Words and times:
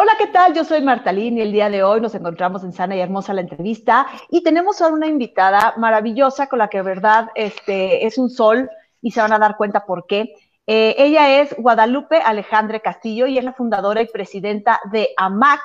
Hola, 0.00 0.12
¿qué 0.16 0.28
tal? 0.28 0.54
Yo 0.54 0.62
soy 0.62 0.80
Martalín 0.80 1.38
y 1.38 1.40
el 1.40 1.50
día 1.50 1.68
de 1.68 1.82
hoy 1.82 2.00
nos 2.00 2.14
encontramos 2.14 2.62
en 2.62 2.72
Sana 2.72 2.94
y 2.94 3.00
Hermosa 3.00 3.34
la 3.34 3.40
entrevista 3.40 4.06
y 4.30 4.44
tenemos 4.44 4.80
a 4.80 4.86
una 4.86 5.08
invitada 5.08 5.74
maravillosa 5.76 6.46
con 6.46 6.60
la 6.60 6.68
que, 6.68 6.78
de 6.78 6.84
verdad, 6.84 7.30
este, 7.34 8.06
es 8.06 8.16
un 8.16 8.30
sol 8.30 8.70
y 9.02 9.10
se 9.10 9.20
van 9.20 9.32
a 9.32 9.40
dar 9.40 9.56
cuenta 9.56 9.84
por 9.86 10.06
qué. 10.06 10.36
Eh, 10.68 10.94
ella 10.98 11.40
es 11.40 11.52
Guadalupe 11.58 12.18
Alejandre 12.18 12.80
Castillo 12.80 13.26
y 13.26 13.38
es 13.38 13.44
la 13.44 13.54
fundadora 13.54 14.00
y 14.00 14.06
presidenta 14.06 14.78
de 14.92 15.08
AMAC. 15.16 15.62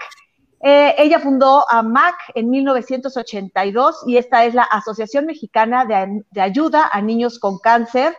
Eh, 0.61 0.95
ella 0.97 1.19
fundó 1.19 1.69
AMAC 1.69 2.15
en 2.33 2.49
1982 2.49 4.05
y 4.07 4.17
esta 4.17 4.45
es 4.45 4.55
la 4.55 4.63
Asociación 4.63 5.27
Mexicana 5.27 5.85
de, 5.85 6.23
de 6.31 6.41
Ayuda 6.41 6.89
a 6.91 7.03
Niños 7.03 7.37
con 7.37 7.59
Cáncer, 7.59 8.17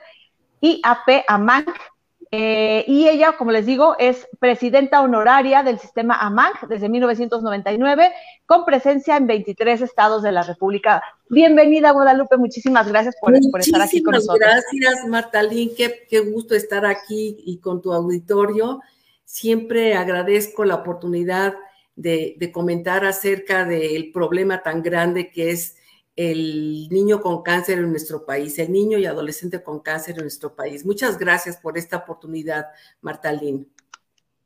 IAP 0.61 1.25
AMAC. 1.27 1.94
Eh, 2.37 2.85
y 2.89 3.07
ella, 3.07 3.37
como 3.39 3.53
les 3.53 3.65
digo, 3.65 3.95
es 3.97 4.27
presidenta 4.41 5.03
honoraria 5.03 5.63
del 5.63 5.79
sistema 5.79 6.17
AMAC 6.17 6.67
desde 6.67 6.89
1999, 6.89 8.11
con 8.45 8.65
presencia 8.65 9.17
en 9.17 9.29
23 9.29 9.83
estados 9.83 10.25
de 10.25 10.33
la 10.33 10.43
República. 10.43 11.01
Bienvenida, 11.29 11.93
Guadalupe, 11.93 12.37
muchísimas 12.37 12.89
gracias 12.89 13.15
por, 13.21 13.37
estar 13.37 13.83
aquí 13.83 14.03
con 14.03 14.15
nosotros. 14.15 14.41
Gracias, 14.41 15.07
Martalín, 15.07 15.71
qué, 15.77 16.07
qué 16.11 16.19
gusto 16.19 16.57
estar 16.57 16.85
aquí 16.85 17.37
y 17.47 17.59
con 17.59 17.81
tu 17.81 17.93
auditorio. 17.93 18.81
Siempre 19.25 19.95
agradezco 19.95 20.65
la 20.65 20.75
oportunidad 20.75 21.55
de, 21.95 22.35
de 22.37 22.51
comentar 22.51 23.05
acerca 23.05 23.65
del 23.65 24.11
problema 24.11 24.61
tan 24.61 24.83
grande 24.83 25.31
que 25.31 25.53
es 25.53 25.77
el 26.17 26.89
niño 26.91 27.21
con 27.21 27.43
cáncer 27.43 27.79
en 27.79 27.91
nuestro 27.91 28.25
país, 28.25 28.59
el 28.59 28.73
niño 28.73 28.99
y 28.99 29.07
adolescente 29.07 29.63
con 29.63 29.81
cáncer 29.81 30.17
en 30.17 30.23
nuestro 30.23 30.55
país. 30.55 30.87
Muchas 30.87 31.19
gracias 31.19 31.57
por 31.57 31.77
esta 31.77 31.99
oportunidad, 31.99 32.67
Martalín. 33.01 33.69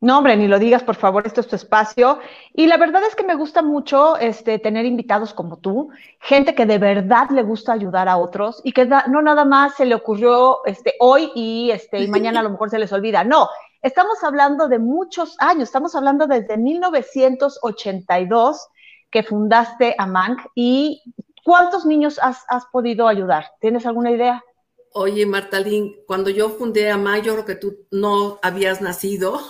No, 0.00 0.18
hombre, 0.18 0.36
ni 0.36 0.46
lo 0.46 0.60
digas, 0.60 0.84
por 0.84 0.94
favor, 0.94 1.26
esto 1.26 1.40
es 1.40 1.48
tu 1.48 1.56
espacio. 1.56 2.20
Y 2.54 2.68
la 2.68 2.76
verdad 2.76 3.02
es 3.04 3.16
que 3.16 3.24
me 3.24 3.34
gusta 3.34 3.62
mucho 3.62 4.16
este, 4.16 4.60
tener 4.60 4.86
invitados 4.86 5.34
como 5.34 5.58
tú, 5.58 5.90
gente 6.20 6.54
que 6.54 6.66
de 6.66 6.78
verdad 6.78 7.30
le 7.30 7.42
gusta 7.42 7.72
ayudar 7.72 8.08
a 8.08 8.16
otros 8.16 8.60
y 8.62 8.70
que 8.70 8.86
no 8.86 9.22
nada 9.22 9.44
más 9.44 9.74
se 9.74 9.86
le 9.86 9.96
ocurrió 9.96 10.64
este, 10.66 10.94
hoy 11.00 11.32
y, 11.34 11.72
este, 11.72 11.98
y 11.98 12.06
mañana 12.06 12.38
a 12.40 12.44
lo 12.44 12.50
mejor 12.50 12.70
se 12.70 12.78
les 12.78 12.92
olvida. 12.92 13.24
No, 13.24 13.48
estamos 13.82 14.22
hablando 14.22 14.68
de 14.68 14.78
muchos 14.78 15.34
años, 15.40 15.64
estamos 15.64 15.96
hablando 15.96 16.28
desde 16.28 16.56
1982 16.56 18.68
que 19.10 19.24
fundaste 19.24 19.96
AMANC 19.98 20.38
y 20.54 21.02
¿Cuántos 21.48 21.86
niños 21.86 22.20
has, 22.20 22.66
podido 22.70 23.08
ayudar? 23.08 23.52
¿Tienes 23.58 23.86
alguna 23.86 24.10
idea? 24.10 24.44
Oye, 24.92 25.24
Martalín, 25.24 25.96
cuando 26.06 26.28
yo 26.28 26.50
fundé 26.50 26.90
a 26.90 26.98
Mayo, 26.98 27.32
creo 27.32 27.44
que 27.46 27.54
tú 27.54 27.86
no 27.90 28.38
habías 28.42 28.82
nacido. 28.82 29.40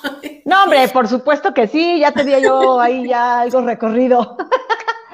No, 0.44 0.62
hombre, 0.62 0.86
por 0.92 1.08
supuesto 1.08 1.52
que 1.52 1.66
sí, 1.66 1.98
ya 1.98 2.12
tenía 2.12 2.38
yo 2.38 2.80
ahí 2.80 3.08
ya 3.08 3.40
algo 3.40 3.62
recorrido. 3.62 4.36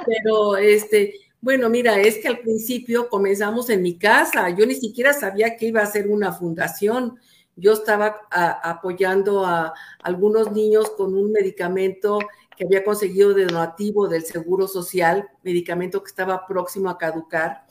Pero, 0.06 0.58
este, 0.58 1.14
bueno, 1.40 1.70
mira, 1.70 1.98
es 1.98 2.18
que 2.18 2.28
al 2.28 2.40
principio 2.40 3.08
comenzamos 3.08 3.70
en 3.70 3.80
mi 3.80 3.98
casa. 3.98 4.50
Yo 4.50 4.66
ni 4.66 4.74
siquiera 4.74 5.14
sabía 5.14 5.56
que 5.56 5.68
iba 5.68 5.80
a 5.80 5.86
ser 5.86 6.06
una 6.08 6.32
fundación. 6.32 7.18
Yo 7.56 7.72
estaba 7.72 8.20
apoyando 8.30 9.46
a 9.46 9.72
algunos 10.02 10.52
niños 10.52 10.90
con 10.90 11.14
un 11.14 11.32
medicamento 11.32 12.18
que 12.56 12.64
había 12.64 12.84
conseguido 12.84 13.34
de 13.34 13.46
donativo 13.46 14.08
del 14.08 14.24
Seguro 14.24 14.68
Social, 14.68 15.28
medicamento 15.42 16.02
que 16.02 16.08
estaba 16.08 16.46
próximo 16.46 16.88
a 16.88 16.98
caducar. 16.98 17.66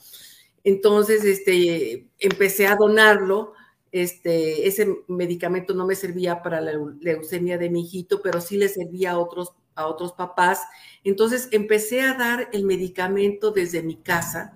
Entonces, 0.62 1.24
este, 1.24 2.08
empecé 2.18 2.66
a 2.66 2.76
donarlo. 2.76 3.52
Este, 3.92 4.66
ese 4.66 5.04
medicamento 5.06 5.74
no 5.74 5.86
me 5.86 5.94
servía 5.94 6.42
para 6.42 6.60
la 6.60 6.72
leucemia 7.00 7.58
de 7.58 7.70
mi 7.70 7.82
hijito, 7.82 8.20
pero 8.22 8.40
sí 8.40 8.56
le 8.56 8.68
servía 8.68 9.12
a 9.12 9.18
otros, 9.18 9.52
a 9.74 9.86
otros 9.86 10.12
papás. 10.12 10.62
Entonces, 11.04 11.48
empecé 11.52 12.00
a 12.00 12.14
dar 12.14 12.48
el 12.52 12.64
medicamento 12.64 13.50
desde 13.50 13.82
mi 13.82 13.96
casa 13.96 14.52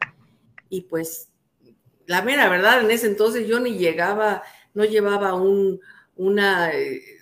y 0.69 0.83
pues, 0.83 1.31
la 2.07 2.23
mera 2.23 2.49
verdad, 2.49 2.81
en 2.81 2.91
ese 2.91 3.07
entonces 3.07 3.47
yo 3.47 3.61
ni 3.61 3.79
llegaba, 3.79 4.43
no 4.75 4.85
llevaba 4.85 5.35
un, 5.35 5.81
una... 6.17 6.73
Eh, 6.73 7.18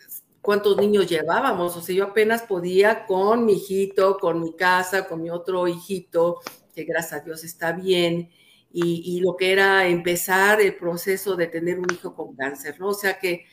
cuántos 0.46 0.76
niños 0.76 1.08
llevábamos. 1.08 1.76
O 1.76 1.82
sea, 1.82 1.92
yo 1.92 2.04
apenas 2.04 2.42
podía 2.42 3.04
con 3.04 3.44
mi 3.44 3.54
hijito, 3.54 4.16
con 4.16 4.40
mi 4.40 4.54
casa, 4.54 5.08
con 5.08 5.20
mi 5.20 5.28
otro 5.28 5.66
hijito, 5.66 6.40
que 6.72 6.84
gracias 6.84 7.20
a 7.20 7.24
Dios 7.24 7.42
está 7.42 7.72
bien, 7.72 8.30
y, 8.72 9.20
lo 9.20 9.36
que 9.36 9.52
era 9.52 9.88
empezar 9.88 10.60
el 10.60 10.76
proceso 10.76 11.34
de 11.34 11.46
tener 11.46 11.78
un 11.78 11.86
hijo 11.90 12.14
con 12.14 12.36
cáncer, 12.36 12.78
¿no? 12.78 12.88
O 12.88 12.94
sea 12.94 13.18
que 13.18 13.46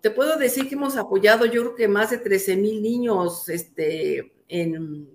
te 0.00 0.10
puedo 0.10 0.38
decir 0.38 0.66
que 0.66 0.74
hemos 0.74 0.96
apoyado, 0.96 1.44
yo 1.44 1.60
creo 1.60 1.74
que 1.74 1.88
más 1.88 2.10
de 2.10 2.18
13 2.18 2.56
mil 2.56 2.82
niños 2.82 3.50
este, 3.50 4.32
en 4.48 5.10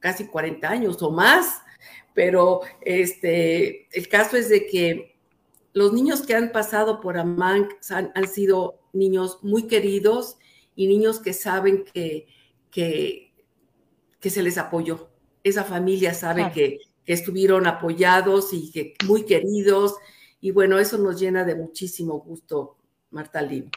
casi 0.00 0.26
40 0.26 0.68
años 0.68 1.00
o 1.02 1.12
más, 1.12 1.62
pero 2.14 2.62
este, 2.80 3.86
el 3.96 4.08
caso 4.08 4.36
es 4.36 4.48
de 4.48 4.66
que 4.66 5.16
los 5.72 5.92
niños 5.92 6.22
que 6.22 6.34
han 6.34 6.50
pasado 6.50 7.00
por 7.00 7.16
AMAN 7.16 7.68
han, 7.90 8.10
han 8.14 8.28
sido 8.28 8.80
niños 8.92 9.38
muy 9.42 9.68
queridos, 9.68 10.36
y 10.80 10.86
niños 10.86 11.20
que 11.20 11.34
saben 11.34 11.84
que, 11.84 12.26
que, 12.70 13.34
que 14.18 14.30
se 14.30 14.42
les 14.42 14.56
apoyó. 14.56 15.10
Esa 15.44 15.62
familia 15.62 16.14
sabe 16.14 16.50
que, 16.54 16.78
que, 17.04 17.12
estuvieron 17.12 17.66
apoyados 17.66 18.54
y 18.54 18.72
que 18.72 18.94
muy 19.06 19.26
queridos. 19.26 19.96
Y 20.40 20.52
bueno, 20.52 20.78
eso 20.78 20.96
nos 20.96 21.20
llena 21.20 21.44
de 21.44 21.54
muchísimo 21.54 22.18
gusto, 22.20 22.78
Marta 23.10 23.42
Lim. 23.42 23.70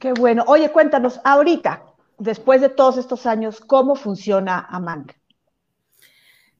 Qué 0.00 0.14
bueno. 0.14 0.42
Oye, 0.48 0.72
cuéntanos, 0.72 1.20
ahorita, 1.22 1.94
después 2.18 2.60
de 2.60 2.70
todos 2.70 2.98
estos 2.98 3.24
años, 3.24 3.60
¿cómo 3.60 3.94
funciona 3.94 4.66
AMANC? 4.68 5.12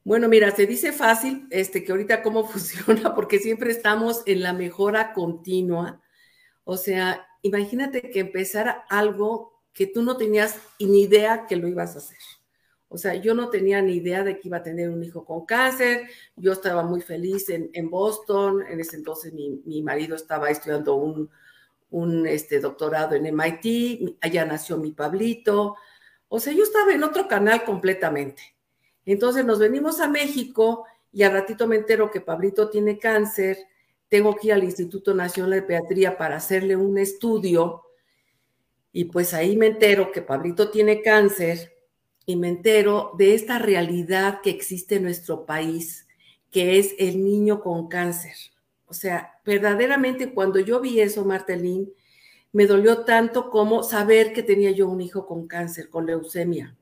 Bueno, 0.05 0.29
mira, 0.29 0.51
se 0.51 0.65
dice 0.65 0.93
fácil 0.93 1.45
este, 1.49 1.83
que 1.83 1.91
ahorita 1.91 2.23
cómo 2.23 2.45
funciona, 2.47 3.13
porque 3.13 3.39
siempre 3.39 3.71
estamos 3.71 4.23
en 4.27 4.43
la 4.43 4.53
mejora 4.53 5.11
continua. 5.11 6.01
O 6.63 6.77
sea, 6.77 7.27
imagínate 7.41 8.09
que 8.11 8.21
empezara 8.21 8.85
algo 8.87 9.56
que 9.77 9.85
tú 9.85 10.01
no 10.01 10.17
tenías 10.17 10.59
ni 10.79 11.03
idea 11.03 11.45
que 11.45 11.55
lo 11.55 11.67
ibas 11.67 11.93
a 11.93 11.99
hacer. 11.99 12.17
O 12.89 12.97
sea, 12.97 13.13
yo 13.13 13.35
no 13.35 13.51
tenía 13.51 13.79
ni 13.79 13.93
idea 13.93 14.23
de 14.23 14.39
que 14.39 14.47
iba 14.47 14.57
a 14.57 14.63
tener 14.63 14.89
un 14.89 15.03
hijo 15.03 15.23
con 15.23 15.45
cáncer. 15.45 16.09
Yo 16.35 16.51
estaba 16.53 16.81
muy 16.81 16.99
feliz 17.01 17.47
en, 17.49 17.89
Boston. 17.91 18.63
En 18.67 18.79
ese 18.79 18.95
entonces 18.95 19.33
mi, 19.33 19.83
marido 19.83 20.15
estaba 20.15 20.49
estudiando 20.49 20.95
un, 20.95 21.29
un 21.91 22.25
este, 22.25 22.59
doctorado 22.59 23.13
en 23.13 23.27
MIT. 23.27 24.17
Allá 24.19 24.45
nació 24.45 24.77
mi 24.77 24.93
Pablito. 24.93 25.75
O 26.27 26.39
sea, 26.39 26.53
yo 26.53 26.63
estaba 26.63 26.91
en 26.91 27.03
otro 27.03 27.27
canal 27.27 27.63
completamente. 27.63 28.41
Entonces 29.05 29.45
nos 29.45 29.59
venimos 29.59 29.99
a 29.99 30.07
México 30.07 30.85
y 31.11 31.21
al 31.21 31.33
ratito 31.33 31.67
me 31.67 31.75
entero 31.75 32.09
que 32.09 32.21
Pablito 32.21 32.71
tiene 32.71 32.97
cáncer. 32.97 33.59
Tengo 34.09 34.35
que 34.35 34.47
ir 34.47 34.53
al 34.53 34.63
Instituto 34.63 35.13
Nacional 35.13 35.51
de 35.51 35.61
Pediatría 35.61 36.17
para 36.17 36.37
hacerle 36.37 36.75
un 36.75 36.97
estudio 36.97 37.83
y 38.97 39.05
pues 39.05 39.35
ahí 39.35 39.55
me 39.55 39.67
entero 39.67 40.11
que 40.11 40.23
Pablito 40.23 40.71
tiene 40.71 41.03
cáncer 41.03 41.77
y 42.25 42.35
me 42.35 42.47
entero 42.47 43.11
de 43.15 43.35
esta 43.35 43.59
realidad 43.59 44.41
que 44.41 44.49
existe 44.49 44.95
en 44.95 45.03
nuestro 45.03 45.45
país, 45.45 46.07
que 46.49 46.79
es 46.79 46.95
el 46.97 47.23
niño 47.23 47.61
con 47.61 47.89
cáncer. 47.89 48.33
O 48.87 48.95
sea, 48.95 49.39
verdaderamente 49.45 50.33
cuando 50.33 50.59
yo 50.59 50.79
vi 50.79 50.99
eso, 50.99 51.23
Martelín, 51.25 51.93
me 52.51 52.65
dolió 52.65 53.05
tanto 53.05 53.51
como 53.51 53.83
saber 53.83 54.33
que 54.33 54.41
tenía 54.41 54.71
yo 54.71 54.89
un 54.89 54.99
hijo 54.99 55.27
con 55.27 55.45
cáncer, 55.45 55.91
con 55.91 56.07
leucemia, 56.07 56.75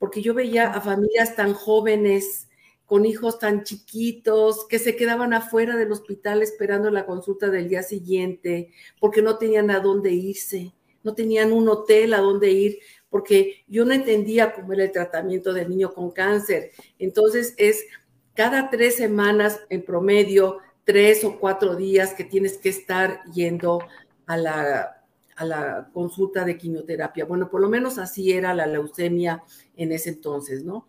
porque 0.00 0.22
yo 0.22 0.34
veía 0.34 0.72
a 0.72 0.80
familias 0.80 1.36
tan 1.36 1.54
jóvenes, 1.54 2.48
con 2.86 3.06
hijos 3.06 3.38
tan 3.38 3.62
chiquitos, 3.62 4.66
que 4.66 4.80
se 4.80 4.96
quedaban 4.96 5.32
afuera 5.32 5.76
del 5.76 5.92
hospital 5.92 6.42
esperando 6.42 6.90
la 6.90 7.06
consulta 7.06 7.50
del 7.50 7.68
día 7.68 7.84
siguiente, 7.84 8.72
porque 8.98 9.22
no 9.22 9.38
tenían 9.38 9.70
a 9.70 9.78
dónde 9.78 10.10
irse 10.10 10.72
no 11.06 11.14
tenían 11.14 11.52
un 11.52 11.68
hotel 11.68 12.12
a 12.14 12.18
donde 12.18 12.50
ir, 12.50 12.78
porque 13.08 13.64
yo 13.68 13.84
no 13.84 13.92
entendía 13.92 14.52
cómo 14.52 14.72
era 14.72 14.82
el 14.82 14.90
tratamiento 14.90 15.54
del 15.54 15.70
niño 15.70 15.94
con 15.94 16.10
cáncer. 16.10 16.72
Entonces 16.98 17.54
es 17.56 17.86
cada 18.34 18.68
tres 18.68 18.96
semanas 18.96 19.60
en 19.70 19.84
promedio, 19.84 20.58
tres 20.82 21.22
o 21.22 21.38
cuatro 21.38 21.76
días 21.76 22.12
que 22.12 22.24
tienes 22.24 22.58
que 22.58 22.70
estar 22.70 23.22
yendo 23.32 23.78
a 24.26 24.36
la, 24.36 25.04
a 25.36 25.44
la 25.44 25.90
consulta 25.92 26.44
de 26.44 26.58
quimioterapia. 26.58 27.24
Bueno, 27.24 27.48
por 27.48 27.60
lo 27.60 27.68
menos 27.68 27.98
así 27.98 28.32
era 28.32 28.52
la 28.52 28.66
leucemia 28.66 29.44
en 29.76 29.92
ese 29.92 30.10
entonces, 30.10 30.64
¿no? 30.64 30.88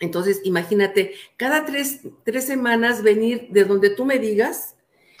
Entonces, 0.00 0.40
imagínate, 0.44 1.12
cada 1.36 1.66
tres, 1.66 2.00
tres 2.24 2.46
semanas 2.46 3.02
venir 3.02 3.48
de 3.50 3.64
donde 3.64 3.90
tú 3.90 4.06
me 4.06 4.18
digas. 4.18 4.76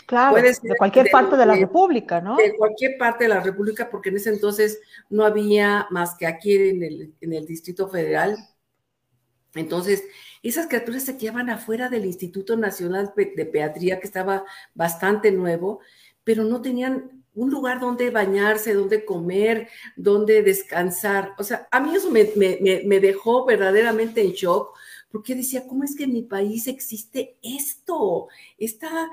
Claro, 0.06 0.36
de 0.36 0.76
cualquier 0.76 1.10
parte 1.10 1.36
de 1.36 1.46
la 1.46 1.54
República, 1.54 2.20
¿no? 2.20 2.36
De 2.36 2.54
cualquier 2.56 2.96
parte 2.98 3.24
de 3.24 3.28
la 3.28 3.40
República, 3.40 3.90
porque 3.90 4.10
en 4.10 4.16
ese 4.16 4.30
entonces 4.30 4.80
no 5.10 5.24
había 5.24 5.86
más 5.90 6.14
que 6.16 6.26
aquí 6.26 6.54
en 6.54 6.82
el, 6.82 7.14
en 7.20 7.32
el 7.32 7.46
Distrito 7.46 7.88
Federal. 7.88 8.36
Entonces, 9.54 10.04
esas 10.42 10.66
criaturas 10.66 11.04
se 11.04 11.16
quedaban 11.16 11.50
afuera 11.50 11.88
del 11.88 12.06
Instituto 12.06 12.56
Nacional 12.56 13.12
de 13.16 13.46
Pediatría, 13.46 14.00
que 14.00 14.06
estaba 14.06 14.44
bastante 14.74 15.30
nuevo, 15.30 15.80
pero 16.24 16.44
no 16.44 16.60
tenían 16.62 17.22
un 17.34 17.50
lugar 17.50 17.80
donde 17.80 18.10
bañarse, 18.10 18.74
donde 18.74 19.04
comer, 19.04 19.68
donde 19.96 20.42
descansar. 20.42 21.32
O 21.38 21.44
sea, 21.44 21.68
a 21.70 21.80
mí 21.80 21.94
eso 21.94 22.10
me, 22.10 22.24
dejó 23.00 23.44
verdaderamente 23.44 24.20
en 24.20 24.32
shock, 24.32 24.76
porque 25.10 25.34
decía, 25.34 25.66
¿cómo 25.66 25.84
es 25.84 25.94
que 25.96 26.04
en 26.04 26.12
mi 26.12 26.22
país 26.22 26.66
existe 26.66 27.36
esto? 27.42 28.28
Esta, 28.58 29.10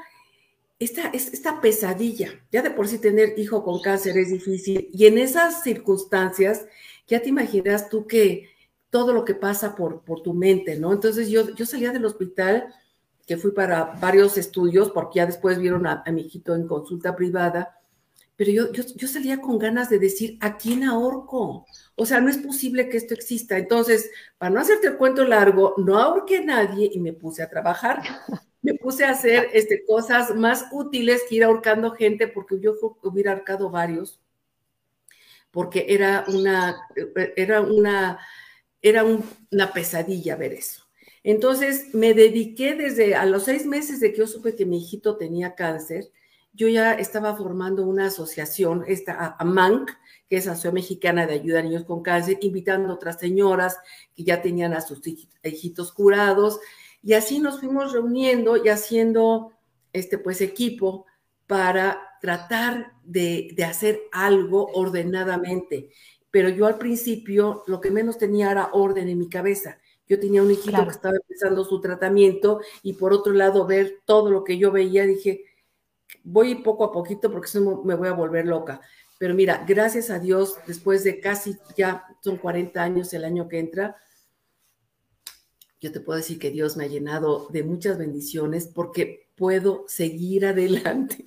esta, 0.79 1.09
esta 1.09 1.61
pesadilla. 1.61 2.29
Ya 2.51 2.61
de 2.61 2.71
por 2.71 2.87
sí 2.87 2.99
tener 2.99 3.37
hijo 3.37 3.63
con 3.63 3.81
cáncer 3.81 4.17
es 4.17 4.29
difícil. 4.31 4.89
Y 4.91 5.05
en 5.05 5.17
esas 5.17 5.63
circunstancias, 5.63 6.65
ya 7.07 7.21
te 7.21 7.29
imaginas 7.29 7.89
tú 7.89 8.07
que 8.07 8.49
todo 8.89 9.13
lo 9.13 9.25
que 9.25 9.35
pasa 9.35 9.75
por, 9.75 10.03
tu 10.23 10.33
mente, 10.33 10.79
¿no? 10.79 10.93
Entonces 10.93 11.29
yo, 11.29 11.53
yo 11.55 11.65
salía 11.65 11.91
del 11.91 12.05
hospital, 12.05 12.73
que 13.27 13.37
fui 13.37 13.51
para 13.51 13.95
varios 14.01 14.37
estudios, 14.37 14.89
porque 14.89 15.17
ya 15.17 15.27
después 15.27 15.59
vieron 15.59 15.85
a 15.85 16.03
mi 16.11 16.21
hijito 16.21 16.55
en 16.55 16.67
consulta 16.67 17.15
privada, 17.15 17.79
pero 18.39 18.51
yo, 18.53 18.71
yo, 18.71 19.07
salía 19.09 19.41
con 19.41 19.59
ganas 19.59 19.89
de 19.89 19.99
decir, 19.99 20.37
¿a 20.39 20.55
quién 20.55 20.85
ahorco? 20.85 21.65
O 21.95 22.05
sea, 22.05 22.21
no 22.21 22.29
es 22.29 22.37
posible 22.37 22.87
que 22.87 22.95
esto 22.95 23.13
exista. 23.13 23.57
Entonces, 23.57 24.09
para 24.37 24.49
no 24.49 24.61
hacerte 24.61 24.87
el 24.87 24.95
cuento 24.95 25.25
largo, 25.25 25.73
no 25.75 25.99
ahorqué 25.99 26.37
a 26.37 26.45
nadie 26.45 26.89
y 26.89 27.01
me 27.01 27.11
puse 27.11 27.43
a 27.43 27.49
trabajar. 27.49 28.01
Me 28.61 28.73
puse 28.73 29.05
a 29.05 29.11
hacer 29.11 29.49
este, 29.53 29.85
cosas 29.85 30.35
más 30.35 30.65
útiles 30.71 31.23
que 31.27 31.35
ir 31.35 31.43
ahorcando 31.43 31.91
gente, 31.91 32.27
porque 32.27 32.59
yo 32.59 32.75
hubiera 33.03 33.31
ahorcado 33.31 33.69
varios, 33.69 34.19
porque 35.51 35.85
era 35.89 36.25
una, 36.27 36.81
era 37.35 37.61
una, 37.61 38.19
era 38.81 39.03
una 39.03 39.73
pesadilla 39.73 40.35
ver 40.35 40.53
eso. 40.53 40.85
Entonces, 41.23 41.93
me 41.93 42.13
dediqué 42.13 42.75
desde 42.75 43.15
a 43.15 43.25
los 43.25 43.43
seis 43.43 43.65
meses 43.65 43.99
de 43.99 44.11
que 44.11 44.19
yo 44.19 44.27
supe 44.27 44.55
que 44.55 44.65
mi 44.65 44.77
hijito 44.77 45.17
tenía 45.17 45.55
cáncer, 45.55 46.11
yo 46.53 46.67
ya 46.67 46.93
estaba 46.93 47.35
formando 47.35 47.85
una 47.85 48.07
asociación, 48.07 48.83
esta 48.87 49.35
AMANC, 49.39 49.91
que 50.27 50.37
es 50.37 50.47
Asociación 50.47 50.73
Mexicana 50.75 51.25
de 51.25 51.35
Ayuda 51.35 51.59
a 51.59 51.61
Niños 51.63 51.85
con 51.85 52.01
Cáncer, 52.01 52.37
invitando 52.41 52.89
a 52.89 52.95
otras 52.95 53.19
señoras 53.19 53.77
que 54.15 54.23
ya 54.23 54.41
tenían 54.41 54.73
a 54.73 54.81
sus 54.81 55.01
hijitos 55.43 55.91
curados, 55.91 56.59
y 57.01 57.13
así 57.13 57.39
nos 57.39 57.59
fuimos 57.59 57.93
reuniendo 57.93 58.57
y 58.57 58.69
haciendo 58.69 59.53
este 59.93 60.17
pues 60.17 60.41
equipo 60.41 61.05
para 61.47 62.09
tratar 62.21 62.93
de, 63.03 63.55
hacer 63.67 64.01
algo 64.11 64.67
ordenadamente. 64.73 65.89
Pero 66.31 66.49
yo 66.49 66.67
al 66.67 66.77
principio 66.77 67.63
lo 67.67 67.81
que 67.81 67.89
menos 67.89 68.17
tenía 68.17 68.51
era 68.51 68.69
orden 68.73 69.09
en 69.09 69.17
mi 69.17 69.29
cabeza. 69.29 69.79
Yo 70.07 70.19
tenía 70.19 70.43
un 70.43 70.51
hijito 70.51 70.83
que 70.83 70.91
estaba 70.91 71.15
empezando 71.15 71.63
su 71.63 71.79
tratamiento 71.81 72.59
y 72.83 72.93
por 72.93 73.13
otro 73.13 73.33
lado 73.33 73.65
ver 73.65 73.99
todo 74.05 74.29
lo 74.29 74.43
que 74.43 74.57
yo 74.57 74.71
veía, 74.71 75.05
dije, 75.05 75.45
voy 76.23 76.55
poco 76.55 76.83
a 76.83 76.91
poquito 76.91 77.31
porque 77.31 77.47
si 77.47 77.59
no 77.59 77.83
me 77.83 77.95
voy 77.95 78.07
a 78.07 78.13
volver 78.13 78.45
loca. 78.45 78.81
Pero 79.17 79.33
mira, 79.33 79.65
gracias 79.67 80.09
a 80.09 80.19
Dios, 80.19 80.57
después 80.65 81.03
de 81.03 81.19
casi 81.19 81.57
ya 81.75 82.05
son 82.21 82.37
40 82.37 82.81
años 82.81 83.13
el 83.13 83.25
año 83.25 83.47
que 83.47 83.59
entra, 83.59 83.97
yo 85.81 85.91
te 85.91 85.99
puedo 85.99 86.17
decir 86.17 86.39
que 86.39 86.51
Dios 86.51 86.77
me 86.77 86.85
ha 86.85 86.87
llenado 86.87 87.47
de 87.51 87.63
muchas 87.63 87.97
bendiciones 87.97 88.67
porque 88.67 89.27
puedo 89.35 89.85
seguir 89.87 90.45
adelante. 90.45 91.25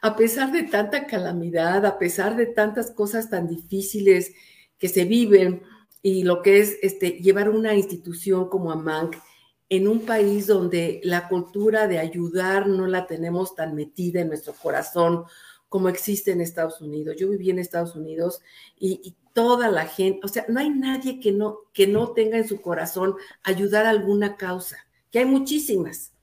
A 0.00 0.16
pesar 0.16 0.52
de 0.52 0.64
tanta 0.64 1.06
calamidad, 1.06 1.84
a 1.86 1.98
pesar 1.98 2.36
de 2.36 2.46
tantas 2.46 2.90
cosas 2.90 3.30
tan 3.30 3.48
difíciles 3.48 4.32
que 4.78 4.88
se 4.88 5.04
viven 5.04 5.62
y 6.02 6.22
lo 6.22 6.42
que 6.42 6.60
es 6.60 6.76
este, 6.82 7.12
llevar 7.12 7.48
una 7.48 7.74
institución 7.74 8.48
como 8.48 8.70
AMANC 8.70 9.16
en 9.68 9.88
un 9.88 10.00
país 10.00 10.46
donde 10.46 11.00
la 11.02 11.28
cultura 11.28 11.88
de 11.88 11.98
ayudar 11.98 12.68
no 12.68 12.86
la 12.86 13.06
tenemos 13.06 13.56
tan 13.56 13.74
metida 13.74 14.20
en 14.20 14.28
nuestro 14.28 14.52
corazón 14.52 15.24
como 15.68 15.88
existe 15.88 16.30
en 16.30 16.40
Estados 16.40 16.80
Unidos. 16.80 17.16
Yo 17.18 17.28
viví 17.28 17.50
en 17.50 17.58
Estados 17.58 17.96
Unidos 17.96 18.40
y, 18.78 19.16
toda 19.36 19.70
la 19.70 19.84
gente, 19.84 20.20
o 20.24 20.28
sea, 20.28 20.46
no 20.48 20.60
hay 20.60 20.70
nadie 20.70 21.20
que 21.20 21.30
no, 21.30 21.58
que 21.74 21.86
no 21.86 22.12
tenga 22.12 22.38
en 22.38 22.48
su 22.48 22.62
corazón 22.62 23.16
ayudar 23.42 23.84
a 23.84 23.90
alguna 23.90 24.38
causa, 24.38 24.78
que 25.10 25.18
hay 25.18 25.26
muchísimas. 25.26 26.14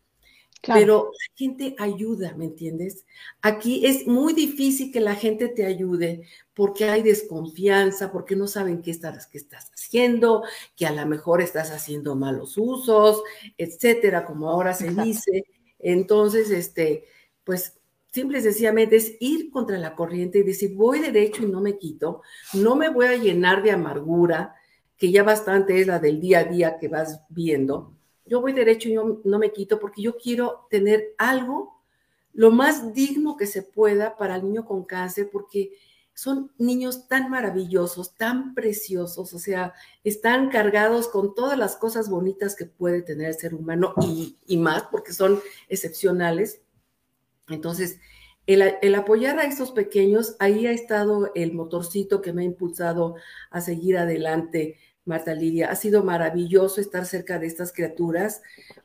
Pero 0.65 1.12
la 1.12 1.36
gente 1.36 1.75
ayuda, 1.77 2.33
¿me 2.36 2.45
entiendes? 2.45 3.06
Aquí 3.42 3.86
es 3.86 4.07
muy 4.07 4.33
difícil 4.33 4.92
que 4.92 5.00
la 5.00 5.13
gente 5.13 5.48
te 5.50 5.65
ayude 5.65 6.24
porque 6.56 6.86
hay 6.86 7.04
desconfianza, 7.04 8.12
porque 8.12 8.36
no 8.36 8.48
saben 8.48 8.81
qué 8.81 8.89
estás, 8.89 9.27
qué 9.27 9.38
estás 9.38 9.69
haciendo, 9.75 10.44
que 10.75 10.88
a 10.88 10.92
lo 10.92 11.06
mejor 11.06 11.42
estás 11.42 11.69
haciendo 11.69 12.15
malos 12.15 12.57
usos, 12.57 13.21
etcétera, 13.60 14.25
como 14.25 14.50
ahora 14.50 14.74
se 14.74 14.89
dice. 14.89 15.45
Entonces, 15.77 16.50
este, 16.50 17.06
pues 17.44 17.77
simple 18.13 18.39
y 18.39 18.95
es 18.95 19.18
ir 19.19 19.50
contra 19.50 19.77
la 19.77 19.95
corriente 19.95 20.39
y 20.39 20.44
decir, 20.44 20.75
voy 20.75 21.00
derecho 21.00 21.44
y 21.44 21.48
no 21.48 21.60
me 21.60 21.77
quito, 21.77 22.21
no 22.54 22.75
me 22.75 22.89
voy 22.89 23.07
a 23.07 23.18
llenar 23.18 23.63
de 23.63 23.71
amargura, 23.71 24.56
que 24.95 25.12
ya 25.12 25.24
bastante 25.24 25.81
es 25.81 25.88
la 25.88 26.00
del 26.00 26.21
día 26.21 26.39
a 26.39 26.44
día 26.45 26.77
que 26.80 26.88
vas 26.88 27.21
viendo 27.30 27.94
yo 28.25 28.42
voy 28.42 28.54
derecho 28.54 28.89
y 28.89 28.94
yo 28.94 29.21
no 29.24 29.39
me 29.39 29.51
quito 29.51 29.80
porque 29.80 30.01
yo 30.01 30.18
quiero 30.18 30.68
tener 30.69 31.13
algo 31.18 31.81
lo 32.33 32.51
más 32.51 32.94
digno 32.94 33.38
que 33.38 33.45
se 33.45 33.62
pueda 33.62 34.18
para 34.18 34.38
el 34.38 34.45
niño 34.45 34.65
con 34.65 34.86
cáncer, 34.86 35.30
porque 35.31 35.74
son 36.15 36.51
niños 36.57 37.07
tan 37.07 37.30
maravillosos, 37.30 38.15
tan 38.15 38.56
preciosos, 38.56 39.33
o 39.33 39.39
sea, 39.39 39.74
están 40.04 40.50
cargados 40.50 41.07
con 41.07 41.36
todas 41.36 41.60
las 41.60 41.75
cosas 41.75 42.10
bonitas 42.10 42.56
que 42.56 42.65
puede 42.65 43.04
tener 43.04 43.27
el 43.27 43.36
ser 43.36 43.54
humano 43.54 43.94
y, 44.01 44.57
más, 44.57 44.83
porque 44.92 45.13
son 45.13 45.42
excepcionales. 45.69 46.62
Entonces, 47.50 48.00
el, 48.45 48.62
el, 48.81 48.95
apoyar 48.95 49.40
a 49.40 49.44
estos 49.44 49.72
pequeños, 49.72 50.36
ahí 50.40 50.68
ha 50.68 50.72
estado 50.72 51.31
el 51.34 51.54
motorcito 51.54 52.22
que 52.22 52.34
me 52.34 52.42
ha 52.42 52.45
impulsado 52.45 53.16
a 53.51 53.62
seguir 53.62 53.98
adelante 53.98 54.78
Marta 55.06 55.34
Lidia. 55.34 55.70
Ha 55.70 55.75
sido 55.75 56.03
maravilloso 56.03 56.82
estar 56.82 57.06
cerca 57.06 57.39
de 57.39 57.48
estas 57.48 57.74
criaturas 57.74 58.41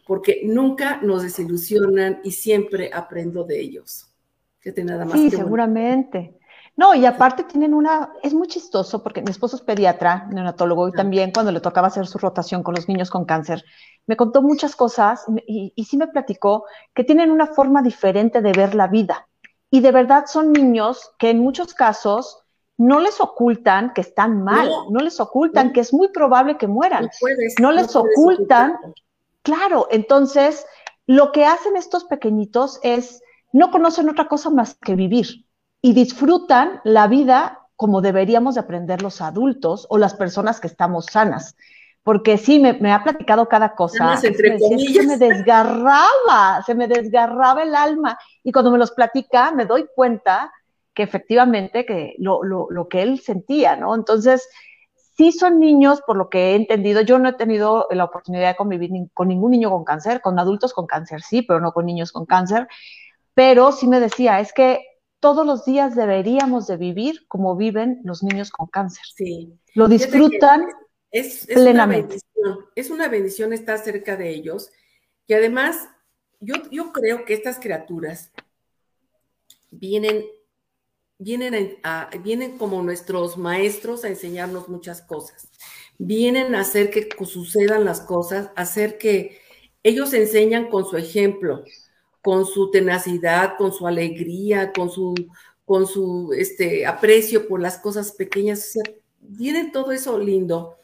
porque 0.07 0.43
nunca 0.45 1.01
nos 1.03 1.23
desilusionan 1.23 2.21
y 2.25 2.33
siempre 2.33 2.91
aprendo 2.93 3.45
de 3.45 3.61
ellos. 3.61 4.11
Fíjate 4.59 4.85
nada 4.85 5.05
más. 5.05 5.19
Sí, 5.19 5.31
seguramente. 5.31 6.38
No, 6.79 6.95
y 6.95 7.05
aparte 7.07 7.43
tienen 7.43 7.75
una, 7.75 8.13
es 8.23 8.33
muy 8.33 8.47
chistoso 8.47 9.03
porque 9.03 9.21
mi 9.21 9.33
esposo 9.33 9.57
es 9.57 9.63
pediatra, 9.63 10.29
neonatólogo, 10.31 10.87
y 10.87 10.93
también 10.93 11.33
cuando 11.33 11.51
le 11.51 11.59
tocaba 11.59 11.89
hacer 11.89 12.07
su 12.07 12.19
rotación 12.19 12.63
con 12.63 12.77
los 12.77 12.87
niños 12.87 13.11
con 13.11 13.25
cáncer, 13.25 13.65
me 14.07 14.17
contó 14.17 14.43
muchas 14.43 14.77
cosas 14.77 15.25
y, 15.49 15.73
y 15.75 15.85
sí 15.87 15.97
me 15.97 16.07
platicó 16.07 16.67
que 16.95 17.03
tienen 17.03 17.33
una 17.33 17.49
forma 17.49 17.83
diferente 17.83 18.43
de 18.43 18.53
ver 18.53 18.77
la 18.77 18.87
vida. 18.87 19.27
Y 19.73 19.81
de 19.81 19.91
verdad 19.91 20.27
son 20.29 20.53
niños 20.53 21.11
que 21.19 21.31
en 21.31 21.41
muchos 21.41 21.75
casos 21.75 22.45
no 22.77 23.01
les 23.01 23.21
ocultan 23.21 23.93
que 23.93 24.03
están 24.03 24.45
mal, 24.45 24.71
no, 24.89 25.01
les 25.01 25.19
ocultan 25.19 25.73
que 25.73 25.81
es 25.81 25.93
muy 25.93 26.13
probable 26.13 26.59
que 26.59 26.69
mueran, 26.69 27.11
no, 27.61 27.73
les 27.73 27.97
ocultan, 27.97 28.79
claro, 29.43 29.89
entonces 29.91 30.65
lo 31.07 31.33
que 31.33 31.45
hacen 31.45 31.77
estos 31.77 32.05
pequeñitos 32.05 32.79
es, 32.85 33.21
no 33.51 33.73
conocen 33.73 34.09
otra 34.09 34.29
cosa 34.29 34.49
más 34.51 34.77
que 34.77 34.95
vivir 34.95 35.48
y 35.81 35.93
disfrutan 35.93 36.81
la 36.85 37.07
vida 37.07 37.69
como 37.77 38.01
deberíamos 38.01 38.57
de 38.57 38.61
aprender 38.61 39.03
los 39.03 39.21
adultos 39.21 39.87
o 39.89 39.99
las 39.99 40.15
personas 40.15 40.59
que 40.59 40.67
estamos 40.67 41.07
sanas. 41.07 41.57
Porque 42.03 42.37
sí, 42.37 42.59
me, 42.59 42.93
ha 42.93 43.05
platicado 43.05 43.49
cada 43.49 43.75
cosa. 43.75 44.17
se 44.17 44.33
me 44.33 45.17
desgarraba, 45.19 46.63
se 46.67 46.75
me 46.75 46.89
desgarraba 46.89 47.63
el 47.63 47.75
alma. 47.75 48.19
Y 48.43 48.51
cuando 48.51 48.73
me 48.73 48.79
los 48.79 48.91
platica, 48.91 49.53
me 49.53 49.65
doy 49.65 49.87
cuenta 49.95 50.53
que 50.93 51.05
efectivamente 51.05 51.87
que 51.87 52.17
lo, 52.19 52.89
que 52.91 53.03
él 53.03 53.21
sentía, 53.21 53.77
¿no? 53.77 53.95
Entonces, 53.95 54.49
sí 55.17 55.31
son 55.31 55.61
niños, 55.61 56.03
por 56.05 56.17
lo 56.17 56.29
que 56.29 56.51
he 56.51 56.55
entendido, 56.57 57.03
yo 57.03 57.21
no 57.21 57.29
he 57.29 57.35
tenido 57.35 57.87
la 57.93 58.03
oportunidad 58.03 58.49
de 58.49 58.57
convivir 58.57 58.91
con 59.15 59.29
ningún 59.29 59.53
niño 59.53 59.71
con 59.71 59.85
cáncer, 59.85 60.21
con 60.21 60.37
adultos 60.41 60.73
con 60.73 60.89
cáncer 60.89 61.23
sí, 61.23 61.43
pero 61.43 61.61
no 61.61 61.71
con 61.71 61.87
niños 61.87 62.11
con 62.11 62.27
cáncer, 62.27 62.67
pero 63.35 63.71
sí 63.71 63.87
me 63.87 64.01
decía, 64.01 64.41
es 64.41 64.53
que 64.53 64.88
todos 65.21 65.47
los 65.47 65.65
días 65.65 65.95
deberíamos 65.95 66.67
de 66.67 66.77
vivir 66.77 67.27
como 67.29 67.57
viven 67.57 68.01
los 68.05 68.23
niños 68.23 68.51
con 68.51 68.67
cáncer. 68.69 69.05
Sí. 69.15 69.53
Lo 69.75 69.89
disfrutan 69.89 70.67
es, 71.11 71.47
plenamente. 71.47 72.19
Una 72.37 72.51
bendición, 72.51 72.71
es 72.75 72.91
una 72.91 73.09
bendición 73.09 73.53
estar 73.53 73.79
cerca 73.79 74.17
de 74.17 74.31
ellos 74.31 74.71
y 75.27 75.35
además 75.35 75.89
yo, 76.41 76.55
yo 76.71 76.93
creo 76.93 77.25
que 77.25 77.35
estas 77.35 77.59
criaturas 77.59 78.33
vienen 79.71 80.25
vienen, 81.19 81.79
vienen 82.23 82.59
como 82.59 82.83
nuestros 82.83 83.37
maestros 83.37 84.05
a 84.05 84.09
enseñarnos 84.09 84.69
muchas 84.69 85.03
cosas. 85.03 85.49
vienen 86.01 86.55
a 86.55 86.61
hacer 86.61 86.91
que 86.91 87.09
sucedan 87.27 87.85
las 87.85 88.01
cosas, 88.01 88.51
hacer 88.55 88.99
que 88.99 89.41
ellos 89.83 90.13
enseñan 90.13 90.69
con 90.69 90.85
su 90.85 90.97
ejemplo, 90.97 91.65
con 92.23 92.47
su 92.47 92.71
tenacidad, 92.71 93.57
con 93.57 93.73
su 93.73 93.87
alegría, 93.87 94.73
con 94.73 94.91
su, 94.91 95.15
con 95.65 95.87
su 95.87 96.33
este, 96.37 96.87
aprecio 96.87 97.47
por 97.49 97.61
las 97.61 97.79
cosas 97.79 98.13
pequeñas. 98.13 98.61
O 98.61 98.73
sea, 98.73 98.95
viene 99.21 99.71
todo 99.71 99.93
eso 99.93 100.19
lindo 100.19 100.79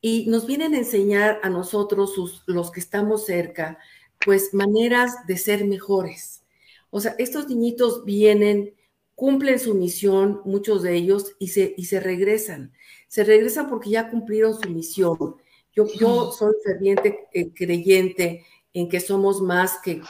y 0.00 0.26
nos 0.26 0.46
vienen 0.46 0.74
a 0.74 0.78
enseñar 0.78 1.40
a 1.42 1.50
nosotros, 1.50 2.42
los 2.46 2.70
que 2.70 2.80
estamos 2.80 3.26
cerca, 3.26 3.78
pues 4.24 4.54
maneras 4.54 5.26
de 5.26 5.36
ser 5.36 5.64
mejores. 5.64 6.44
O 6.90 7.00
sea, 7.00 7.14
estos 7.18 7.48
niñitos 7.48 8.04
vienen, 8.04 8.74
cumplen 9.14 9.58
su 9.58 9.74
misión, 9.74 10.42
muchos 10.44 10.82
de 10.82 10.94
ellos, 10.94 11.34
y 11.38 11.48
se, 11.48 11.74
y 11.76 11.86
se 11.86 12.00
regresan. 12.00 12.72
Se 13.08 13.24
regresan 13.24 13.68
porque 13.68 13.90
ya 13.90 14.10
cumplieron 14.10 14.54
su 14.54 14.68
misión. 14.70 15.36
Yo, 15.72 15.86
yo 15.98 16.32
soy 16.32 16.54
ferviente 16.64 17.28
eh, 17.32 17.52
creyente 17.52 18.44
en 18.76 18.90
que 18.90 19.00
somos 19.00 19.40
más 19.40 19.78
que, 19.82 20.02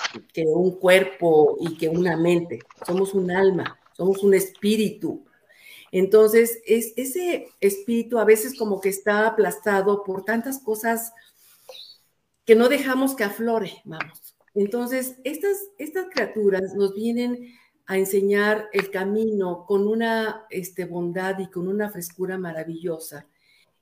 un 0.44 0.72
cuerpo 0.72 1.56
y 1.60 1.76
que 1.76 1.88
una 1.88 2.16
mente. 2.16 2.58
Somos 2.84 3.14
un 3.14 3.30
alma, 3.30 3.78
somos 3.92 4.24
un 4.24 4.34
espíritu. 4.34 5.24
Entonces, 5.92 6.60
es, 6.66 6.92
ese 6.96 7.46
espíritu 7.60 8.18
a 8.18 8.24
veces 8.24 8.58
como 8.58 8.80
que 8.80 8.88
está 8.88 9.28
aplastado 9.28 10.02
por 10.02 10.24
tantas 10.24 10.58
cosas 10.58 11.12
que 12.44 12.56
no 12.56 12.68
dejamos 12.68 13.14
que 13.14 13.22
aflore, 13.22 13.72
vamos. 13.84 14.34
Entonces, 14.52 15.14
estas, 15.22 15.58
estas 15.78 16.06
criaturas 16.12 16.74
nos 16.74 16.92
vienen 16.92 17.54
a 17.86 17.98
enseñar 17.98 18.68
el 18.72 18.90
camino 18.90 19.64
con 19.64 19.86
una 19.86 20.44
este, 20.50 20.86
bondad 20.86 21.38
y 21.38 21.48
con 21.52 21.68
una 21.68 21.88
frescura 21.88 22.36
maravillosa. 22.36 23.28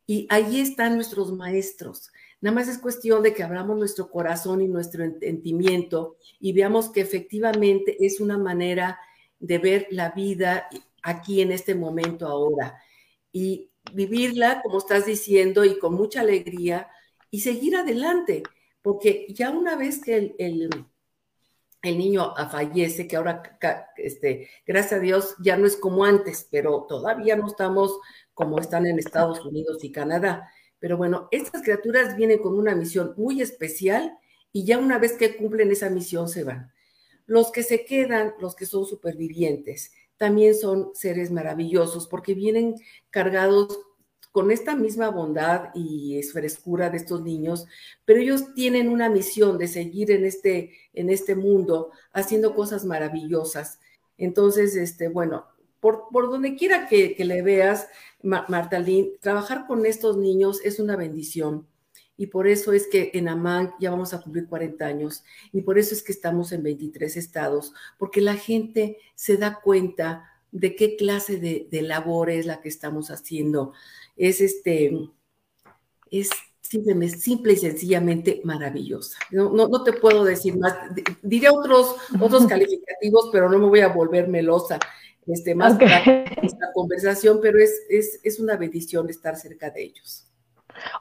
Y 0.06 0.26
ahí 0.28 0.60
están 0.60 0.96
nuestros 0.96 1.32
maestros. 1.32 2.10
Nada 2.44 2.56
más 2.56 2.68
es 2.68 2.76
cuestión 2.76 3.22
de 3.22 3.32
que 3.32 3.42
abramos 3.42 3.78
nuestro 3.78 4.10
corazón 4.10 4.60
y 4.60 4.68
nuestro 4.68 5.02
entendimiento 5.02 6.18
y 6.38 6.52
veamos 6.52 6.90
que 6.90 7.00
efectivamente 7.00 7.96
es 8.04 8.20
una 8.20 8.36
manera 8.36 9.00
de 9.38 9.56
ver 9.56 9.86
la 9.90 10.10
vida 10.10 10.68
aquí 11.02 11.40
en 11.40 11.52
este 11.52 11.74
momento 11.74 12.26
ahora 12.26 12.76
y 13.32 13.70
vivirla, 13.94 14.60
como 14.62 14.76
estás 14.76 15.06
diciendo, 15.06 15.64
y 15.64 15.78
con 15.78 15.94
mucha 15.94 16.20
alegría 16.20 16.90
y 17.30 17.40
seguir 17.40 17.76
adelante, 17.76 18.42
porque 18.82 19.24
ya 19.30 19.48
una 19.48 19.74
vez 19.74 20.02
que 20.02 20.14
el, 20.14 20.34
el, 21.80 21.96
niño 21.96 22.34
fallece, 22.50 23.08
que 23.08 23.16
ahora, 23.16 23.58
este, 23.96 24.50
gracias 24.66 24.92
a 24.92 25.02
Dios, 25.02 25.34
ya 25.42 25.56
no 25.56 25.66
es 25.66 25.78
como 25.78 26.04
antes, 26.04 26.46
pero 26.50 26.84
todavía 26.86 27.36
no 27.36 27.46
estamos 27.46 27.98
como 28.34 28.58
están 28.58 28.84
en 28.84 28.98
Estados 28.98 29.42
Unidos 29.46 29.82
y 29.82 29.90
Canadá. 29.90 30.50
Pero 30.84 30.98
bueno, 30.98 31.28
estas 31.30 31.62
criaturas 31.62 32.14
vienen 32.14 32.40
con 32.40 32.58
una 32.58 32.74
misión 32.74 33.14
muy 33.16 33.40
especial 33.40 34.18
y 34.52 34.66
ya 34.66 34.76
una 34.76 34.98
vez 34.98 35.14
que 35.14 35.34
cumplen 35.34 35.72
esa 35.72 35.88
misión 35.88 36.28
se 36.28 36.44
van. 36.44 36.74
Los 37.24 37.50
que 37.52 37.62
se 37.62 37.86
quedan, 37.86 38.34
los 38.38 38.54
que 38.54 38.66
son 38.66 38.84
supervivientes, 38.84 39.92
también 40.18 40.54
son 40.54 40.90
seres 40.92 41.30
maravillosos 41.30 42.06
porque 42.06 42.34
vienen 42.34 42.74
cargados 43.08 43.78
con 44.30 44.50
esta 44.50 44.76
misma 44.76 45.08
bondad 45.08 45.70
y 45.74 46.22
frescura 46.24 46.90
de 46.90 46.98
estos 46.98 47.22
niños, 47.22 47.64
pero 48.04 48.20
ellos 48.20 48.52
tienen 48.54 48.90
una 48.90 49.08
misión 49.08 49.56
de 49.56 49.68
seguir 49.68 50.10
en 50.10 50.26
este, 50.26 50.74
en 50.92 51.08
este 51.08 51.34
mundo 51.34 51.92
haciendo 52.12 52.54
cosas 52.54 52.84
maravillosas. 52.84 53.80
Entonces, 54.18 54.76
este, 54.76 55.08
bueno, 55.08 55.46
por, 55.84 56.08
por 56.10 56.30
donde 56.30 56.56
quiera 56.56 56.88
que, 56.88 57.14
le 57.18 57.42
veas, 57.42 57.88
Martalín, 58.22 59.10
trabajar 59.20 59.66
con 59.66 59.84
estos 59.84 60.16
niños 60.16 60.62
es 60.64 60.78
una 60.78 60.96
bendición 60.96 61.66
y 62.16 62.28
por 62.28 62.48
eso 62.48 62.72
es 62.72 62.86
que 62.86 63.10
en 63.12 63.28
Amán 63.28 63.74
ya 63.78 63.90
vamos 63.90 64.14
a 64.14 64.22
cumplir 64.22 64.46
40 64.48 64.82
años 64.82 65.24
y 65.52 65.60
por 65.60 65.78
eso 65.78 65.94
es 65.94 66.02
que 66.02 66.12
estamos 66.12 66.52
en 66.52 66.62
23 66.62 67.18
estados, 67.18 67.74
porque 67.98 68.22
la 68.22 68.34
gente 68.34 68.96
se 69.14 69.36
da 69.36 69.60
cuenta 69.60 70.24
de 70.52 70.74
qué 70.74 70.96
clase 70.96 71.36
de, 71.36 71.82
labor 71.82 72.30
es 72.30 72.46
la 72.46 72.62
que 72.62 72.70
estamos 72.70 73.10
haciendo. 73.10 73.74
Es 74.16 74.40
este, 74.40 75.10
es 76.10 76.30
simple, 76.62 77.52
y 77.52 77.56
sencillamente 77.56 78.40
maravillosa. 78.42 79.18
No, 79.30 79.50
no, 79.50 79.82
te 79.82 79.92
puedo 79.92 80.24
decir 80.24 80.56
más. 80.56 80.74
Diré 81.20 81.50
otros, 81.50 81.96
otros 82.18 82.46
calificativos, 82.48 83.28
pero 83.30 83.50
no 83.50 83.58
me 83.58 83.66
voy 83.66 83.80
a 83.80 83.88
volver 83.88 84.28
melosa. 84.28 84.78
Este, 85.26 85.54
más 85.54 85.74
para 85.74 85.98
esta 86.42 86.72
conversación, 86.74 87.38
pero 87.40 87.58
es, 87.58 87.72
es, 87.88 88.20
es 88.22 88.40
una 88.40 88.56
bendición 88.56 89.08
estar 89.08 89.36
cerca 89.36 89.70
de 89.70 89.84
ellos. 89.84 90.28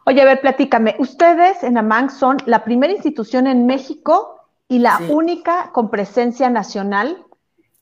Oye, 0.05 0.21
a 0.21 0.25
ver, 0.25 0.41
platícame. 0.41 0.95
Ustedes 0.99 1.63
en 1.63 1.77
AMANG 1.77 2.11
son 2.11 2.37
la 2.45 2.63
primera 2.63 2.93
institución 2.93 3.47
en 3.47 3.65
México 3.65 4.39
y 4.67 4.79
la 4.79 4.99
única 5.09 5.71
con 5.73 5.89
presencia 5.89 6.49
nacional 6.49 7.25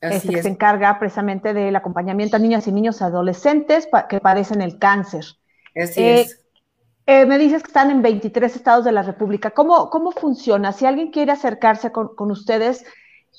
este, 0.00 0.28
que 0.30 0.42
se 0.42 0.48
encarga 0.48 0.98
precisamente 0.98 1.54
del 1.54 1.76
acompañamiento 1.76 2.36
a 2.36 2.40
niñas 2.40 2.66
y 2.66 2.72
niños 2.72 3.02
adolescentes 3.02 3.88
que 4.08 4.20
padecen 4.20 4.60
el 4.60 4.78
cáncer. 4.78 5.24
Así 5.76 6.02
eh, 6.02 6.20
es. 6.22 6.40
Eh, 7.06 7.26
me 7.26 7.38
dices 7.38 7.62
que 7.62 7.68
están 7.68 7.90
en 7.90 8.02
23 8.02 8.54
estados 8.54 8.84
de 8.84 8.92
la 8.92 9.02
República. 9.02 9.50
¿Cómo, 9.50 9.90
cómo 9.90 10.12
funciona? 10.12 10.72
Si 10.72 10.86
alguien 10.86 11.10
quiere 11.10 11.32
acercarse 11.32 11.92
con, 11.92 12.14
con 12.14 12.30
ustedes, 12.30 12.84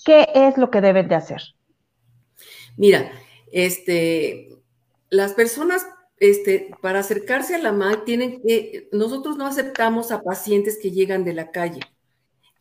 ¿qué 0.05 0.29
es 0.33 0.57
lo 0.57 0.69
que 0.69 0.81
deben 0.81 1.07
de 1.07 1.15
hacer? 1.15 1.41
Mira, 2.77 3.11
este, 3.51 4.49
las 5.09 5.33
personas 5.33 5.85
este, 6.23 6.71
para 6.81 6.99
acercarse 6.99 7.55
a 7.55 7.57
la 7.57 7.73
MAC, 7.73 8.05
tienen 8.05 8.41
que, 8.41 8.87
nosotros 8.93 9.35
no 9.35 9.45
aceptamos 9.45 10.09
a 10.11 10.21
pacientes 10.21 10.79
que 10.81 10.91
llegan 10.91 11.25
de 11.25 11.33
la 11.33 11.51
calle. 11.51 11.81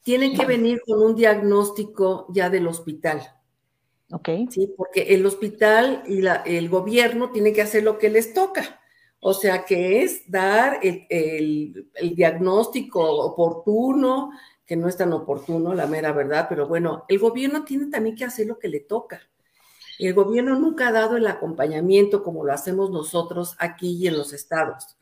Tienen 0.03 0.37
que 0.37 0.45
venir 0.45 0.81
con 0.85 1.01
un 1.01 1.15
diagnóstico 1.15 2.27
ya 2.31 2.51
del 2.51 2.67
hospital. 2.67 3.23
Ok. 4.11 4.29
Sí, 4.51 4.75
porque 4.77 5.15
el 5.15 5.25
hospital 5.25 6.03
y 6.09 6.25
el 6.47 6.69
gobierno 6.69 7.31
tienen 7.31 7.55
que 7.55 7.63
hacer 7.63 7.85
lo 7.85 7.99
que 7.99 8.11
les 8.11 8.35
toca. 8.35 8.81
O 9.21 9.33
sea, 9.33 9.65
que 9.65 10.03
es 10.03 10.29
dar 10.29 10.81
el, 10.83 11.07
el 11.95 12.17
diagnóstico 12.17 13.01
oportuno, 13.01 14.33
que 14.67 14.75
no 14.75 14.89
es 14.89 14.97
tan 14.97 15.13
oportuno, 15.13 15.73
la 15.73 15.87
mera 15.87 16.11
verdad, 16.11 16.47
pero 16.49 16.67
bueno, 16.67 17.05
el 17.07 17.21
gobierno 17.21 17.63
tiene 17.63 17.87
también 17.87 18.17
que 18.17 18.25
hacer 18.25 18.49
lo 18.49 18.59
que 18.59 18.67
le 18.67 18.81
toca. 18.81 19.21
El 20.07 20.15
gobierno 20.15 20.59
nunca 20.59 20.89
ha 20.89 20.93
dado 20.93 21.17
el 21.17 21.27
acompañamiento 21.29 22.25
como 22.25 22.45
lo 22.45 22.53
hacemos 22.53 22.91
nosotros 22.91 23.55
aquí 23.59 23.93
y 23.93 24.09
en 24.09 24.19
los 24.19 24.33
estados. 24.33 24.97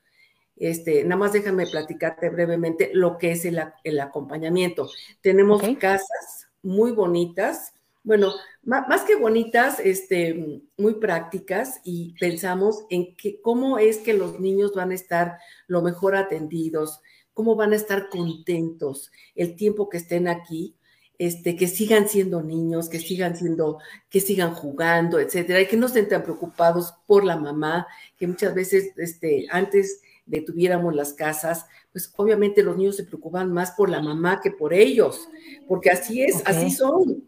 Este, 0.57 1.04
nada 1.04 1.16
más 1.16 1.33
déjame 1.33 1.66
platicarte 1.66 2.28
brevemente 2.28 2.90
lo 2.92 3.16
que 3.16 3.33
es 3.33 3.47
el, 3.47 3.99
acompañamiento. 3.99 4.90
Tenemos 5.23 5.62
casas 5.78 6.49
muy 6.62 6.92
bonitas, 6.92 7.73
bueno, 8.02 8.35
más, 8.62 9.02
que 9.04 9.16
bonitas, 9.16 9.80
este, 9.80 10.62
muy 10.76 10.95
prácticas 10.97 11.80
y 11.83 12.14
pensamos 12.21 12.85
en 12.90 13.16
que, 13.16 13.40
cómo 13.40 13.78
es 13.78 13.99
que 13.99 14.12
los 14.12 14.38
niños 14.38 14.75
van 14.75 14.90
a 14.90 14.95
estar 14.95 15.38
lo 15.66 15.80
mejor 15.80 16.14
atendidos, 16.14 17.00
cómo 17.33 17.57
van 17.57 17.73
a 17.73 17.76
estar 17.76 18.11
contentos 18.11 19.11
el 19.35 19.57
tiempo 19.57 19.88
que 19.88 19.97
estén 19.97 20.28
aquí 20.28 20.76
este, 21.21 21.55
que 21.55 21.69
sigan 21.69 22.09
siendo 22.09 22.43
niños, 22.43 22.89
que 22.89 22.99
sigan 22.99 23.37
siendo, 23.37 23.77
que 24.09 24.21
sigan 24.21 24.55
jugando, 24.55 25.21
etcétera, 25.21 25.61
y 25.61 25.67
que 25.67 25.77
no 25.77 25.85
estén 25.85 26.09
tan 26.09 26.23
preocupados 26.23 26.95
por 27.07 27.25
la 27.25 27.37
mamá, 27.37 27.87
que 28.17 28.27
muchas 28.27 28.55
veces, 28.55 28.95
este, 28.97 29.47
antes 29.50 30.00
de 30.25 30.41
tuviéramos 30.41 30.95
las 30.95 31.12
casas, 31.12 31.67
pues 31.93 32.11
obviamente 32.17 32.62
los 32.62 32.79
niños 32.79 32.97
se 32.97 33.05
preocupan 33.05 33.53
más 33.53 33.73
por 33.73 33.91
la 33.91 34.00
mamá 34.00 34.41
que 34.43 34.50
por 34.50 34.73
ellos, 34.73 35.29
porque 35.69 35.91
así 35.91 36.23
es, 36.23 36.43
así 36.47 36.71
son. 36.71 37.23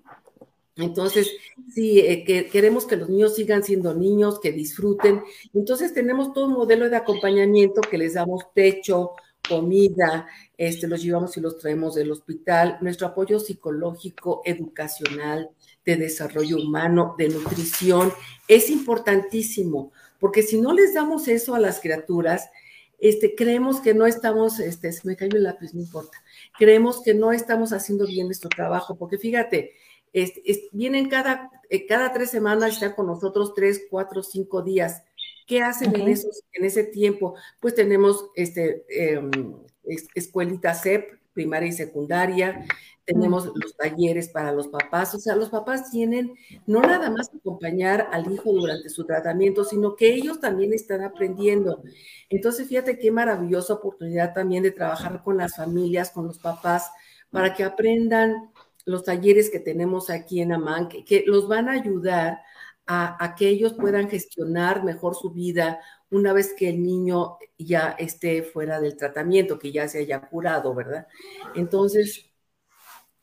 Entonces, 0.76 1.30
sí, 1.74 2.00
eh, 2.00 2.24
que 2.24 2.46
queremos 2.46 2.86
que 2.86 2.96
los 2.96 3.10
niños 3.10 3.34
sigan 3.34 3.62
siendo 3.62 3.92
niños, 3.92 4.40
que 4.40 4.52
disfruten. 4.52 5.22
Entonces, 5.52 5.92
tenemos 5.92 6.32
todo 6.32 6.46
un 6.46 6.54
modelo 6.54 6.88
de 6.88 6.96
acompañamiento 6.96 7.82
que 7.82 7.98
les 7.98 8.14
damos 8.14 8.54
techo, 8.54 9.10
comida, 9.46 10.26
este, 10.56 10.86
los 10.86 11.02
llevamos 11.02 11.36
y 11.36 11.40
los 11.40 11.58
traemos 11.58 11.94
del 11.94 12.10
hospital, 12.10 12.78
nuestro 12.80 13.08
apoyo 13.08 13.40
psicológico, 13.40 14.42
educacional, 14.44 15.50
de 15.84 15.96
desarrollo 15.96 16.58
humano, 16.58 17.14
de 17.18 17.28
nutrición, 17.28 18.12
es 18.46 18.70
importantísimo, 18.70 19.92
porque 20.20 20.42
si 20.42 20.60
no 20.60 20.72
les 20.72 20.94
damos 20.94 21.26
eso 21.28 21.54
a 21.54 21.60
las 21.60 21.80
criaturas, 21.80 22.50
este, 22.98 23.34
creemos 23.34 23.80
que 23.80 23.94
no 23.94 24.06
estamos, 24.06 24.60
este, 24.60 24.92
se 24.92 25.06
me 25.08 25.16
cayó 25.16 25.36
el 25.36 25.42
lápiz, 25.42 25.74
no 25.74 25.80
importa, 25.80 26.18
creemos 26.56 27.02
que 27.02 27.14
no 27.14 27.32
estamos 27.32 27.72
haciendo 27.72 28.06
bien 28.06 28.26
nuestro 28.26 28.48
trabajo, 28.48 28.96
porque 28.96 29.18
fíjate, 29.18 29.72
vienen 30.72 31.08
cada, 31.08 31.50
eh, 31.68 31.86
cada 31.86 32.12
tres 32.12 32.30
semanas, 32.30 32.74
están 32.74 32.92
con 32.92 33.06
nosotros 33.06 33.54
tres, 33.54 33.82
cuatro, 33.90 34.22
cinco 34.22 34.62
días. 34.62 35.02
¿Qué 35.46 35.62
hacen 35.62 35.94
en, 35.94 36.08
ese 36.64 36.84
tiempo? 36.84 37.34
Pues 37.60 37.74
tenemos 37.74 38.30
este, 38.34 38.84
em, 38.88 39.30
escuelita 40.14 40.74
CEP 40.74 41.22
primaria 41.32 41.68
y 41.68 41.72
secundaria, 41.72 42.66
tenemos 43.04 43.46
los 43.46 43.76
talleres 43.76 44.28
para 44.28 44.52
los 44.52 44.68
papás, 44.68 45.14
o 45.14 45.18
sea, 45.18 45.34
los 45.34 45.48
papás 45.48 45.90
tienen 45.90 46.34
no 46.66 46.80
nada 46.80 47.10
más 47.10 47.30
acompañar 47.34 48.08
al 48.12 48.30
hijo 48.30 48.52
durante 48.52 48.88
su 48.90 49.04
tratamiento, 49.04 49.64
sino 49.64 49.96
que 49.96 50.14
ellos 50.14 50.40
también 50.40 50.72
están 50.72 51.02
aprendiendo. 51.02 51.82
Entonces, 52.28 52.68
fíjate 52.68 52.98
qué 52.98 53.10
maravillosa 53.10 53.74
oportunidad 53.74 54.34
también 54.34 54.62
de 54.62 54.70
trabajar 54.70 55.22
con 55.24 55.36
las 55.36 55.56
familias, 55.56 56.10
con 56.10 56.26
los 56.26 56.38
papás, 56.38 56.90
para 57.30 57.54
que 57.54 57.64
aprendan 57.64 58.52
los 58.84 59.04
talleres 59.04 59.50
que 59.50 59.60
tenemos 59.60 60.10
aquí 60.10 60.40
en 60.40 60.52
Amán, 60.52 60.88
que, 60.88 61.24
los 61.26 61.48
van 61.48 61.68
a 61.68 61.72
ayudar 61.72 62.40
a, 62.86 63.22
a, 63.24 63.34
que 63.34 63.48
ellos 63.48 63.74
puedan 63.74 64.08
gestionar 64.08 64.84
mejor 64.84 65.14
su 65.14 65.30
vida 65.30 65.80
una 66.10 66.32
vez 66.32 66.52
que 66.54 66.68
el 66.68 66.82
niño 66.82 67.38
ya 67.58 67.96
esté 67.98 68.42
fuera 68.42 68.80
del 68.80 68.96
tratamiento, 68.96 69.58
que 69.58 69.72
ya 69.72 69.88
se 69.88 70.00
haya 70.00 70.20
curado, 70.20 70.74
¿verdad? 70.74 71.06
Entonces, 71.54 72.32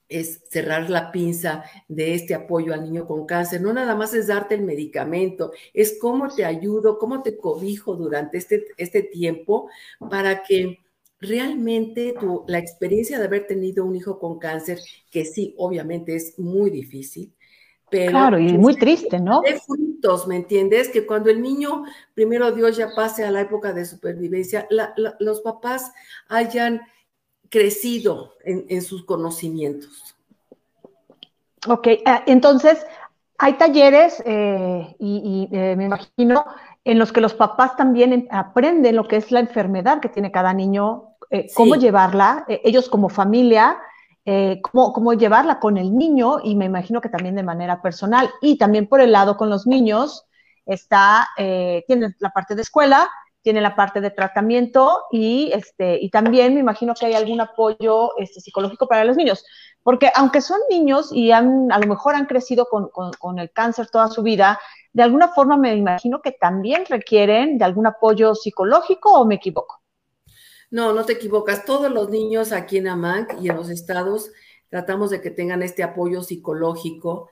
es 0.10 0.42
cerrar 0.50 0.90
la 0.90 1.12
pinza 1.12 1.64
de 1.88 2.16
este 2.16 2.34
apoyo 2.34 2.74
al 2.74 2.84
niño 2.84 3.06
con 3.06 3.26
cáncer. 3.26 3.62
No 3.62 3.72
nada 3.72 3.96
más 3.96 4.14
es 4.14 4.28
darte 4.28 4.56
el 4.56 4.64
medicamento, 4.64 5.52
es 5.74 5.98
cómo 6.02 6.28
te 6.34 6.46
ayudo, 6.46 6.98
cómo 6.98 7.22
te 7.22 7.38
cobijo 7.38 7.96
durante 7.96 8.40
este, 8.40 8.66
este 8.78 9.04
tiempo 9.04 9.70
para 10.10 10.44
que 10.44 10.80
realmente 11.20 12.16
tu, 12.20 12.44
la 12.48 12.58
experiencia 12.58 13.20
de 13.20 13.26
haber 13.26 13.46
tenido 13.46 13.86
un 13.86 13.96
hijo 13.96 14.20
con 14.20 14.40
cáncer, 14.40 14.80
que 15.12 15.26
sí, 15.26 15.54
obviamente 15.58 16.16
es 16.16 16.40
muy 16.40 16.72
difícil, 16.72 17.34
pero... 17.90 18.12
Claro, 18.12 18.40
y 18.40 18.58
muy 18.58 18.76
triste, 18.76 19.20
¿no? 19.20 19.42
De 19.42 19.60
frutos, 19.60 20.28
¿me 20.28 20.36
entiendes? 20.36 20.90
Que 20.90 21.06
cuando 21.06 21.30
el 21.30 21.42
niño, 21.42 21.84
primero 22.14 22.52
Dios, 22.52 22.78
ya 22.78 22.90
pase 22.96 23.24
a 23.24 23.32
la 23.32 23.42
época 23.42 23.74
de 23.74 23.86
supervivencia, 23.86 24.68
los 25.20 25.42
papás 25.42 25.92
hayan 26.28 26.82
crecido 27.50 28.36
en, 28.44 28.82
sus 28.82 29.04
conocimientos. 29.06 30.16
Ok, 31.68 31.88
eh, 31.88 32.04
entonces 32.28 32.86
hay 33.38 33.54
talleres 33.54 34.22
eh, 34.26 34.96
y, 35.00 35.50
eh, 35.52 35.76
me 35.76 35.86
imagino 35.86 36.46
en 36.86 37.00
los 37.00 37.12
que 37.12 37.22
los 37.22 37.34
papás 37.34 37.76
también 37.76 38.28
aprenden 38.32 38.96
lo 38.96 39.08
que 39.08 39.18
es 39.18 39.32
la 39.32 39.40
enfermedad 39.40 40.00
que 40.00 40.10
tiene 40.10 40.32
cada 40.32 40.54
niño, 40.54 41.16
cómo 41.54 41.76
llevarla, 41.76 42.46
ellos 42.48 42.90
como 42.90 43.10
familia, 43.10 43.78
cómo, 44.62 44.94
cómo, 44.94 45.14
llevarla 45.14 45.60
con 45.60 45.78
el 45.78 45.96
niño 45.96 46.40
y 46.44 46.56
me 46.56 46.66
imagino 46.66 47.02
que 47.02 47.10
también 47.10 47.36
de 47.36 47.44
manera 47.44 47.82
personal. 47.82 48.30
Y 48.42 48.58
también 48.58 48.88
por 48.88 49.02
el 49.02 49.12
lado 49.12 49.38
con 49.38 49.50
los 49.50 49.68
niños 49.68 50.26
está, 50.66 51.28
tienen 51.36 52.16
la 52.20 52.30
parte 52.30 52.56
de 52.56 52.62
escuela 52.62 53.10
tiene 53.42 53.62
la 53.62 53.76
parte 53.76 54.02
de 54.02 54.12
tratamiento 54.12 55.06
y, 55.12 55.52
este, 55.54 55.98
y 56.02 56.10
también 56.10 56.54
me 56.54 56.60
imagino 56.60 56.94
que 56.94 57.06
hay 57.06 57.14
algún 57.14 57.40
apoyo 57.42 58.18
este, 58.18 58.42
psicológico 58.42 58.88
para 58.88 59.06
los 59.06 59.16
niños. 59.16 59.46
Porque 59.82 60.12
aunque 60.14 60.42
son 60.42 60.60
niños 60.70 61.10
y 61.14 61.32
han, 61.32 61.72
a 61.72 61.80
lo 61.80 61.88
mejor 61.88 62.16
han 62.16 62.26
crecido 62.26 62.66
con, 62.66 62.90
con, 62.90 63.40
el 63.40 63.52
cáncer 63.52 63.90
toda 63.90 64.08
su 64.10 64.22
vida, 64.22 64.60
de 64.92 65.04
alguna 65.04 65.30
forma 65.30 65.56
me 65.56 65.74
imagino 65.74 66.22
que 66.22 66.34
también 66.34 66.84
requieren 66.88 67.58
de 67.58 67.66
algún 67.66 67.88
apoyo 67.88 68.36
psicológico 68.36 69.14
o 69.14 69.26
me 69.26 69.36
equivoco. 69.36 69.79
No, 70.72 70.94
no 70.94 71.06
te 71.06 71.14
equivocas. 71.14 71.66
Todos 71.66 71.92
los 71.92 72.10
niños 72.10 72.52
aquí 72.52 72.78
en 72.78 72.88
AMAC 72.88 73.42
y 73.42 73.50
en 73.50 73.56
los 73.56 73.70
estados 73.70 74.32
tratamos 74.70 75.10
de 75.10 75.22
que 75.22 75.32
tengan 75.32 75.64
este 75.64 75.84
apoyo 75.84 76.22
psicológico, 76.22 77.32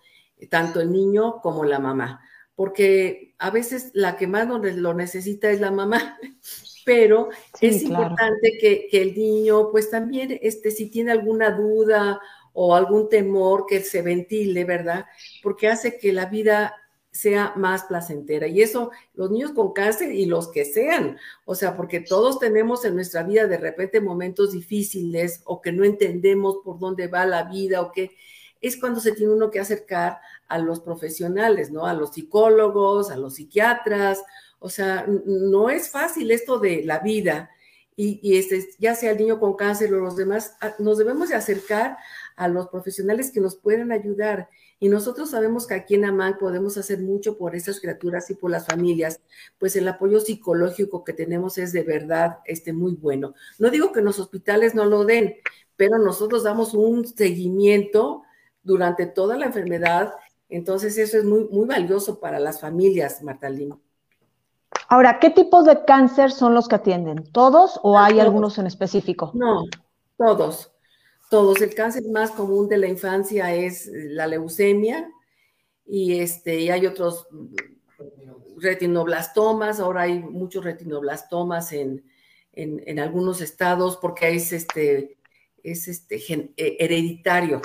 tanto 0.50 0.82
el 0.82 0.92
niño 0.92 1.40
como 1.42 1.64
la 1.66 1.80
mamá 1.80 2.22
porque 2.58 3.36
a 3.38 3.52
veces 3.52 3.92
la 3.94 4.18
que 4.18 4.26
más 4.26 4.48
lo 4.48 4.94
necesita 4.96 5.52
es 5.52 5.62
la 5.62 5.70
mamá, 5.70 6.18
pero 6.86 7.30
es 7.62 7.84
importante 7.84 8.58
que, 8.60 8.90
el 8.92 9.14
niño, 9.14 9.70
pues 9.72 9.92
también, 9.92 10.40
este, 10.42 10.72
si 10.72 10.90
tiene 10.90 11.12
alguna 11.12 11.52
duda 11.52 12.20
o 12.54 12.76
algún 12.76 13.10
temor, 13.10 13.68
que 13.68 13.82
se 13.82 14.02
ventile, 14.02 14.66
¿verdad? 14.66 15.06
Porque 15.44 15.68
hace 15.68 16.00
que 16.00 16.12
la 16.12 16.26
vida 16.26 16.74
sea 17.12 17.54
más 17.56 17.84
placentera. 17.86 18.48
Y 18.48 18.62
eso, 18.62 18.92
los 19.14 19.32
niños 19.32 19.52
con 19.52 19.74
cáncer 19.74 20.12
y 20.12 20.26
los 20.26 20.50
que 20.52 20.66
sean, 20.66 21.18
o 21.46 21.56
sea, 21.56 21.76
porque 21.76 22.00
todos 22.00 22.40
tenemos 22.40 22.86
en 22.86 22.96
nuestra 22.96 23.24
vida 23.24 23.48
de 23.48 23.58
repente 23.58 24.02
momentos 24.02 24.52
difíciles 24.52 25.42
o 25.46 25.62
que 25.62 25.72
no 25.72 25.84
entendemos 25.84 26.58
por 26.64 26.80
dónde 26.80 27.08
va 27.08 27.26
la 27.26 27.44
vida 27.44 27.82
o 27.82 27.92
que 27.92 28.12
es 28.62 28.78
cuando 28.78 29.00
se 29.00 29.12
tiene 29.12 29.34
uno 29.34 29.52
que 29.52 29.60
acercar 29.60 30.20
a 30.48 30.58
los 30.58 30.80
profesionales, 30.80 31.72
¿no? 31.72 31.86
A 31.86 31.94
los 31.94 32.14
psicólogos, 32.14 33.12
a 33.12 33.18
los 33.18 33.36
psiquiatras. 33.36 34.24
O 34.60 34.70
sea, 34.70 35.06
no 35.26 35.70
es 35.70 35.90
fácil 35.90 36.32
esto 36.32 36.60
de 36.60 36.84
la 36.84 37.00
vida. 37.00 37.52
Y, 38.00 38.38
este, 38.38 38.64
ya 38.78 38.94
sea 38.94 39.12
el 39.12 39.18
niño 39.18 39.40
con 39.40 39.56
cáncer 39.56 39.92
o 39.94 40.00
los 40.00 40.16
demás, 40.16 40.56
nos 40.78 41.00
debemos 41.00 41.30
de 41.30 41.36
acercar 41.36 41.98
a 42.36 42.48
los 42.48 42.68
profesionales 42.68 43.32
que 43.32 43.40
nos 43.40 43.56
puedan 43.56 43.92
ayudar. 43.92 44.50
Y 44.80 44.90
nosotros 44.90 45.32
sabemos 45.32 45.66
que 45.66 45.74
aquí 45.74 45.96
en 45.96 46.06
AMAN 46.06 46.38
podemos 46.38 46.78
hacer 46.78 47.00
mucho 47.00 47.38
por 47.38 47.56
esas 47.56 47.80
criaturas 47.80 48.30
y 48.30 48.36
por 48.36 48.52
las 48.52 48.68
familias, 48.68 49.20
pues 49.58 49.76
el 49.76 49.88
apoyo 49.88 50.20
psicológico 50.20 51.04
que 51.04 51.14
tenemos 51.14 51.58
es 51.58 51.74
de 51.74 51.84
verdad 51.84 52.40
este, 52.46 52.74
muy 52.74 52.94
bueno. 52.94 53.34
No 53.58 53.70
digo 53.70 53.92
que 53.92 54.02
los 54.02 54.20
hospitales 54.20 54.76
no 54.76 54.86
lo 54.86 55.04
den, 55.04 55.36
pero 55.76 55.98
nosotros 55.98 56.44
damos 56.44 56.74
un 56.74 57.08
seguimiento 57.08 58.24
durante 58.64 59.08
toda 59.08 59.38
la 59.38 59.48
enfermedad 59.48 60.14
entonces 60.50 60.98
eso 60.98 61.18
es 61.18 61.26
muy, 61.26 61.48
muy 61.50 61.66
valioso 61.66 62.20
para 62.20 62.40
las 62.40 62.62
familias, 62.62 63.22
Marta 63.22 63.50
Ahora, 64.90 65.20
¿qué 65.20 65.30
tipos 65.30 65.66
de 65.66 65.84
cáncer 65.84 66.32
son 66.32 66.54
los 66.54 66.68
que 66.68 66.76
atienden? 66.76 67.24
¿Todos 67.32 67.80
o 67.84 68.00
hay 68.00 68.20
algunos 68.20 68.58
en 68.58 68.68
específico? 68.68 69.32
No, 69.34 69.64
todos, 70.18 70.72
todos. 71.30 71.62
El 71.62 71.74
cáncer 71.74 72.04
más 72.12 72.32
común 72.32 72.68
de 72.70 72.78
la 72.78 72.88
infancia 72.88 73.54
es 73.54 73.90
la 73.94 74.28
leucemia 74.28 75.10
y, 75.86 76.20
este, 76.20 76.60
y 76.62 76.70
hay 76.70 76.86
otros 76.86 77.28
retinoblastomas. 78.58 79.80
Ahora 79.80 80.04
hay 80.04 80.20
muchos 80.20 80.64
retinoblastomas 80.64 81.72
en, 81.74 82.04
en, 82.54 83.00
algunos 83.00 83.42
estados 83.42 83.98
porque 83.98 84.36
es, 84.36 84.52
este, 84.52 85.18
es 85.64 85.88
este, 85.88 86.22
hereditario. 86.58 87.62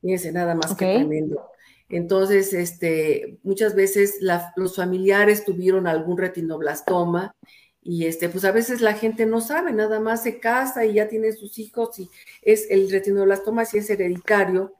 Fíjense, 0.00 0.32
nada 0.32 0.54
más 0.54 0.74
que 0.74 0.96
tremendo. 0.96 1.48
Entonces, 1.88 2.54
este, 2.54 3.38
muchas 3.42 3.74
veces 3.74 4.18
los 4.56 4.76
familiares 4.76 5.44
tuvieron 5.44 5.86
algún 5.86 6.16
retinoblastoma 6.16 7.36
y 7.84 8.06
este, 8.06 8.28
pues 8.28 8.44
a 8.44 8.52
veces 8.52 8.80
la 8.80 8.94
gente 8.94 9.26
no 9.26 9.40
sabe, 9.40 9.72
nada 9.72 9.98
más 9.98 10.22
se 10.22 10.38
casa 10.38 10.86
y 10.86 10.94
ya 10.94 11.08
tiene 11.08 11.32
sus 11.32 11.58
hijos 11.58 11.98
y 11.98 12.08
es 12.40 12.70
el 12.70 12.88
retinoblastoma 12.90 13.64
si 13.64 13.78
es 13.78 13.90
hereditario, 13.90 14.74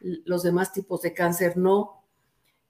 los 0.00 0.42
demás 0.42 0.72
tipos 0.72 1.02
de 1.02 1.14
cáncer 1.14 1.56
no. 1.56 2.04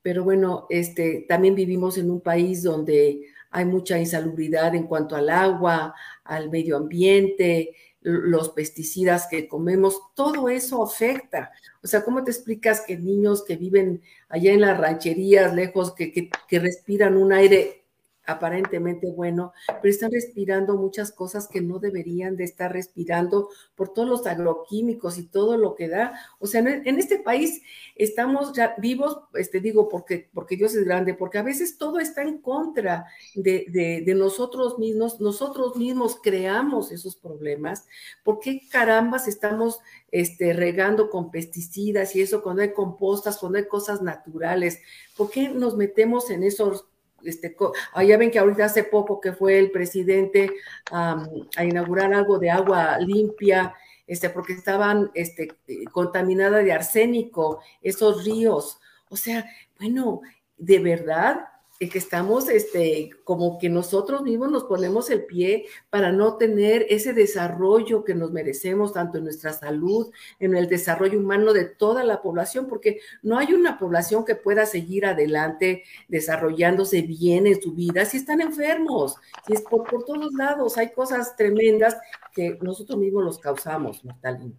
Pero 0.02 0.24
bueno, 0.24 0.66
este, 0.68 1.24
también 1.28 1.54
vivimos 1.54 1.96
en 1.98 2.10
un 2.10 2.20
país 2.20 2.62
donde 2.62 3.26
hay 3.50 3.64
mucha 3.64 3.98
insalubridad 3.98 4.74
en 4.74 4.86
cuanto 4.86 5.16
al 5.16 5.30
agua, 5.30 5.94
al 6.24 6.50
medio 6.50 6.76
ambiente, 6.76 7.74
los 8.00 8.50
pesticidas 8.50 9.26
que 9.26 9.48
comemos, 9.48 10.00
todo 10.14 10.48
eso 10.50 10.82
afecta. 10.82 11.50
O 11.82 11.86
sea, 11.86 12.04
¿cómo 12.04 12.24
te 12.24 12.30
explicas 12.30 12.82
que 12.86 12.96
niños 12.96 13.42
que 13.44 13.56
viven 13.56 14.02
allá 14.28 14.52
en 14.52 14.60
las 14.60 14.78
rancherías, 14.78 15.54
lejos, 15.54 15.94
que, 15.94 16.12
que 16.12 16.58
respiran 16.58 17.16
un 17.16 17.32
aire 17.32 17.87
aparentemente 18.28 19.10
bueno, 19.10 19.54
pero 19.66 19.90
están 19.90 20.12
respirando 20.12 20.76
muchas 20.76 21.10
cosas 21.12 21.48
que 21.48 21.62
no 21.62 21.78
deberían 21.78 22.36
de 22.36 22.44
estar 22.44 22.70
respirando 22.70 23.48
por 23.74 23.94
todos 23.94 24.06
los 24.06 24.26
agroquímicos 24.26 25.16
y 25.16 25.24
todo 25.24 25.56
lo 25.56 25.74
que 25.74 25.88
da. 25.88 26.12
O 26.38 26.46
sea, 26.46 26.60
en 26.60 26.98
este 26.98 27.18
país 27.18 27.62
estamos 27.96 28.52
ya 28.52 28.74
vivos, 28.76 29.20
este 29.32 29.60
digo, 29.60 29.88
porque, 29.88 30.28
porque 30.34 30.56
Dios 30.56 30.74
es 30.74 30.84
grande, 30.84 31.14
porque 31.14 31.38
a 31.38 31.42
veces 31.42 31.78
todo 31.78 32.00
está 32.00 32.20
en 32.20 32.38
contra 32.38 33.06
de, 33.34 34.04
nosotros 34.14 34.78
mismos, 34.78 35.20
nosotros 35.20 35.76
mismos 35.76 36.18
creamos 36.22 36.92
esos 36.92 37.16
problemas. 37.16 37.86
¿Por 38.24 38.40
qué 38.40 38.60
carambas 38.70 39.26
estamos 39.26 39.80
este, 40.10 40.52
regando 40.52 41.08
con 41.08 41.30
pesticidas 41.30 42.14
y 42.14 42.20
eso 42.20 42.42
cuando 42.42 42.60
hay 42.60 42.74
compostas, 42.74 43.38
cuando 43.38 43.56
hay 43.56 43.66
cosas 43.66 44.02
naturales? 44.02 44.80
¿Por 45.16 45.30
qué 45.30 45.48
nos 45.48 45.76
metemos 45.76 46.28
en 46.30 46.42
esos 46.42 46.87
este, 47.24 47.56
ah, 47.92 48.04
ya 48.04 48.16
ven 48.16 48.30
que 48.30 48.38
ahorita 48.38 48.64
hace 48.64 48.84
poco 48.84 49.20
que 49.20 49.32
fue 49.32 49.58
el 49.58 49.70
presidente 49.70 50.50
a 50.90 51.64
inaugurar 51.64 52.12
algo 52.14 52.38
de 52.38 52.50
agua 52.50 52.98
limpia, 52.98 53.74
este, 54.06 54.30
porque 54.30 54.54
estaban 54.54 55.10
este, 55.14 55.48
contaminadas 55.92 56.64
de 56.64 56.72
arsénico 56.72 57.60
esos 57.82 58.24
ríos. 58.24 58.78
O 59.10 59.16
sea, 59.16 59.44
bueno, 59.78 60.20
de 60.56 60.78
verdad, 60.78 61.48
que 61.86 61.98
estamos, 61.98 62.48
este, 62.48 63.10
como 63.22 63.56
que 63.58 63.68
nosotros 63.68 64.22
mismos 64.22 64.50
nos 64.50 64.64
ponemos 64.64 65.10
el 65.10 65.26
pie 65.26 65.66
para 65.90 66.10
no 66.10 66.36
tener 66.36 66.84
ese 66.88 67.12
desarrollo 67.12 68.02
que 68.02 68.16
nos 68.16 68.32
merecemos, 68.32 68.92
tanto 68.92 69.18
en 69.18 69.24
nuestra 69.24 69.52
salud, 69.52 70.10
en 70.40 70.56
el 70.56 70.66
desarrollo 70.66 71.20
humano 71.20 71.52
de 71.52 71.66
toda 71.66 72.02
la 72.02 72.20
población, 72.20 72.66
porque 72.66 72.98
no 73.22 73.38
hay 73.38 73.52
una 73.52 73.78
población 73.78 74.24
que 74.24 74.34
pueda 74.34 74.66
seguir 74.66 75.06
adelante 75.06 75.84
desarrollándose 76.08 77.02
bien 77.02 77.46
en 77.46 77.62
su 77.62 77.72
vida 77.72 78.04
si 78.04 78.16
están 78.16 78.40
enfermos, 78.40 79.14
si 79.46 79.52
es 79.52 79.62
por, 79.62 79.84
por 79.84 80.04
todos 80.04 80.32
lados, 80.34 80.76
hay 80.78 80.90
cosas 80.90 81.36
tremendas 81.36 81.96
que 82.32 82.58
nosotros 82.60 82.98
mismos 82.98 83.22
los 83.22 83.38
causamos, 83.38 84.04
Martalín. 84.04 84.58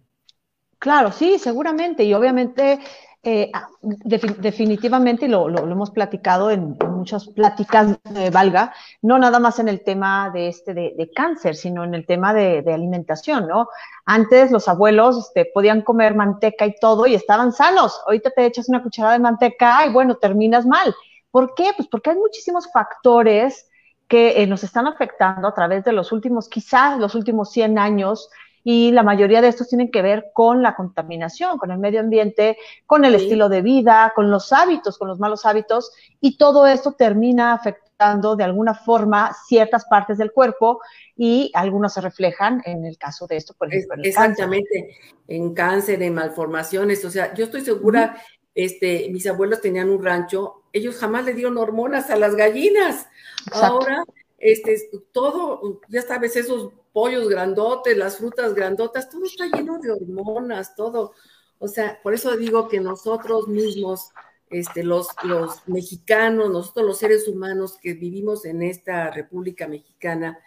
Claro, 0.80 1.12
sí, 1.12 1.38
seguramente. 1.38 2.04
Y 2.04 2.14
obviamente, 2.14 2.78
eh, 3.22 3.50
ah, 3.52 3.68
definitivamente, 3.82 5.28
lo, 5.28 5.48
lo, 5.50 5.70
hemos 5.70 5.90
platicado 5.90 6.50
en, 6.50 6.78
muchas 6.90 7.28
pláticas 7.28 7.98
de 8.04 8.30
Valga, 8.30 8.74
no 9.02 9.18
nada 9.18 9.38
más 9.38 9.58
en 9.58 9.68
el 9.68 9.82
tema 9.82 10.30
de, 10.30 10.48
este, 10.48 10.72
de, 10.72 11.10
cáncer, 11.14 11.54
sino 11.54 11.84
en 11.84 11.94
el 11.94 12.06
tema 12.06 12.32
de, 12.32 12.64
alimentación, 12.72 13.46
¿no? 13.46 13.68
Antes 14.06 14.50
los 14.50 14.68
abuelos 14.68 15.18
este, 15.18 15.50
podían 15.52 15.82
comer 15.82 16.14
manteca 16.14 16.64
y 16.66 16.74
todo 16.80 17.06
y 17.06 17.14
estaban 17.14 17.52
sanos. 17.52 18.00
Ahorita 18.06 18.30
te 18.30 18.46
echas 18.46 18.68
una 18.68 18.82
cucharada 18.82 19.14
de 19.14 19.20
manteca 19.20 19.86
y 19.86 19.92
bueno, 19.92 20.16
terminas 20.16 20.64
mal. 20.66 20.94
¿Por 21.30 21.54
qué? 21.54 21.72
Pues 21.76 21.88
porque 21.88 22.10
hay 22.10 22.16
muchísimos 22.16 22.70
factores 22.72 23.70
que 24.08 24.42
eh, 24.42 24.46
nos 24.46 24.64
están 24.64 24.86
afectando 24.86 25.46
a 25.46 25.54
través 25.54 25.84
de 25.84 25.92
los 25.92 26.10
últimos, 26.10 26.48
quizás 26.48 26.98
los 26.98 27.14
últimos 27.14 27.50
100 27.52 27.78
años, 27.78 28.30
y 28.62 28.92
la 28.92 29.02
mayoría 29.02 29.40
de 29.40 29.48
estos 29.48 29.68
tienen 29.68 29.90
que 29.90 30.02
ver 30.02 30.30
con 30.34 30.62
la 30.62 30.74
contaminación, 30.74 31.58
con 31.58 31.70
el 31.70 31.78
medio 31.78 32.00
ambiente, 32.00 32.58
con 32.86 33.04
el 33.04 33.14
estilo 33.14 33.48
de 33.48 33.62
vida, 33.62 34.12
con 34.14 34.30
los 34.30 34.52
hábitos, 34.52 34.98
con 34.98 35.08
los 35.08 35.18
malos 35.18 35.46
hábitos, 35.46 35.92
y 36.20 36.36
todo 36.36 36.66
esto 36.66 36.92
termina 36.92 37.54
afectando 37.54 38.36
de 38.36 38.44
alguna 38.44 38.74
forma 38.74 39.34
ciertas 39.46 39.84
partes 39.84 40.18
del 40.18 40.32
cuerpo 40.32 40.80
y 41.16 41.50
algunos 41.54 41.94
se 41.94 42.00
reflejan 42.00 42.62
en 42.64 42.84
el 42.86 42.96
caso 42.96 43.26
de 43.26 43.36
esto, 43.36 43.54
por 43.54 43.68
ejemplo. 43.68 43.96
En 43.96 44.04
Exactamente, 44.04 44.96
en 45.28 45.54
cáncer, 45.54 46.02
en 46.02 46.14
malformaciones, 46.14 47.04
o 47.04 47.10
sea, 47.10 47.34
yo 47.34 47.44
estoy 47.44 47.60
segura, 47.62 48.16
este, 48.54 49.08
mis 49.10 49.26
abuelos 49.26 49.60
tenían 49.60 49.90
un 49.90 50.02
rancho, 50.02 50.62
ellos 50.72 50.96
jamás 50.96 51.24
le 51.24 51.34
dieron 51.34 51.58
hormonas 51.58 52.10
a 52.10 52.16
las 52.16 52.34
gallinas. 52.36 53.06
Ahora, 53.52 54.04
este, 54.38 54.76
todo, 55.12 55.80
ya 55.88 56.02
sabes, 56.02 56.36
esos 56.36 56.70
pollos 56.92 57.28
grandotes, 57.28 57.96
las 57.96 58.16
frutas 58.16 58.54
grandotas, 58.54 59.08
todo 59.08 59.24
está 59.24 59.46
lleno 59.46 59.78
de 59.78 59.92
hormonas, 59.92 60.74
todo. 60.74 61.12
O 61.58 61.68
sea, 61.68 62.00
por 62.02 62.14
eso 62.14 62.36
digo 62.36 62.68
que 62.68 62.80
nosotros 62.80 63.48
mismos, 63.48 64.10
este, 64.48 64.82
los, 64.82 65.08
los 65.22 65.66
mexicanos, 65.68 66.50
nosotros 66.50 66.86
los 66.86 66.98
seres 66.98 67.28
humanos 67.28 67.78
que 67.80 67.94
vivimos 67.94 68.44
en 68.44 68.62
esta 68.62 69.10
República 69.10 69.68
Mexicana, 69.68 70.38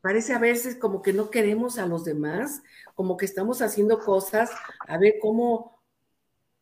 parece 0.00 0.32
a 0.32 0.38
veces 0.38 0.76
como 0.76 1.02
que 1.02 1.12
no 1.12 1.30
queremos 1.30 1.78
a 1.78 1.86
los 1.86 2.04
demás, 2.04 2.62
como 2.94 3.16
que 3.16 3.26
estamos 3.26 3.62
haciendo 3.62 4.00
cosas, 4.00 4.50
a 4.86 4.98
ver 4.98 5.14
cómo, 5.20 5.78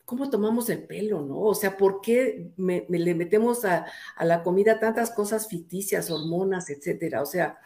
cómo 0.05 0.31
tomamos 0.31 0.69
el 0.71 0.85
pelo, 0.85 1.23
¿no? 1.23 1.41
O 1.41 1.55
sea, 1.55 1.77
¿por 1.77 2.01
qué 2.01 2.53
le 2.57 3.15
metemos 3.15 3.65
a, 3.65 3.87
a, 4.17 4.25
la 4.25 4.43
comida 4.43 4.81
tantas 4.81 5.11
cosas 5.11 5.49
ficticias, 5.49 6.11
hormonas, 6.11 6.71
etcétera? 6.71 7.23
O 7.23 7.27
sea, 7.27 7.59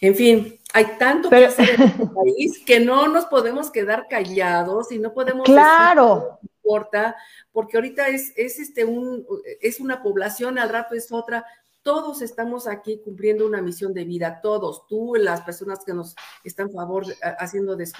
en 0.00 0.14
fin, 0.14 0.60
hay 0.72 0.84
tanto 0.98 1.30
que 1.30 1.46
hacer 1.46 1.70
en 1.70 1.82
este 1.82 2.06
país 2.14 2.62
que 2.64 2.80
no 2.80 3.08
nos 3.08 3.26
podemos 3.26 3.70
quedar 3.70 4.06
callados 4.08 4.92
y 4.92 4.98
no 4.98 5.12
podemos 5.12 5.44
claro. 5.44 6.38
importa 6.42 7.16
porque 7.52 7.76
ahorita 7.76 8.08
es, 8.08 8.32
es 8.36 8.58
este 8.58 8.84
un 8.84 9.26
es 9.60 9.80
una 9.80 10.02
población 10.02 10.58
al 10.58 10.68
rato 10.68 10.94
es 10.94 11.10
otra 11.10 11.44
todos 11.88 12.20
estamos 12.20 12.66
aquí 12.66 13.00
cumpliendo 13.02 13.46
una 13.46 13.62
misión 13.62 13.94
de 13.94 14.04
vida, 14.04 14.40
todos, 14.42 14.86
tú, 14.86 15.14
las 15.14 15.40
personas 15.40 15.86
que 15.86 15.94
nos 15.94 16.14
están 16.44 16.70
favor 16.70 17.06
haciendo 17.38 17.76
de, 17.76 17.90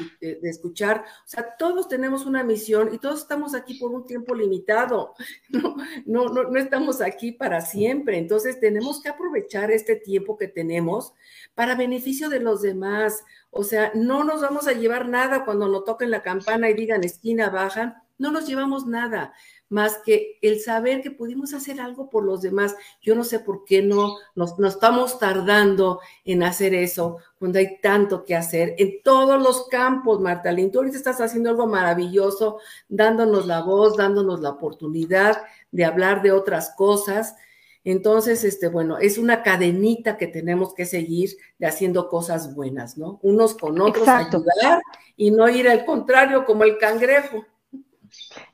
escuchar, 0.42 1.06
o 1.24 1.26
sea, 1.26 1.56
todos 1.58 1.88
tenemos 1.88 2.26
una 2.26 2.44
misión 2.44 2.90
y 2.92 2.98
todos 2.98 3.20
estamos 3.20 3.54
aquí 3.54 3.78
por 3.78 3.90
un 3.92 4.04
tiempo 4.04 4.34
limitado, 4.34 5.14
no, 5.48 5.74
no, 6.04 6.28
no, 6.28 6.50
no 6.50 6.58
estamos 6.58 7.00
aquí 7.00 7.32
para 7.32 7.62
siempre, 7.62 8.18
entonces 8.18 8.60
tenemos 8.60 9.00
que 9.00 9.08
aprovechar 9.08 9.70
este 9.70 9.96
tiempo 9.96 10.36
que 10.36 10.48
tenemos 10.48 11.14
para 11.54 11.74
beneficio 11.74 12.28
de 12.28 12.40
los 12.40 12.60
demás, 12.60 13.24
o 13.50 13.64
sea, 13.64 13.90
no 13.94 14.22
nos 14.22 14.42
vamos 14.42 14.68
a 14.68 14.74
llevar 14.74 15.08
nada 15.08 15.46
cuando 15.46 15.66
nos 15.66 15.86
toquen 15.86 16.10
la 16.10 16.20
campana 16.20 16.68
y 16.68 16.74
digan 16.74 17.04
esquina, 17.04 17.48
bajan, 17.48 18.02
no 18.18 18.32
nos 18.32 18.46
llevamos 18.46 18.86
nada 18.86 19.32
más 19.68 19.98
que 20.04 20.38
el 20.42 20.60
saber 20.60 21.02
que 21.02 21.10
pudimos 21.10 21.52
hacer 21.54 21.80
algo 21.80 22.08
por 22.08 22.24
los 22.24 22.42
demás. 22.42 22.74
Yo 23.02 23.14
no 23.14 23.24
sé 23.24 23.40
por 23.40 23.64
qué 23.64 23.82
no 23.82 24.16
nos, 24.34 24.58
estamos 24.58 25.18
tardando 25.18 26.00
en 26.24 26.42
hacer 26.42 26.74
eso 26.74 27.18
cuando 27.38 27.58
hay 27.58 27.80
tanto 27.80 28.24
que 28.24 28.34
hacer 28.34 28.74
en 28.78 29.02
todos 29.02 29.40
los 29.40 29.68
campos, 29.68 30.20
Marta 30.20 30.54
Tú 30.72 30.78
ahorita 30.78 30.96
estás 30.96 31.20
haciendo 31.20 31.50
algo 31.50 31.66
maravilloso, 31.66 32.58
dándonos 32.88 33.46
la 33.46 33.62
voz, 33.62 33.96
dándonos 33.96 34.40
la 34.40 34.50
oportunidad 34.50 35.42
de 35.70 35.84
hablar 35.84 36.22
de 36.22 36.32
otras 36.32 36.70
cosas. 36.76 37.36
Entonces, 37.84 38.44
este, 38.44 38.68
bueno, 38.68 38.98
es 38.98 39.18
una 39.18 39.42
cadenita 39.42 40.16
que 40.16 40.26
tenemos 40.26 40.74
que 40.74 40.84
seguir 40.84 41.30
de 41.58 41.66
haciendo 41.66 42.08
cosas 42.08 42.54
buenas, 42.54 42.98
¿no? 42.98 43.18
Unos 43.22 43.54
con 43.54 43.80
otros 43.80 44.08
ayudar 44.08 44.82
y 45.16 45.30
no 45.30 45.48
ir 45.48 45.68
al 45.68 45.84
contrario 45.84 46.44
como 46.44 46.64
el 46.64 46.78
cangrejo. 46.78 47.44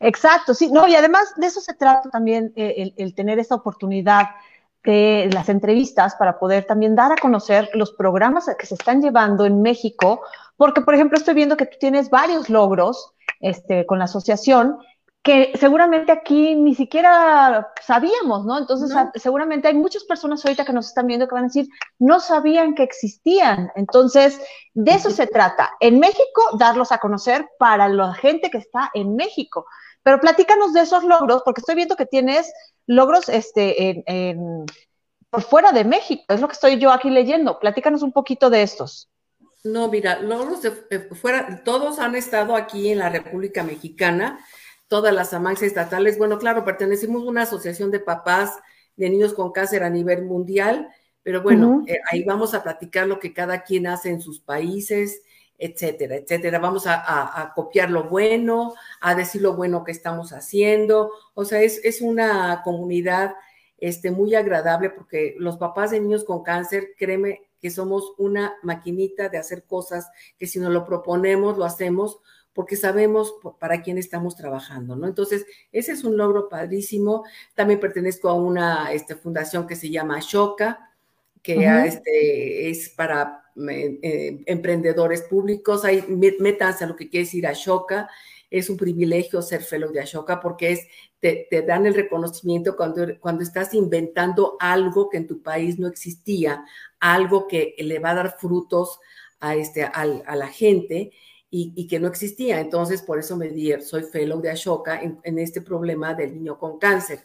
Exacto, 0.00 0.54
sí, 0.54 0.70
no, 0.70 0.86
y 0.88 0.94
además 0.94 1.32
de 1.36 1.46
eso 1.46 1.60
se 1.60 1.74
trata 1.74 2.10
también 2.10 2.52
eh, 2.56 2.92
el, 2.96 3.14
tener 3.14 3.38
esta 3.38 3.54
oportunidad 3.54 4.26
de 4.84 5.30
las 5.32 5.48
entrevistas 5.48 6.14
para 6.16 6.38
poder 6.38 6.64
también 6.64 6.94
dar 6.94 7.10
a 7.12 7.16
conocer 7.16 7.70
los 7.72 7.92
programas 7.92 8.50
que 8.58 8.66
se 8.66 8.74
están 8.74 9.00
llevando 9.00 9.46
en 9.46 9.62
México, 9.62 10.20
porque 10.56 10.82
por 10.82 10.94
ejemplo 10.94 11.16
estoy 11.16 11.34
viendo 11.34 11.56
que 11.56 11.66
tú 11.66 11.78
tienes 11.80 12.10
varios 12.10 12.50
logros 12.50 13.14
este, 13.40 13.86
con 13.86 13.98
la 13.98 14.04
asociación 14.04 14.78
que 15.24 15.52
seguramente 15.58 16.12
aquí 16.12 16.54
ni 16.54 16.74
siquiera 16.74 17.72
sabíamos, 17.80 18.44
¿no? 18.44 18.58
Entonces, 18.58 18.94
seguramente 19.14 19.68
hay 19.68 19.74
muchas 19.74 20.04
personas 20.04 20.44
ahorita 20.44 20.66
que 20.66 20.72
nos 20.74 20.88
están 20.88 21.06
viendo 21.06 21.26
que 21.26 21.34
van 21.34 21.44
a 21.44 21.46
decir, 21.46 21.66
no 21.98 22.20
sabían 22.20 22.74
que 22.74 22.82
existían. 22.82 23.72
Entonces, 23.74 24.38
de 24.74 24.92
eso 24.92 25.08
se 25.10 25.26
trata. 25.26 25.70
En 25.80 25.98
México, 25.98 26.42
darlos 26.58 26.92
a 26.92 26.98
conocer 26.98 27.48
para 27.58 27.88
la 27.88 28.12
gente 28.12 28.50
que 28.50 28.58
está 28.58 28.90
en 28.92 29.16
México. 29.16 29.64
Pero 30.02 30.20
platícanos 30.20 30.74
de 30.74 30.82
esos 30.82 31.02
logros, 31.04 31.40
porque 31.42 31.62
estoy 31.62 31.76
viendo 31.76 31.96
que 31.96 32.04
tienes 32.04 32.52
logros 32.86 33.30
este, 33.30 34.04
en, 34.06 34.66
por 35.30 35.40
fuera 35.40 35.72
de 35.72 35.84
México. 35.84 36.22
Es 36.28 36.42
lo 36.42 36.48
que 36.48 36.52
estoy 36.52 36.78
yo 36.78 36.92
aquí 36.92 37.08
leyendo. 37.08 37.58
Platícanos 37.58 38.02
un 38.02 38.12
poquito 38.12 38.50
de 38.50 38.62
estos. 38.62 39.08
No, 39.64 39.88
mira, 39.88 40.20
logros 40.20 40.60
de 40.60 40.70
fuera, 41.14 41.62
todos 41.64 41.98
han 41.98 42.14
estado 42.14 42.54
aquí 42.54 42.90
en 42.90 42.98
la 42.98 43.08
República 43.08 43.62
Mexicana 43.62 44.44
todas 44.88 45.14
las 45.14 45.32
amancias 45.32 45.68
estatales. 45.68 46.18
Bueno, 46.18 46.38
claro, 46.38 46.64
pertenecemos 46.64 47.22
a 47.22 47.30
una 47.30 47.42
asociación 47.42 47.90
de 47.90 48.00
papás 48.00 48.58
de 48.96 49.10
niños 49.10 49.34
con 49.34 49.52
cáncer 49.52 49.82
a 49.82 49.90
nivel 49.90 50.24
mundial, 50.24 50.88
pero 51.22 51.42
bueno, 51.42 51.84
eh, 51.86 51.98
ahí 52.10 52.22
vamos 52.22 52.54
a 52.54 52.62
platicar 52.62 53.06
lo 53.06 53.18
que 53.18 53.32
cada 53.32 53.62
quien 53.62 53.86
hace 53.86 54.10
en 54.10 54.20
sus 54.20 54.40
países, 54.40 55.22
etcétera, 55.58 56.16
etcétera. 56.16 56.58
Vamos 56.58 56.84
a, 56.86 57.52
copiar 57.54 57.90
lo 57.90 58.04
bueno, 58.04 58.74
a 59.00 59.14
decir 59.14 59.40
lo 59.40 59.54
bueno 59.54 59.84
que 59.84 59.92
estamos 59.92 60.32
haciendo. 60.32 61.10
O 61.34 61.44
sea, 61.44 61.62
es, 61.62 61.80
es 61.84 62.02
una 62.02 62.62
comunidad 62.62 63.34
este, 63.78 64.10
muy 64.10 64.34
agradable 64.34 64.90
porque 64.90 65.34
los 65.38 65.56
papás 65.56 65.90
de 65.90 66.00
niños 66.00 66.24
con 66.24 66.42
cáncer, 66.42 66.90
créeme 66.98 67.42
que 67.60 67.70
somos 67.70 68.12
una 68.18 68.54
maquinita 68.62 69.30
de 69.30 69.38
hacer 69.38 69.64
cosas 69.64 70.10
que 70.38 70.46
si 70.46 70.58
nos 70.58 70.70
lo 70.72 70.84
proponemos, 70.84 71.56
lo 71.56 71.64
hacemos 71.64 72.18
porque 72.54 72.76
sabemos 72.76 73.34
para 73.58 73.82
quién 73.82 73.98
estamos 73.98 74.36
trabajando, 74.36 74.94
¿no? 74.94 75.08
Entonces, 75.08 75.44
ese 75.72 75.92
es 75.92 76.04
un 76.04 76.16
logro 76.16 76.48
padrísimo. 76.48 77.24
También 77.54 77.80
pertenezco 77.80 78.28
a 78.28 78.34
una 78.34 78.92
este, 78.92 79.16
fundación 79.16 79.66
que 79.66 79.74
se 79.74 79.90
llama 79.90 80.18
Ashoka, 80.18 80.92
que 81.42 81.66
este, 81.84 82.70
es 82.70 82.88
para 82.90 83.50
eh, 83.68 83.98
eh, 84.02 84.42
emprendedores 84.46 85.22
públicos. 85.22 85.84
Ahí 85.84 86.04
métanse 86.38 86.84
a 86.84 86.86
lo 86.86 86.96
que 86.96 87.10
quiere 87.10 87.26
decir 87.26 87.46
Ashoka. 87.46 88.08
Es 88.48 88.70
un 88.70 88.76
privilegio 88.76 89.42
ser 89.42 89.62
fellow 89.62 89.90
de 89.90 90.00
Ashoka 90.00 90.40
porque 90.40 90.72
es, 90.72 90.86
te, 91.18 91.48
dan 91.66 91.86
el 91.86 91.94
reconocimiento 91.94 92.76
cuando, 92.76 93.18
cuando 93.18 93.42
estás 93.42 93.74
inventando 93.74 94.56
algo 94.60 95.10
que 95.10 95.16
en 95.16 95.26
tu 95.26 95.42
país 95.42 95.76
no 95.76 95.88
existía, 95.88 96.64
algo 97.00 97.48
que 97.48 97.74
le 97.78 97.98
va 97.98 98.10
a 98.10 98.14
dar 98.14 98.38
frutos 98.38 99.00
a, 99.40 99.56
este, 99.56 99.82
a 99.82 100.36
la 100.36 100.46
gente 100.46 101.10
y, 101.56 101.86
que 101.86 102.00
no 102.00 102.08
existía. 102.08 102.58
Entonces, 102.58 103.00
por 103.02 103.18
eso 103.18 103.36
me 103.36 103.48
di, 103.48 103.80
soy 103.80 104.02
fellow 104.02 104.40
de 104.40 104.50
Ashoka 104.50 105.00
en, 105.00 105.38
este 105.38 105.60
problema 105.60 106.12
del 106.12 106.34
niño 106.34 106.58
con 106.58 106.78
cáncer. 106.78 107.20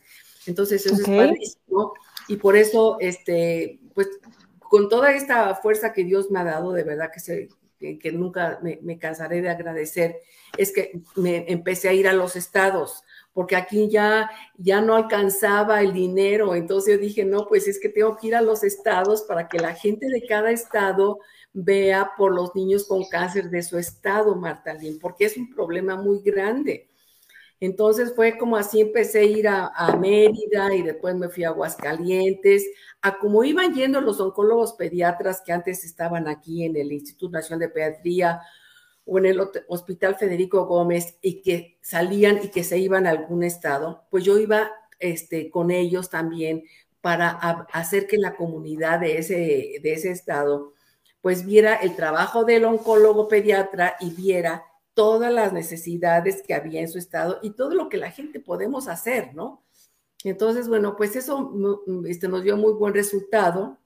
Entonces, 0.45 0.85
eso 0.85 0.95
es 0.95 1.01
padrísimo. 1.01 1.93
Y 2.27 2.37
por 2.37 2.55
eso, 2.55 2.97
este, 2.99 3.79
pues, 3.95 4.07
con 4.59 4.87
toda 4.87 5.13
esta 5.13 5.55
fuerza 5.55 5.93
que 5.93 6.03
Dios 6.03 6.29
me 6.29 6.39
ha 6.39 6.43
dado, 6.43 6.73
de 6.73 6.83
verdad 6.83 7.09
que, 7.11 7.19
se, 7.19 7.49
que, 7.79 8.11
nunca 8.11 8.59
me, 8.61 8.77
me, 8.83 8.99
cansaré 8.99 9.41
de 9.41 9.49
agradecer, 9.49 10.19
es 10.55 10.71
que 10.71 11.01
me 11.15 11.51
empecé 11.51 11.89
a 11.89 11.93
ir 11.93 12.07
a 12.07 12.13
los 12.13 12.35
estados 12.35 13.03
porque 13.33 13.55
aquí 13.55 13.89
ya, 13.89 14.29
ya 14.57 14.81
no 14.81 14.95
alcanzaba 14.95 15.81
el 15.81 15.93
dinero. 15.93 16.55
Entonces 16.55 16.95
yo 16.95 16.99
dije, 16.99 17.23
no, 17.23 17.47
pues 17.47 17.67
es 17.67 17.79
que 17.79 17.87
tengo 17.87 18.17
que 18.17 18.27
ir 18.27 18.35
a 18.35 18.41
los 18.41 18.63
estados 18.63 19.21
para 19.21 19.47
que 19.47 19.59
la 19.59 19.73
gente 19.73 20.07
de 20.07 20.25
cada 20.27 20.51
estado 20.51 21.19
vea 21.53 22.11
por 22.17 22.33
los 22.33 22.55
niños 22.55 22.85
con 22.85 23.05
cáncer 23.05 23.49
de 23.49 23.63
su 23.63 23.77
estado, 23.77 24.35
Marta 24.35 24.77
porque 25.01 25.25
es 25.25 25.37
un 25.37 25.49
problema 25.49 25.95
muy 25.95 26.21
grande. 26.21 26.89
Entonces 27.59 28.13
fue 28.15 28.37
como 28.37 28.55
así 28.55 28.79
empecé 28.79 29.19
a 29.19 29.23
ir 29.23 29.47
a, 29.47 29.67
a, 29.67 29.97
Mérida 29.97 30.73
y 30.73 30.81
después 30.81 31.15
me 31.15 31.27
fui 31.27 31.43
a 31.43 31.49
Aguascalientes, 31.49 32.65
a 33.01 33.17
como 33.17 33.43
iban 33.43 33.73
yendo 33.73 33.99
los 33.99 34.19
oncólogos 34.21 34.73
pediatras 34.73 35.41
que 35.45 35.51
antes 35.51 35.83
estaban 35.83 36.27
aquí 36.29 36.63
en 36.63 36.77
el 36.77 36.91
Instituto 36.93 37.33
Nacional 37.33 37.59
de 37.59 37.69
Pediatría 37.69 38.41
o 39.05 39.17
en 39.17 39.25
el 39.25 39.41
Hospital 39.67 40.15
Federico 40.15 40.65
Gómez 40.67 41.17
y 41.21 41.41
que 41.41 41.77
salían 41.81 42.39
y 42.43 42.49
que 42.49 42.63
se 42.63 42.77
iban 42.77 43.05
a 43.07 43.09
algún 43.09 43.43
estado, 43.43 44.05
pues 44.09 44.23
yo 44.23 44.37
iba 44.37 44.71
este, 44.99 45.49
con 45.49 45.71
ellos 45.71 46.09
también 46.09 46.63
para 47.01 47.29
hacer 47.73 48.07
que 48.07 48.17
la 48.17 48.35
comunidad 48.35 48.99
de 48.99 49.17
ese, 49.17 49.79
de 49.81 49.93
ese 49.93 50.11
estado 50.11 50.73
pues 51.21 51.45
viera 51.45 51.75
el 51.75 51.95
trabajo 51.95 52.43
del 52.43 52.65
oncólogo 52.65 53.27
pediatra 53.27 53.95
y 53.99 54.11
viera 54.11 54.63
todas 54.93 55.31
las 55.31 55.53
necesidades 55.53 56.41
que 56.41 56.53
había 56.53 56.81
en 56.81 56.89
su 56.89 56.97
estado 56.97 57.39
y 57.41 57.51
todo 57.51 57.73
lo 57.73 57.89
que 57.89 57.97
la 57.97 58.11
gente 58.11 58.39
podemos 58.39 58.87
hacer, 58.87 59.33
¿no? 59.33 59.63
Entonces, 60.23 60.67
bueno, 60.67 60.95
pues 60.97 61.15
eso 61.15 61.53
este, 62.05 62.27
nos 62.27 62.43
dio 62.43 62.57
muy 62.57 62.73
buen 62.73 62.93
resultado. 62.93 63.77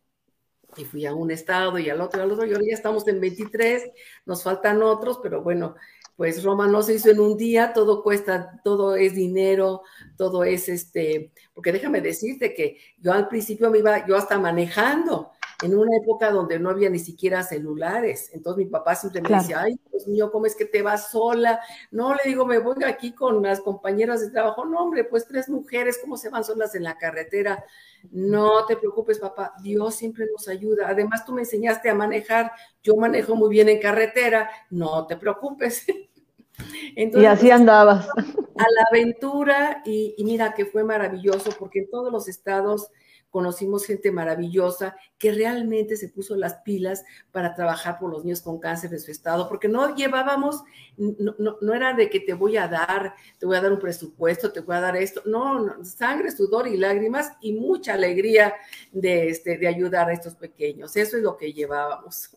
Y 0.75 0.85
fui 0.85 1.05
a 1.05 1.13
un 1.13 1.29
estado 1.29 1.77
y 1.77 1.87
al 1.91 2.01
otro, 2.01 2.19
y 2.19 2.23
al 2.23 2.31
otro, 2.31 2.45
y 2.47 2.51
ahora 2.51 2.65
ya 2.67 2.73
estamos 2.73 3.07
en 3.07 3.21
23, 3.21 3.91
nos 4.25 4.41
faltan 4.41 4.81
otros, 4.81 5.19
pero 5.21 5.43
bueno, 5.43 5.75
pues 6.15 6.43
Roma 6.43 6.67
no 6.67 6.81
se 6.81 6.95
hizo 6.95 7.11
en 7.11 7.19
un 7.19 7.37
día, 7.37 7.73
todo 7.73 8.01
cuesta, 8.01 8.59
todo 8.63 8.95
es 8.95 9.13
dinero, 9.13 9.83
todo 10.17 10.43
es 10.43 10.69
este, 10.69 11.31
porque 11.53 11.71
déjame 11.71 12.01
decirte 12.01 12.55
que 12.55 12.79
yo 12.97 13.13
al 13.13 13.27
principio 13.27 13.69
me 13.69 13.77
iba, 13.77 14.07
yo 14.07 14.15
hasta 14.17 14.39
manejando, 14.39 15.31
en 15.63 15.75
una 15.75 15.95
época 15.95 16.29
donde 16.29 16.59
no 16.59 16.69
había 16.69 16.89
ni 16.89 16.99
siquiera 16.99 17.41
celulares. 17.41 18.29
Entonces 18.33 18.65
mi 18.65 18.69
papá 18.69 18.95
siempre 18.95 19.21
me 19.21 19.29
decía, 19.29 19.61
ay, 19.61 19.79
Dios 19.89 20.07
mío, 20.07 20.29
¿cómo 20.31 20.45
es 20.45 20.55
que 20.55 20.65
te 20.65 20.81
vas 20.81 21.09
sola? 21.09 21.61
No, 21.89 22.13
le 22.13 22.21
digo, 22.25 22.45
me 22.45 22.59
voy 22.59 22.83
aquí 22.85 23.13
con 23.13 23.41
las 23.41 23.61
compañeras 23.61 24.21
de 24.21 24.29
trabajo. 24.29 24.65
No, 24.65 24.79
hombre, 24.79 25.05
pues 25.05 25.25
tres 25.25 25.47
mujeres, 25.47 25.99
¿cómo 26.01 26.17
se 26.17 26.29
van 26.29 26.43
solas 26.43 26.75
en 26.75 26.83
la 26.83 26.97
carretera? 26.97 27.63
No 28.11 28.65
te 28.65 28.75
preocupes, 28.75 29.19
papá, 29.19 29.53
Dios 29.63 29.95
siempre 29.95 30.27
nos 30.31 30.49
ayuda. 30.49 30.89
Además, 30.89 31.25
tú 31.25 31.31
me 31.31 31.41
enseñaste 31.41 31.89
a 31.89 31.95
manejar, 31.95 32.51
yo 32.83 32.97
manejo 32.97 33.35
muy 33.35 33.49
bien 33.49 33.69
en 33.69 33.79
carretera, 33.79 34.49
no 34.69 35.07
te 35.07 35.15
preocupes. 35.15 35.85
y 36.95 37.25
así 37.25 37.51
andabas. 37.51 38.09
A 38.09 38.65
la 38.69 38.85
aventura 38.91 39.81
y, 39.85 40.13
y 40.17 40.23
mira 40.25 40.53
que 40.53 40.65
fue 40.65 40.83
maravilloso 40.83 41.51
porque 41.57 41.79
en 41.79 41.89
todos 41.89 42.11
los 42.11 42.27
estados 42.27 42.89
conocimos 43.33 43.87
gente 43.87 44.11
maravillosa 44.11 44.95
que 45.17 45.31
realmente 45.31 45.97
se 45.97 46.07
puso 46.07 46.35
las 46.35 46.57
pilas 46.57 47.03
para 47.31 47.55
trabajar 47.55 47.97
por 47.97 48.11
los 48.11 48.23
niños 48.23 48.43
con 48.43 48.59
cáncer 48.59 48.91
de 48.91 48.99
su 48.99 49.09
estado, 49.09 49.49
porque 49.49 49.67
no 49.67 49.95
llevábamos, 49.95 50.61
no, 50.97 51.73
era 51.73 51.93
de 51.93 52.11
que 52.11 52.19
te 52.19 52.35
voy 52.35 52.57
a 52.57 52.67
dar, 52.67 53.15
te 53.39 53.47
voy 53.47 53.55
a 53.55 53.61
dar 53.61 53.71
un 53.73 53.79
presupuesto, 53.79 54.51
te 54.51 54.59
voy 54.59 54.75
a 54.75 54.81
dar 54.81 54.95
esto, 54.97 55.23
no, 55.25 55.83
sangre, 55.83 56.29
sudor 56.29 56.67
y 56.67 56.77
lágrimas 56.77 57.31
y 57.41 57.53
mucha 57.53 57.95
alegría 57.95 58.53
de, 58.91 59.29
este, 59.29 59.57
de 59.57 59.67
ayudar 59.67 60.09
a 60.09 60.13
estos 60.13 60.35
pequeños. 60.35 60.95
Eso 60.95 61.17
es 61.17 61.23
lo 61.23 61.35
que 61.35 61.51
llevábamos. 61.51 62.29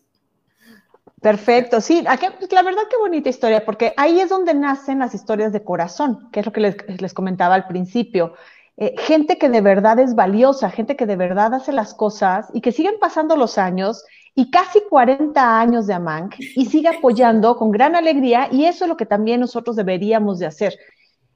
Perfecto, 1.21 1.83
sí, 1.83 2.07
pues, 2.39 2.53
la 2.53 2.63
verdad 2.63 2.83
qué 2.89 2.97
bonita 2.97 3.29
historia, 3.29 3.67
porque 3.67 3.93
ahí 3.99 4.19
es 4.19 4.31
donde 4.31 4.55
nacen 4.55 5.01
las 5.01 5.15
historias 5.15 5.53
de 5.53 5.63
corazón, 5.63 6.31
que 6.33 6.41
es 6.41 6.47
lo 6.47 6.53
que 6.53 6.61
les 6.61 7.13
comentaba 7.13 7.55
al 7.55 7.67
principio. 7.67 8.33
Eh, 8.79 8.95
gente 8.99 9.39
que 9.39 9.49
de 9.49 9.63
verdad 9.63 9.99
es 9.99 10.15
valiosa, 10.15 10.71
gente 10.71 10.97
que 10.97 11.07
de 11.07 11.17
verdad 11.17 11.55
hace 11.55 11.73
las 11.73 11.95
cosas 11.95 12.49
y 12.53 12.61
que 12.61 12.73
siguen 12.73 12.97
pasando 13.01 13.37
los 13.37 13.57
años 13.57 14.05
y 14.35 14.51
casi 14.51 14.83
40 14.83 15.59
años 15.59 15.87
de 15.87 15.95
AMANC 15.95 16.35
y 16.39 16.67
sigue 16.67 16.89
apoyando 16.89 17.57
con 17.57 17.71
gran 17.71 17.97
alegría 17.97 18.49
y 18.53 18.67
eso 18.67 18.85
es 18.85 18.89
lo 18.91 18.97
que 18.99 19.07
también 19.07 19.41
nosotros 19.41 19.77
deberíamos 19.77 20.39
de 20.39 20.47
hacer. 20.47 20.75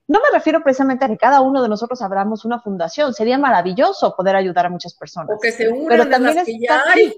No 0.07 0.19
me 0.19 0.37
refiero 0.37 0.63
precisamente 0.63 1.07
a 1.07 1.09
que 1.09 1.17
cada 1.17 1.41
uno 1.41 1.63
de 1.63 1.69
nosotros 1.69 2.03
abramos 2.03 2.45
una 2.45 2.61
fundación, 2.61 3.15
sería 3.15 3.39
maravilloso 3.39 4.15
poder 4.15 4.37
ayudar 4.37 4.67
a 4.67 4.69
muchas 4.69 4.93
personas. 4.93 5.31
O 5.35 5.41
que 5.41 5.53
se 5.53 5.69
unan 5.69 5.87
pero 5.89 6.09
también 6.09 6.35
las 6.35 6.45
que 6.45 6.59
ya 6.59 6.83
hay. 6.93 7.15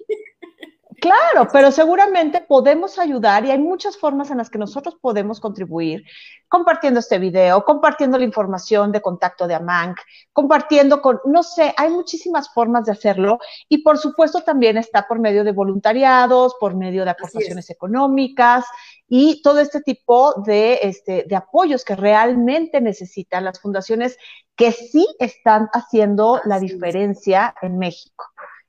Claro, 1.03 1.49
pero 1.53 1.73
seguramente 1.73 2.41
podemos 2.41 2.97
ayudar 2.97 3.45
y 3.45 3.51
hay 3.51 3.59
muchas 3.59 3.97
formas 3.97 4.31
en 4.31 4.39
las 4.39 4.49
que 4.49 4.59
nosotros 4.59 4.97
podemos 5.01 5.41
contribuir, 5.41 6.05
compartiendo 6.47 7.01
este 7.01 7.19
video, 7.19 7.65
compartiendo 7.65 8.19
la 8.19 8.25
información 8.25 8.93
de 8.93 9.01
contacto 9.01 9.49
de 9.49 9.57
AMANC, 9.57 9.99
compartiendo 10.33 11.03
con, 11.03 11.19
no 11.25 11.43
sé, 11.43 11.75
hay 11.77 11.91
muchísimas 11.91 12.55
formas 12.55 12.85
de 12.85 12.93
hacerlo 12.93 13.41
y 13.69 13.79
por 13.79 13.99
supuesto 13.99 14.43
también 14.43 14.77
está 14.77 15.09
por 15.09 15.19
medio 15.19 15.43
de 15.43 15.51
voluntariados, 15.51 16.55
por 16.61 16.77
medio 16.77 17.05
de 17.05 17.11
aportaciones 17.11 17.69
económicas 17.69 18.65
y 19.09 19.43
todo 19.43 19.59
este 19.59 19.81
tipo 19.81 20.35
de, 20.47 20.79
este, 20.83 21.25
de 21.29 21.35
apoyos 21.35 21.85
que 21.85 21.97
realmente 21.97 22.81
necesitan 22.81 23.43
las 23.43 23.61
fundaciones 23.61 24.17
que 24.55 24.71
sí 24.71 25.09
están 25.19 25.69
haciendo 25.73 26.41
la 26.45 26.61
diferencia 26.61 27.57
en 27.61 27.79
México. 27.79 28.25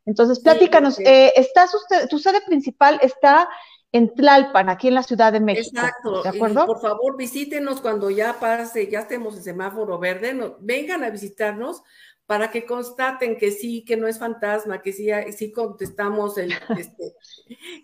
Entonces, 0.06 0.40
platícanos, 0.40 1.00
eh, 1.00 1.32
¿estás 1.36 1.74
usted, 1.74 2.08
tu 2.10 2.20
sede 2.20 2.42
principal 2.42 3.00
está 3.02 3.48
en 3.94 4.14
Tlalpan, 4.14 4.70
aquí 4.70 4.88
en 4.88 4.96
la 4.96 5.04
Ciudad 5.04 5.32
de 5.32 5.40
México. 5.40 5.78
Exacto. 5.78 6.24
¿De 6.24 6.30
acuerdo? 6.30 6.66
por 6.66 6.82
favor, 6.82 7.16
visítenos 7.16 7.80
cuando 7.80 8.10
ya 8.10 8.40
pase, 8.40 8.90
ya 8.90 9.02
estemos 9.02 9.36
en 9.38 9.44
semáforo 9.44 10.00
verde, 10.00 10.56
vengan 10.60 11.04
a 11.04 11.12
visitarnos 11.12 11.84
para 12.26 12.50
que 12.50 12.66
constaten 12.66 13.38
que 13.38 13.52
sí, 13.52 13.84
que 13.84 13.98
no 13.98 14.08
es 14.08 14.20
fantasma, 14.20 14.82
que 14.82 14.94
sí, 14.94 15.10
sí 15.36 15.52
contestamos 15.52 16.38
el, 16.38 16.52
este, 16.78 17.16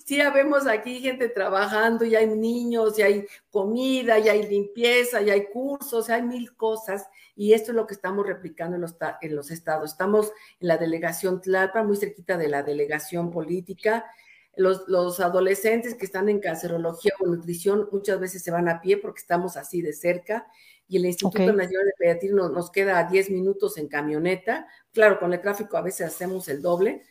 sí 0.06 0.22
habemos 0.22 0.68
aquí 0.68 1.02
gente 1.02 1.30
trabajando, 1.30 2.06
y 2.06 2.16
hay 2.16 2.28
niños, 2.28 2.98
y 2.98 3.02
hay 3.02 3.26
comida, 3.52 4.18
y 4.20 4.30
hay 4.30 4.48
limpieza, 4.48 5.22
y 5.22 5.30
hay 5.30 5.48
cursos, 5.48 6.10
y 6.10 6.12
hay 6.12 6.22
mil 6.24 6.56
cosas 6.56 7.08
y 7.40 7.54
esto 7.54 7.72
es 7.72 7.78
lo 7.78 7.88
que 7.88 7.94
estamos 7.94 8.28
replicando 8.28 8.76
en 8.76 8.82
los, 8.82 8.98
en 9.22 9.34
los 9.34 9.50
estados. 9.50 9.92
Estamos 9.92 10.30
en 10.60 10.68
la 10.68 10.78
delegación 10.78 11.40
Tlalpan, 11.40 11.88
muy 11.88 11.96
cerquita 11.96 12.38
de 12.38 12.50
la 12.50 12.64
delegación 12.64 13.32
política. 13.32 14.12
Los, 14.60 14.88
los, 14.88 15.20
adolescentes 15.20 15.96
que 15.96 16.06
están 16.06 16.28
en 16.28 16.40
cancerología 16.40 17.14
o 17.20 17.28
nutrición 17.28 17.88
muchas 17.92 18.20
veces 18.20 18.44
se 18.44 18.52
van 18.52 18.68
a 18.68 18.82
pie 18.82 18.98
porque 18.98 19.22
estamos 19.22 19.56
así 19.58 19.82
de 19.82 19.94
cerca 19.94 20.48
y 20.90 20.98
el 20.98 21.06
Instituto 21.06 21.54
Nacional 21.54 21.86
de 21.86 21.94
Pediatría 21.98 22.32
nos, 22.34 22.72
queda 22.72 22.98
a 22.98 23.10
10 23.10 23.30
minutos 23.30 23.78
en 23.78 23.88
camioneta. 23.88 24.68
Claro, 24.92 25.20
con 25.20 25.32
el 25.32 25.40
tráfico 25.40 25.78
a 25.78 25.82
veces 25.82 26.08
hacemos 26.08 26.50
el 26.50 26.64
doble, 26.64 27.04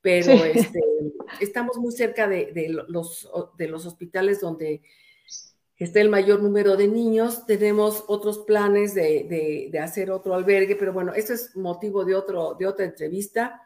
pero 0.00 0.32
este, 0.32 0.80
estamos 1.40 1.76
muy 1.76 1.92
cerca 1.92 2.26
de, 2.26 2.52
de, 2.52 2.70
los, 2.70 3.30
de 3.58 3.68
los 3.68 3.84
hospitales 3.84 4.40
donde 4.40 4.82
está 5.76 6.00
el 6.00 6.08
mayor 6.08 6.42
número 6.42 6.76
de 6.76 6.88
niños. 6.88 7.44
Tenemos 7.46 8.04
otros 8.08 8.38
planes 8.40 8.94
de, 8.94 9.70
hacer 9.82 10.10
otro 10.10 10.34
albergue, 10.34 10.76
pero 10.76 10.92
bueno, 10.92 11.12
eso 11.12 11.34
es 11.34 11.54
motivo 11.56 12.04
de, 12.04 12.14
otro, 12.14 12.56
de 12.58 12.66
otra 12.66 12.86
entrevista. 12.86 13.62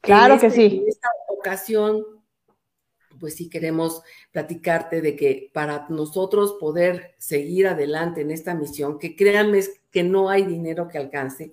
Claro 0.00 0.38
que 0.38 0.48
este, 0.48 0.68
sí. 0.68 0.78
En 0.78 0.88
esta 0.88 1.08
ocasión, 1.28 2.04
pues 3.22 3.36
sí 3.36 3.48
queremos 3.48 4.02
platicarte 4.32 5.00
de 5.00 5.14
que 5.14 5.48
para 5.54 5.86
nosotros 5.90 6.56
poder 6.58 7.14
seguir 7.18 7.68
adelante 7.68 8.22
en 8.22 8.32
esta 8.32 8.52
misión, 8.52 8.98
que 8.98 9.14
créanme 9.14 9.60
que 9.92 10.02
no 10.02 10.28
hay 10.28 10.42
dinero 10.42 10.88
que 10.88 10.98
alcance, 10.98 11.52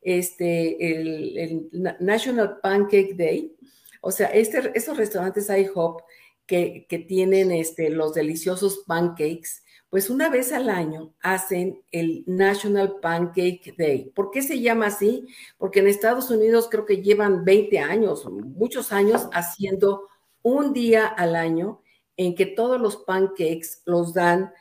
este, 0.00 0.92
el, 0.92 1.68
National 2.00 2.58
Pancake 2.62 3.12
Day, 3.14 3.54
o 4.00 4.10
sea, 4.10 4.28
este, 4.28 4.72
esos 4.74 4.96
restaurantes 4.96 5.50
IHOP 5.50 6.00
que, 6.46 6.86
tienen 7.06 7.52
este, 7.52 7.90
los 7.90 8.14
deliciosos 8.14 8.82
pancakes, 8.86 9.62
pues 9.90 10.08
una 10.08 10.30
vez 10.30 10.52
al 10.52 10.70
año 10.70 11.12
hacen 11.20 11.82
el 11.92 12.24
National 12.26 12.96
Pancake 13.02 13.74
Day. 13.76 14.10
¿Por 14.14 14.30
qué 14.30 14.40
se 14.40 14.58
llama 14.58 14.86
así? 14.86 15.26
Porque 15.58 15.80
en 15.80 15.88
Estados 15.88 16.30
Unidos 16.30 16.68
creo 16.70 16.86
que 16.86 17.02
llevan 17.02 17.44
20 17.44 17.78
años, 17.80 18.24
muchos 18.24 18.90
años 18.90 19.28
haciendo 19.32 20.09
un 20.42 20.72
día 20.72 21.06
al 21.06 21.36
año 21.36 21.82
en 22.16 22.34
que 22.34 22.46
todos 22.46 22.80
los 22.80 22.96
pancakes 22.98 23.82
los 23.86 24.14
dan 24.14 24.52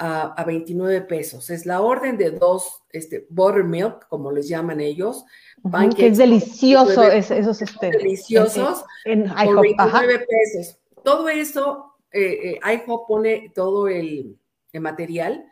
a, 0.00 0.44
29 0.44 1.00
pesos. 1.02 1.50
Es 1.50 1.66
la 1.66 1.80
orden 1.80 2.16
de 2.16 2.30
dos 2.30 2.82
este, 2.90 3.26
buttermilk, 3.30 4.06
como 4.08 4.30
les 4.30 4.48
llaman 4.48 4.80
ellos. 4.80 5.24
Pancakes 5.68 5.96
que 5.96 6.06
es 6.06 6.18
delicioso, 6.18 7.02
esos 7.02 7.60
este, 7.62 7.90
deliciosos, 7.90 8.84
en, 9.04 9.28
por 9.28 9.60
29 9.60 10.18
pesos 10.20 10.78
todo 11.08 11.28
eso, 11.30 11.94
eh, 12.12 12.58
eh 12.62 12.84
pone 13.06 13.50
todo 13.54 13.88
el, 13.88 14.38
material 14.74 15.44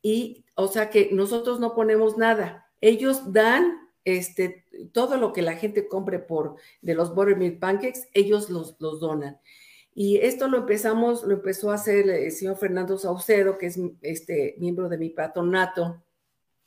y, 0.00 0.46
o 0.54 0.66
sea 0.66 0.88
que 0.88 1.10
nosotros 1.12 1.60
no 1.60 1.74
ponemos 1.74 2.16
nada. 2.16 2.70
Ellos 2.80 3.32
dan 3.32 3.81
este, 4.04 4.64
todo 4.92 5.16
lo 5.16 5.32
que 5.32 5.42
la 5.42 5.56
gente 5.56 5.88
compre 5.88 6.18
por 6.18 6.56
de 6.80 6.94
los 6.94 7.14
buttermilk 7.14 7.58
pancakes, 7.58 8.08
ellos 8.14 8.50
los, 8.50 8.76
los 8.78 9.00
donan. 9.00 9.38
Y 9.94 10.18
esto 10.18 10.48
lo 10.48 10.58
empezamos, 10.58 11.22
lo 11.24 11.34
empezó 11.34 11.70
a 11.70 11.74
hacer 11.74 12.08
el 12.08 12.32
señor 12.32 12.56
Fernando 12.56 12.96
Saucedo, 12.98 13.58
que 13.58 13.66
es 13.66 13.78
este, 14.00 14.54
miembro 14.58 14.88
de 14.88 14.98
mi 14.98 15.10
patronato 15.10 16.02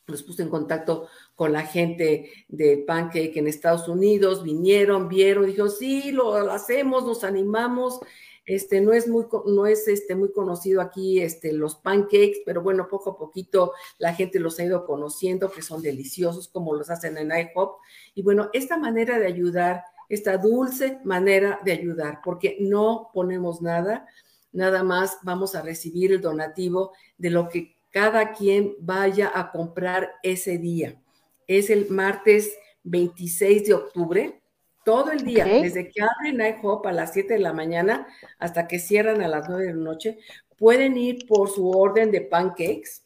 los 0.07 0.23
puse 0.23 0.43
en 0.43 0.49
contacto 0.49 1.07
con 1.33 1.51
la 1.51 1.63
gente 1.63 2.31
de 2.47 2.77
Pancake 2.77 3.37
en 3.37 3.47
Estados 3.47 3.87
Unidos, 3.87 4.43
vinieron, 4.43 5.07
vieron, 5.07 5.47
dijo, 5.47 5.67
sí, 5.67 6.11
lo 6.11 6.35
hacemos, 6.51 7.05
nos 7.05 7.23
animamos. 7.23 7.99
Este, 8.45 8.79
no 8.79 8.93
es 8.93 9.07
muy, 9.07 9.25
no 9.47 9.65
es 9.65 9.87
este, 9.87 10.15
muy 10.15 10.31
conocido 10.31 10.79
aquí 10.81 11.19
este, 11.19 11.51
los 11.51 11.75
pancakes, 11.75 12.43
pero 12.45 12.61
bueno, 12.61 12.87
poco 12.87 13.11
a 13.11 13.17
poquito 13.17 13.73
la 13.97 14.13
gente 14.13 14.39
los 14.39 14.59
ha 14.59 14.63
ido 14.65 14.85
conociendo, 14.85 15.51
que 15.51 15.63
son 15.63 15.81
deliciosos, 15.81 16.47
como 16.47 16.75
los 16.75 16.89
hacen 16.91 17.17
en 17.17 17.31
IHOP. 17.31 17.79
Y 18.13 18.21
bueno, 18.21 18.49
esta 18.53 18.77
manera 18.77 19.17
de 19.17 19.25
ayudar, 19.25 19.83
esta 20.09 20.37
dulce 20.37 20.99
manera 21.03 21.59
de 21.65 21.71
ayudar, 21.71 22.21
porque 22.23 22.57
no 22.59 23.09
ponemos 23.13 23.63
nada, 23.63 24.05
nada 24.51 24.83
más 24.83 25.17
vamos 25.23 25.55
a 25.55 25.63
recibir 25.63 26.11
el 26.11 26.21
donativo 26.21 26.93
de 27.17 27.31
lo 27.31 27.49
que 27.49 27.75
cada 27.89 28.33
quien 28.33 28.75
vaya 28.79 29.31
a 29.33 29.51
comprar 29.51 30.11
ese 30.21 30.59
día. 30.59 31.01
Es 31.47 31.69
el 31.71 31.89
martes 31.89 32.55
26 32.83 33.65
de 33.65 33.73
octubre 33.73 34.41
todo 34.85 35.11
el 35.11 35.25
día, 35.25 35.45
desde 35.45 35.89
que 35.89 36.01
abren 36.01 36.39
IHOP 36.39 36.85
a 36.85 36.93
las 36.93 37.11
7 37.11 37.33
de 37.33 37.39
la 37.39 37.53
mañana 37.53 38.07
hasta 38.37 38.67
que 38.67 38.79
cierran 38.79 39.21
a 39.21 39.27
las 39.27 39.49
9 39.49 39.65
de 39.65 39.73
la 39.73 39.83
noche, 39.83 40.19
pueden 40.57 40.95
ir 40.95 41.25
por 41.27 41.49
su 41.49 41.69
orden 41.69 42.11
de 42.11 42.21
pancakes, 42.21 43.03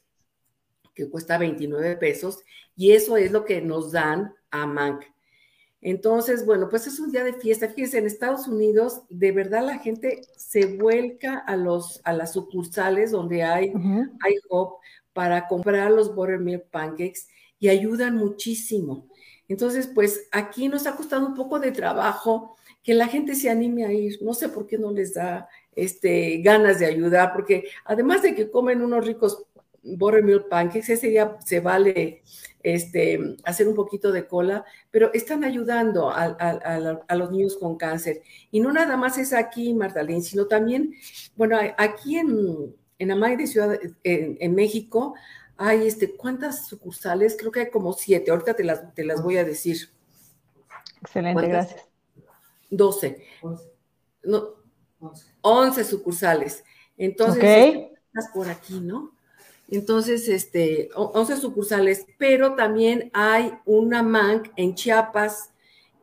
que 0.93 1.09
cuesta 1.09 1.37
29 1.37 1.95
pesos, 1.95 2.43
y 2.75 2.91
eso 2.91 3.17
es 3.17 3.31
lo 3.31 3.45
que 3.45 3.61
nos 3.61 3.93
dan 3.93 4.35
a 4.51 4.67
Mank. 4.67 5.03
Entonces, 5.81 6.45
bueno, 6.45 6.67
pues 6.69 6.87
es 6.87 6.99
un 6.99 7.11
día 7.11 7.23
de 7.23 7.33
fiesta. 7.33 7.69
Fíjense, 7.69 7.99
en 7.99 8.05
Estados 8.05 8.47
Unidos, 8.47 9.03
de 9.09 9.31
verdad 9.31 9.65
la 9.65 9.79
gente 9.79 10.21
se 10.35 10.65
vuelca 10.77 11.37
a, 11.37 11.55
los, 11.55 12.01
a 12.03 12.11
las 12.11 12.33
sucursales 12.33 13.11
donde 13.11 13.43
hay 13.43 13.67
IHOP 13.69 14.81
para 15.13 15.47
comprar 15.47 15.91
los 15.91 16.13
buttermilk 16.13 16.69
pancakes 16.69 17.27
y 17.59 17.69
ayudan 17.69 18.17
muchísimo. 18.17 19.07
Entonces, 19.49 19.87
pues 19.87 20.27
aquí 20.31 20.69
nos 20.69 20.87
ha 20.87 20.95
costado 20.95 21.25
un 21.25 21.33
poco 21.33 21.59
de 21.59 21.71
trabajo 21.71 22.55
que 22.83 22.93
la 22.93 23.07
gente 23.07 23.35
se 23.35 23.49
anime 23.49 23.83
a 23.83 23.91
ir. 23.91 24.19
No 24.21 24.33
sé 24.33 24.47
por 24.47 24.67
qué 24.67 24.77
no 24.77 24.91
les 24.91 25.15
da 25.15 25.49
este, 25.75 26.37
ganas 26.37 26.79
de 26.79 26.85
ayudar, 26.85 27.33
porque 27.33 27.65
además 27.83 28.21
de 28.21 28.35
que 28.35 28.49
comen 28.49 28.81
unos 28.81 29.05
ricos 29.05 29.43
buttermilk 29.81 30.49
pancakes, 30.49 30.93
ese 30.93 31.07
día 31.07 31.35
se 31.43 31.61
vale 31.61 32.21
este, 32.61 33.19
hacer 33.43 33.67
un 33.67 33.73
poquito 33.73 34.11
de 34.11 34.27
cola, 34.27 34.63
pero 34.91 35.11
están 35.13 35.43
ayudando 35.43 36.11
a, 36.11 37.15
los 37.15 37.31
niños 37.31 37.57
con 37.57 37.75
cáncer. 37.75 38.21
Y 38.51 38.59
no 38.59 38.71
nada 38.71 38.97
más 38.97 39.17
es 39.17 39.33
aquí, 39.33 39.73
Martalín, 39.73 40.21
sino 40.21 40.45
también, 40.45 40.93
bueno, 41.35 41.57
aquí 41.77 42.17
en, 42.17 42.75
en 42.99 43.11
Amay 43.11 43.35
de 43.35 43.47
Ciudad, 43.47 43.79
en 44.03 44.53
México, 44.53 45.15
hay 45.59 45.85
este, 45.85 46.15
¿cuántas 46.15 46.67
sucursales? 46.67 47.35
Creo 47.37 47.51
que 47.51 47.59
hay 47.59 47.69
como 47.69 47.91
siete, 47.91 48.31
ahorita 48.31 48.55
te 48.55 48.63
las, 48.63 48.93
te 48.95 49.03
las 49.03 49.21
voy 49.21 49.37
a 49.37 49.43
decir. 49.43 49.89
Excelente, 51.01 51.47
gracias. 51.47 51.85
Doce. 52.69 53.25
No, 54.23 54.55
once 55.41 55.83
sucursales. 55.83 56.63
Entonces, 56.97 57.43
okay. 57.43 57.91
estás 58.05 58.31
por 58.33 58.49
aquí, 58.49 58.79
¿no? 58.79 59.11
Entonces, 59.69 60.29
este, 60.29 60.89
once 60.95 61.35
sucursales, 61.35 62.05
pero 62.17 62.55
también 62.55 63.11
hay 63.13 63.53
una 63.65 64.01
MANC 64.01 64.51
en 64.55 64.75
Chiapas, 64.75 65.51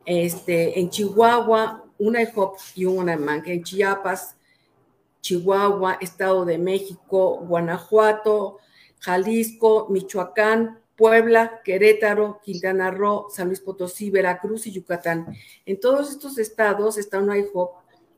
este, 0.05 0.79
en 0.79 0.91
Chihuahua, 0.91 1.83
una 1.97 2.21
EHOP 2.21 2.57
y 2.75 2.85
una 2.85 3.17
MANC 3.17 3.47
en 3.47 3.63
Chiapas, 3.63 4.35
Chihuahua, 5.21 5.97
Estado 5.99 6.45
de 6.45 6.59
México, 6.59 7.39
Guanajuato, 7.39 8.59
Jalisco, 8.99 9.87
Michoacán, 9.89 10.79
Puebla, 10.95 11.61
Querétaro, 11.63 12.41
Quintana 12.43 12.89
Roo, 12.91 13.27
San 13.29 13.47
Luis 13.47 13.61
Potosí, 13.61 14.09
Veracruz 14.09 14.65
y 14.65 14.71
Yucatán. 14.71 15.27
En 15.65 15.79
todos 15.79 16.11
estos 16.11 16.37
estados 16.39 16.97
está 16.97 17.19
una 17.19 17.37
IHOP 17.37 17.75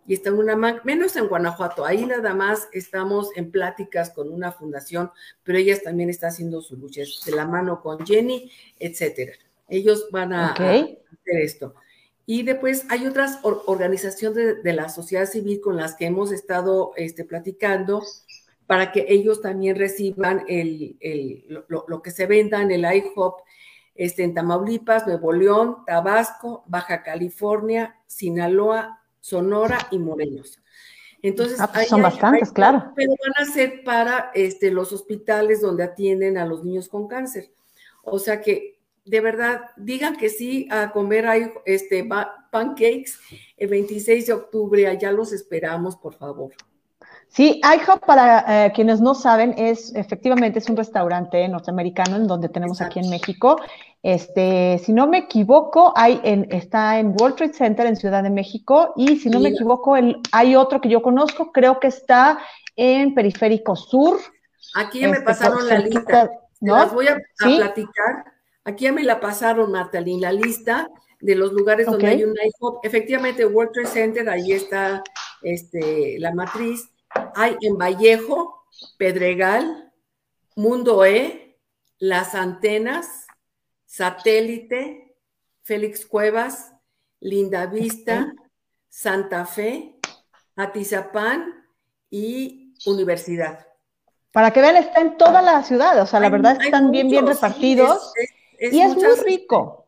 y 0.07 0.13
está 0.13 0.31
una 0.31 0.55
MAC, 0.55 0.85
menos 0.85 1.15
en 1.17 1.27
Guanajuato. 1.27 1.85
Ahí 1.85 2.05
nada 2.05 2.33
más 2.33 2.67
estamos 2.71 3.29
en 3.35 3.51
pláticas 3.51 4.09
con 4.09 4.31
una 4.31 4.51
fundación, 4.51 5.11
pero 5.43 5.59
ellas 5.59 5.83
también 5.83 6.09
están 6.09 6.29
haciendo 6.29 6.61
su 6.61 6.77
lucha 6.77 7.01
de 7.25 7.31
la 7.31 7.45
mano 7.45 7.81
con 7.81 8.03
Jenny, 8.05 8.49
etcétera. 8.79 9.33
Ellos 9.67 10.07
van 10.09 10.33
a, 10.33 10.53
hacer 10.53 10.97
esto. 11.25 11.75
Y 12.25 12.43
después 12.43 12.85
hay 12.89 13.05
otras 13.05 13.39
organizaciones 13.43 14.63
de, 14.63 14.73
la 14.73 14.89
sociedad 14.89 15.25
civil 15.25 15.61
con 15.61 15.75
las 15.77 15.95
que 15.95 16.05
hemos 16.05 16.31
estado 16.31 16.93
este, 16.95 17.23
platicando 17.23 18.01
para 18.69 18.91
que 18.91 19.07
ellos 19.09 19.41
también 19.41 19.75
reciban 19.77 20.45
el, 20.47 20.95
lo, 21.67 22.01
que 22.03 22.11
se 22.11 22.27
venda 22.27 22.61
en 22.61 22.69
el 22.69 22.81
IHOP 22.81 23.39
este, 23.95 24.23
en 24.23 24.35
Tamaulipas, 24.35 25.07
Nuevo 25.07 25.33
León, 25.33 25.77
Tabasco, 25.87 26.65
Baja 26.67 27.01
California, 27.01 27.99
Sinaloa, 28.05 29.01
Sonora 29.19 29.79
y 29.89 29.97
Morelos. 29.97 30.61
Entonces, 31.23 31.59
ah, 31.59 31.71
pues 31.73 31.87
son 31.87 32.03
bastantes, 32.03 32.51
claro. 32.51 32.93
Pero 32.95 33.13
van 33.23 33.47
a 33.47 33.51
ser 33.51 33.83
para 33.83 34.29
este, 34.35 34.69
los 34.69 34.93
hospitales 34.93 35.61
donde 35.61 35.81
atienden 35.81 36.37
a 36.37 36.45
los 36.45 36.63
niños 36.63 36.89
con 36.89 37.07
cáncer. 37.07 37.51
O 38.03 38.19
sea 38.19 38.39
que, 38.39 38.77
de 39.03 39.19
verdad, 39.19 39.61
digan 39.77 40.15
que 40.15 40.29
sí 40.29 40.67
a 40.69 40.91
comer 40.91 41.25
este, 41.65 42.07
pancakes 42.51 43.13
el 43.57 43.67
26 43.67 44.27
de 44.27 44.33
octubre. 44.33 44.85
Allá 44.85 45.11
los 45.11 45.33
esperamos, 45.33 45.95
por 45.95 46.13
favor. 46.13 46.53
Sí, 47.29 47.61
IHOP, 47.63 48.05
para 48.05 48.65
eh, 48.65 48.71
quienes 48.73 49.01
no 49.01 49.13
saben, 49.13 49.53
es 49.55 49.93
efectivamente 49.95 50.57
es 50.57 50.67
un 50.67 50.75
restaurante 50.75 51.47
norteamericano 51.47 52.15
en 52.15 52.25
donde 52.25 52.49
tenemos 52.49 52.81
aquí 52.81 52.99
en 52.99 53.09
México. 53.11 53.61
Este, 54.01 54.79
si 54.83 54.93
no 54.93 55.05
me 55.05 55.19
equivoco, 55.19 55.93
hay 55.95 56.19
en, 56.23 56.47
está 56.49 56.97
en 56.97 57.15
World 57.19 57.35
Trade 57.35 57.53
Center 57.53 57.85
en 57.85 57.97
Ciudad 57.97 58.23
de 58.23 58.31
México 58.31 58.93
y 58.95 59.17
si 59.17 59.29
no 59.29 59.39
me 59.39 59.49
equivoco, 59.49 59.95
el, 59.95 60.17
hay 60.31 60.55
otro 60.55 60.81
que 60.81 60.89
yo 60.89 61.03
conozco, 61.03 61.51
creo 61.51 61.79
que 61.79 61.87
está 61.87 62.39
en 62.75 63.13
Periférico 63.13 63.75
Sur. 63.75 64.19
Aquí 64.73 65.01
ya 65.01 65.09
me 65.09 65.13
este, 65.13 65.25
pasaron 65.25 65.67
la 65.67 65.77
lista. 65.77 66.31
¿no? 66.61 66.77
Las 66.77 66.91
voy 66.91 67.09
a, 67.09 67.17
platicar. 67.37 68.25
Aquí 68.63 68.85
ya 68.85 68.91
me 68.91 69.03
la 69.03 69.19
pasaron, 69.19 69.71
Martalín, 69.71 70.19
la 70.19 70.31
lista 70.31 70.89
de 71.21 71.35
los 71.35 71.53
lugares 71.53 71.85
donde 71.85 72.07
hay 72.07 72.23
un 72.23 72.33
IHOP. 72.33 72.83
Efectivamente, 72.83 73.45
World 73.45 73.71
Trade 73.73 73.87
Center, 73.87 74.29
ahí 74.29 74.51
está 74.51 75.03
este, 75.43 76.17
la 76.17 76.33
matriz 76.33 76.89
hay 77.35 77.55
en 77.61 77.77
Vallejo, 77.77 78.65
Pedregal, 78.97 79.91
Mundo 80.55 81.05
E, 81.05 81.57
Las 81.97 82.35
Antenas, 82.35 83.27
Satélite, 83.85 85.15
Félix 85.63 86.05
Cuevas, 86.05 86.73
Linda 87.19 87.65
Vista, 87.65 88.33
Santa 88.87 89.45
Fe, 89.45 89.99
Atizapán 90.55 91.65
y 92.09 92.73
Universidad. 92.85 93.67
Para 94.31 94.51
que 94.51 94.61
vean, 94.61 94.77
está 94.77 95.01
en 95.01 95.17
toda 95.17 95.41
la 95.41 95.63
ciudad, 95.63 95.99
o 96.01 96.05
sea, 96.05 96.19
la 96.19 96.29
verdad 96.29 96.61
están 96.61 96.91
bien, 96.91 97.09
bien 97.09 97.25
repartidos 97.25 98.13
y 98.59 98.79
es 98.79 98.95
muy 98.95 99.15
rico. 99.25 99.87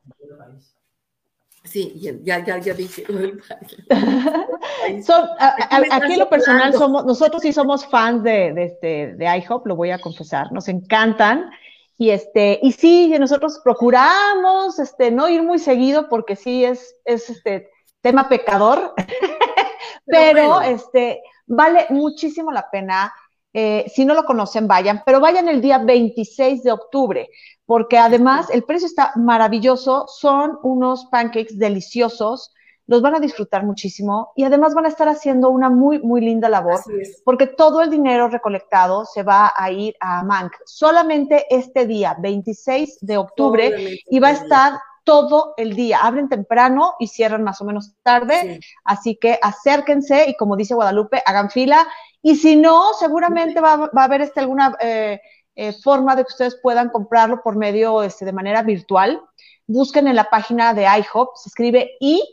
Sí, 1.71 1.93
ya, 2.23 2.39
ya, 2.39 2.57
ya 2.57 2.73
dije. 2.73 3.05
aquí 5.91 6.13
en 6.13 6.19
lo 6.19 6.29
personal 6.29 6.73
somos, 6.73 7.05
nosotros 7.05 7.41
sí 7.41 7.53
somos 7.53 7.85
fans 7.85 8.23
de, 8.23 8.51
de, 8.51 8.63
este, 8.65 9.15
de 9.15 9.37
IHOP, 9.37 9.67
lo 9.67 9.77
voy 9.77 9.91
a 9.91 9.99
confesar, 9.99 10.51
nos 10.51 10.67
encantan. 10.67 11.49
Y 11.97 12.09
este, 12.09 12.59
y 12.61 12.73
sí, 12.73 13.15
nosotros 13.17 13.61
procuramos 13.63 14.79
este, 14.79 15.11
no 15.11 15.29
ir 15.29 15.43
muy 15.43 15.59
seguido 15.59 16.09
porque 16.09 16.35
sí 16.35 16.65
es, 16.65 16.95
es 17.05 17.29
este 17.29 17.69
tema 18.01 18.27
pecador, 18.27 18.93
pero, 20.05 20.59
este, 20.61 21.21
vale 21.45 21.85
muchísimo 21.89 22.51
la 22.51 22.69
pena. 22.69 23.13
Eh, 23.53 23.85
si 23.93 24.05
no 24.05 24.13
lo 24.13 24.23
conocen, 24.23 24.67
vayan, 24.67 25.03
pero 25.05 25.19
vayan 25.19 25.49
el 25.49 25.61
día 25.61 25.77
26 25.77 26.63
de 26.63 26.71
octubre 26.71 27.29
porque 27.71 27.97
además 27.97 28.49
el 28.49 28.63
precio 28.63 28.85
está 28.85 29.13
maravilloso, 29.15 30.05
son 30.05 30.59
unos 30.61 31.05
pancakes 31.05 31.57
deliciosos, 31.57 32.53
los 32.85 33.01
van 33.01 33.15
a 33.15 33.21
disfrutar 33.21 33.63
muchísimo 33.63 34.33
y 34.35 34.43
además 34.43 34.73
van 34.73 34.83
a 34.83 34.89
estar 34.89 35.07
haciendo 35.07 35.49
una 35.49 35.69
muy, 35.69 35.99
muy 35.99 36.19
linda 36.19 36.49
labor, 36.49 36.81
porque 37.23 37.47
todo 37.47 37.81
el 37.81 37.89
dinero 37.89 38.27
recolectado 38.27 39.05
se 39.05 39.23
va 39.23 39.53
a 39.55 39.71
ir 39.71 39.95
a 40.01 40.21
Mank 40.21 40.51
solamente 40.65 41.45
este 41.49 41.87
día, 41.87 42.17
26 42.19 42.97
de 42.99 43.17
octubre, 43.17 43.73
y 44.09 44.19
va 44.19 44.27
a 44.27 44.31
estar 44.33 44.73
todo 45.05 45.53
el 45.55 45.73
día. 45.73 45.99
Abren 46.01 46.27
temprano 46.27 46.95
y 46.99 47.07
cierran 47.07 47.41
más 47.41 47.61
o 47.61 47.63
menos 47.63 47.93
tarde, 48.03 48.59
así 48.83 49.15
que 49.15 49.39
acérquense 49.41 50.29
y 50.29 50.35
como 50.35 50.57
dice 50.57 50.75
Guadalupe, 50.75 51.23
hagan 51.25 51.49
fila. 51.49 51.87
Y 52.21 52.35
si 52.35 52.55
no, 52.55 52.93
seguramente 52.93 53.59
va, 53.59 53.89
a 53.93 54.03
haber 54.03 54.21
este, 54.21 54.39
alguna... 54.39 54.75
Eh, 54.79 55.19
eh, 55.55 55.73
forma 55.73 56.15
de 56.15 56.23
que 56.23 56.31
ustedes 56.31 56.57
puedan 56.61 56.89
comprarlo 56.89 57.41
por 57.43 57.57
medio 57.57 58.03
este, 58.03 58.23
de 58.23 58.31
manera 58.31 58.63
virtual. 58.63 59.21
Busquen 59.67 60.07
en 60.07 60.15
la 60.15 60.29
página 60.29 60.73
de 60.73 60.83
iHop, 60.83 61.35
se 61.35 61.49
escribe 61.49 61.91
I, 61.99 62.23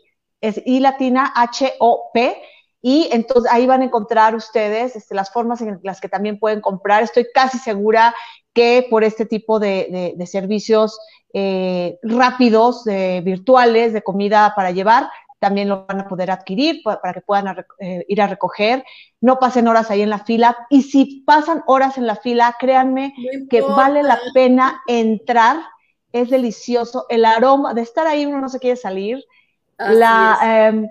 es 0.41 0.63
I 0.65 0.79
latina 0.79 1.33
H-O-P, 1.35 2.41
y 2.81 3.09
entonces 3.11 3.51
ahí 3.51 3.67
van 3.67 3.83
a 3.83 3.87
encontrar 3.87 4.37
ustedes 4.37 4.95
este, 4.95 5.17
las 5.17 5.33
formas 5.33 5.61
en 5.61 5.81
las 5.83 6.01
que 6.01 6.09
también 6.09 6.39
pueden 6.39 6.61
comprar. 6.61 7.03
Estoy 7.03 7.27
casi 7.35 7.59
segura 7.59 8.15
que 8.55 8.87
por 8.89 9.03
este 9.03 9.27
tipo 9.27 9.59
de, 9.59 10.15
servicios 10.27 10.99
eh, 11.35 11.99
rápidos, 12.03 12.85
virtuales, 12.85 13.93
de 13.93 14.03
comida 14.03 14.53
para 14.55 14.71
llevar, 14.71 15.11
también 15.39 15.69
lo 15.69 15.87
van 15.87 16.01
a 16.01 16.09
poder 16.09 16.31
adquirir 16.31 16.83
para, 16.83 17.13
que 17.13 17.21
puedan 17.21 17.65
eh, 17.79 18.05
ir 18.09 18.21
a 18.21 18.27
recoger. 18.27 18.85
No 19.21 19.39
pasen 19.39 19.69
horas 19.69 19.91
ahí 19.91 20.03
en 20.03 20.11
la 20.11 20.25
fila. 20.25 20.57
Y 20.71 20.83
si 20.83 21.23
pasan 21.27 21.63
horas 21.67 21.99
en 21.99 22.07
la 22.07 22.17
fila, 22.17 22.57
créanme 22.59 23.15
que 23.49 23.61
vale 23.61 24.03
la 24.03 24.19
pena 24.35 24.83
entrar. 24.87 25.59
Es 26.13 26.31
delicioso. 26.31 27.07
El 27.09 27.25
aroma 27.25 27.75
de 27.75 27.83
estar 27.83 28.07
ahí, 28.07 28.27
uno 28.27 28.41
no 28.41 28.49
se 28.49 28.59
quiere 28.59 28.77
salir. 28.77 29.25
la, 29.79 30.39
em, 30.43 30.89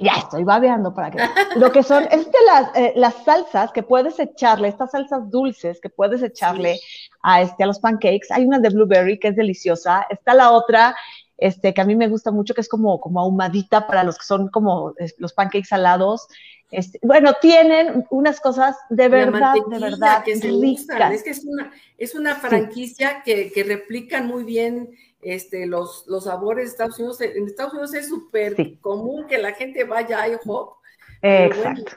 ya 0.00 0.12
estoy 0.12 0.44
babeando 0.44 0.94
para 0.94 1.10
que. 1.10 1.18
Lo 1.56 1.70
que 1.70 1.82
son, 1.82 2.04
es 2.10 2.28
las, 2.46 2.76
eh, 2.76 2.92
las 2.96 3.14
salsas 3.24 3.72
que 3.72 3.82
puedes 3.82 4.18
echarle, 4.18 4.68
estas 4.68 4.92
salsas 4.92 5.30
dulces 5.30 5.80
que 5.80 5.90
puedes 5.90 6.22
echarle 6.22 6.78
a, 7.22 7.42
este, 7.42 7.64
a 7.64 7.66
los 7.66 7.78
pancakes. 7.78 8.28
Hay 8.30 8.46
una 8.46 8.58
de 8.58 8.70
blueberry 8.70 9.18
que 9.18 9.28
es 9.28 9.36
deliciosa. 9.36 10.06
Está 10.08 10.34
la 10.34 10.52
otra 10.52 10.94
este, 11.40 11.72
que 11.72 11.80
a 11.80 11.84
mí 11.86 11.96
me 11.96 12.08
gusta 12.08 12.30
mucho, 12.30 12.54
que 12.54 12.60
es 12.60 12.68
como, 12.68 13.00
como 13.00 13.18
ahumadita 13.18 13.86
para 13.86 14.04
los 14.04 14.18
que 14.18 14.24
son 14.24 14.48
como 14.48 14.94
los 15.16 15.32
pancakes 15.32 15.68
salados. 15.68 16.28
Este, 16.70 17.00
bueno, 17.02 17.32
tienen 17.40 18.06
unas 18.10 18.40
cosas 18.40 18.76
de 18.90 19.08
verdad, 19.08 19.54
de 19.68 19.78
verdad 19.78 20.22
que 20.22 20.36
se 20.36 20.48
ricas. 20.48 21.14
Es 21.14 21.22
que 21.22 21.30
es 21.30 21.44
una, 21.44 21.72
es 21.96 22.14
una 22.14 22.34
franquicia 22.36 23.22
que, 23.24 23.50
que, 23.50 23.64
replican 23.64 24.26
muy 24.26 24.44
bien 24.44 24.90
este, 25.22 25.66
los, 25.66 26.04
los 26.06 26.24
sabores 26.24 26.66
de 26.66 26.70
Estados 26.72 26.98
Unidos. 26.98 27.20
En 27.22 27.46
Estados 27.46 27.72
Unidos 27.72 27.94
es 27.94 28.08
súper 28.08 28.78
común 28.80 29.26
que 29.26 29.38
la 29.38 29.52
gente 29.52 29.84
vaya 29.84 30.20
a 30.20 30.28
IHOP. 30.28 30.76
Exacto. 31.22 31.96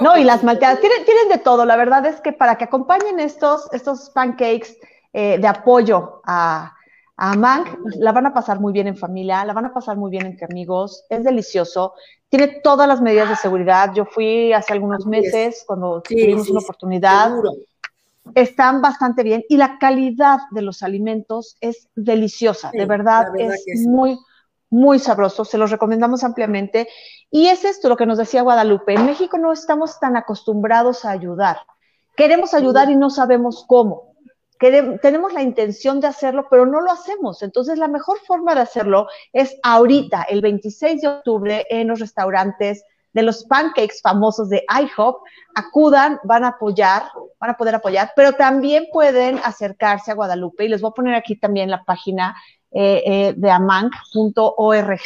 no, 0.00 0.18
y 0.18 0.24
las 0.24 0.44
malteadas, 0.44 0.80
tienen, 0.80 1.04
tienen 1.06 1.28
de 1.30 1.38
todo. 1.38 1.64
La 1.64 1.76
verdad 1.76 2.04
es 2.04 2.20
que 2.20 2.34
para 2.34 2.58
que 2.58 2.64
acompañen 2.64 3.18
estos, 3.20 3.72
estos 3.72 4.10
pancakes 4.10 4.76
eh, 5.14 5.38
de 5.38 5.48
apoyo 5.48 6.20
a, 6.24 6.76
a 7.22 7.34
Mank 7.34 7.68
la 7.98 8.12
van 8.12 8.26
a 8.26 8.32
pasar 8.32 8.60
muy 8.60 8.72
bien 8.72 8.86
en 8.86 8.96
familia, 8.96 9.44
la 9.44 9.52
van 9.52 9.66
a 9.66 9.74
pasar 9.74 9.98
muy 9.98 10.10
bien 10.10 10.24
entre 10.24 10.46
amigos, 10.46 11.04
es 11.10 11.22
delicioso, 11.22 11.92
tiene 12.30 12.60
todas 12.64 12.88
las 12.88 13.02
medidas 13.02 13.28
de 13.28 13.36
seguridad. 13.36 13.92
Yo 13.94 14.06
fui 14.06 14.54
hace 14.54 14.72
algunos 14.72 15.04
meses 15.04 15.62
cuando 15.66 16.00
tuvimos 16.00 16.48
una 16.48 16.60
oportunidad. 16.60 17.34
Están 18.34 18.80
bastante 18.80 19.22
bien 19.22 19.44
y 19.50 19.58
la 19.58 19.78
calidad 19.78 20.38
de 20.50 20.62
los 20.62 20.82
alimentos 20.82 21.56
es 21.60 21.88
deliciosa, 21.94 22.70
de 22.72 22.86
verdad, 22.86 23.26
es 23.36 23.86
muy, 23.86 24.18
muy 24.70 24.98
sabroso, 24.98 25.44
se 25.44 25.58
los 25.58 25.70
recomendamos 25.70 26.24
ampliamente. 26.24 26.88
Y 27.30 27.48
es 27.48 27.64
esto 27.66 27.90
lo 27.90 27.98
que 27.98 28.06
nos 28.06 28.16
decía 28.16 28.40
Guadalupe, 28.40 28.94
en 28.94 29.04
México 29.04 29.36
no 29.36 29.52
estamos 29.52 30.00
tan 30.00 30.16
acostumbrados 30.16 31.04
a 31.04 31.10
ayudar. 31.10 31.58
Queremos 32.16 32.54
ayudar 32.54 32.88
y 32.90 32.96
no 32.96 33.10
sabemos 33.10 33.64
cómo 33.68 34.09
tenemos 34.60 35.32
la 35.32 35.42
intención 35.42 36.00
de 36.00 36.08
hacerlo, 36.08 36.46
pero 36.50 36.66
no 36.66 36.80
lo 36.80 36.92
hacemos. 36.92 37.42
Entonces, 37.42 37.78
la 37.78 37.88
mejor 37.88 38.18
forma 38.26 38.54
de 38.54 38.60
hacerlo 38.60 39.06
es 39.32 39.56
ahorita, 39.62 40.24
el 40.28 40.42
26 40.42 41.00
de 41.00 41.08
octubre, 41.08 41.66
en 41.70 41.88
los 41.88 41.98
restaurantes 41.98 42.84
de 43.12 43.22
los 43.22 43.44
pancakes 43.44 44.00
famosos 44.02 44.50
de 44.50 44.64
IHOP, 44.68 45.22
acudan, 45.54 46.20
van 46.24 46.44
a 46.44 46.48
apoyar, 46.48 47.04
van 47.40 47.50
a 47.50 47.56
poder 47.56 47.74
apoyar, 47.74 48.12
pero 48.14 48.34
también 48.34 48.86
pueden 48.92 49.38
acercarse 49.42 50.12
a 50.12 50.14
Guadalupe. 50.14 50.64
Y 50.64 50.68
les 50.68 50.80
voy 50.80 50.90
a 50.90 50.94
poner 50.94 51.14
aquí 51.14 51.36
también 51.36 51.70
la 51.70 51.82
página 51.82 52.36
eh, 52.70 53.02
eh, 53.04 53.34
de 53.36 53.50
amanc.org, 53.50 55.00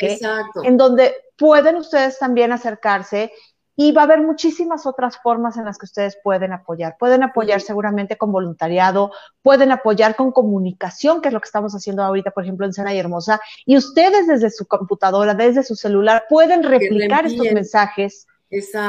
en 0.64 0.76
donde 0.76 1.14
pueden 1.38 1.76
ustedes 1.76 2.18
también 2.18 2.52
acercarse 2.52 3.32
y 3.76 3.92
va 3.92 4.02
a 4.02 4.04
haber 4.04 4.20
muchísimas 4.20 4.86
otras 4.86 5.18
formas 5.18 5.56
en 5.56 5.64
las 5.64 5.78
que 5.78 5.86
ustedes 5.86 6.16
pueden 6.22 6.52
apoyar. 6.52 6.96
Pueden 6.98 7.22
apoyar 7.22 7.60
seguramente 7.60 8.16
con 8.16 8.30
voluntariado, 8.30 9.10
pueden 9.42 9.72
apoyar 9.72 10.14
con 10.14 10.30
comunicación, 10.30 11.20
que 11.20 11.28
es 11.28 11.34
lo 11.34 11.40
que 11.40 11.46
estamos 11.46 11.74
haciendo 11.74 12.02
ahorita, 12.02 12.30
por 12.30 12.44
ejemplo, 12.44 12.66
en 12.66 12.72
Sena 12.72 12.94
y 12.94 12.98
Hermosa. 12.98 13.40
Y 13.66 13.76
ustedes 13.76 14.26
desde 14.26 14.50
su 14.50 14.66
computadora, 14.66 15.34
desde 15.34 15.64
su 15.64 15.74
celular, 15.74 16.24
pueden 16.28 16.62
replicar 16.62 17.26
estos 17.26 17.50
mensajes, 17.52 18.26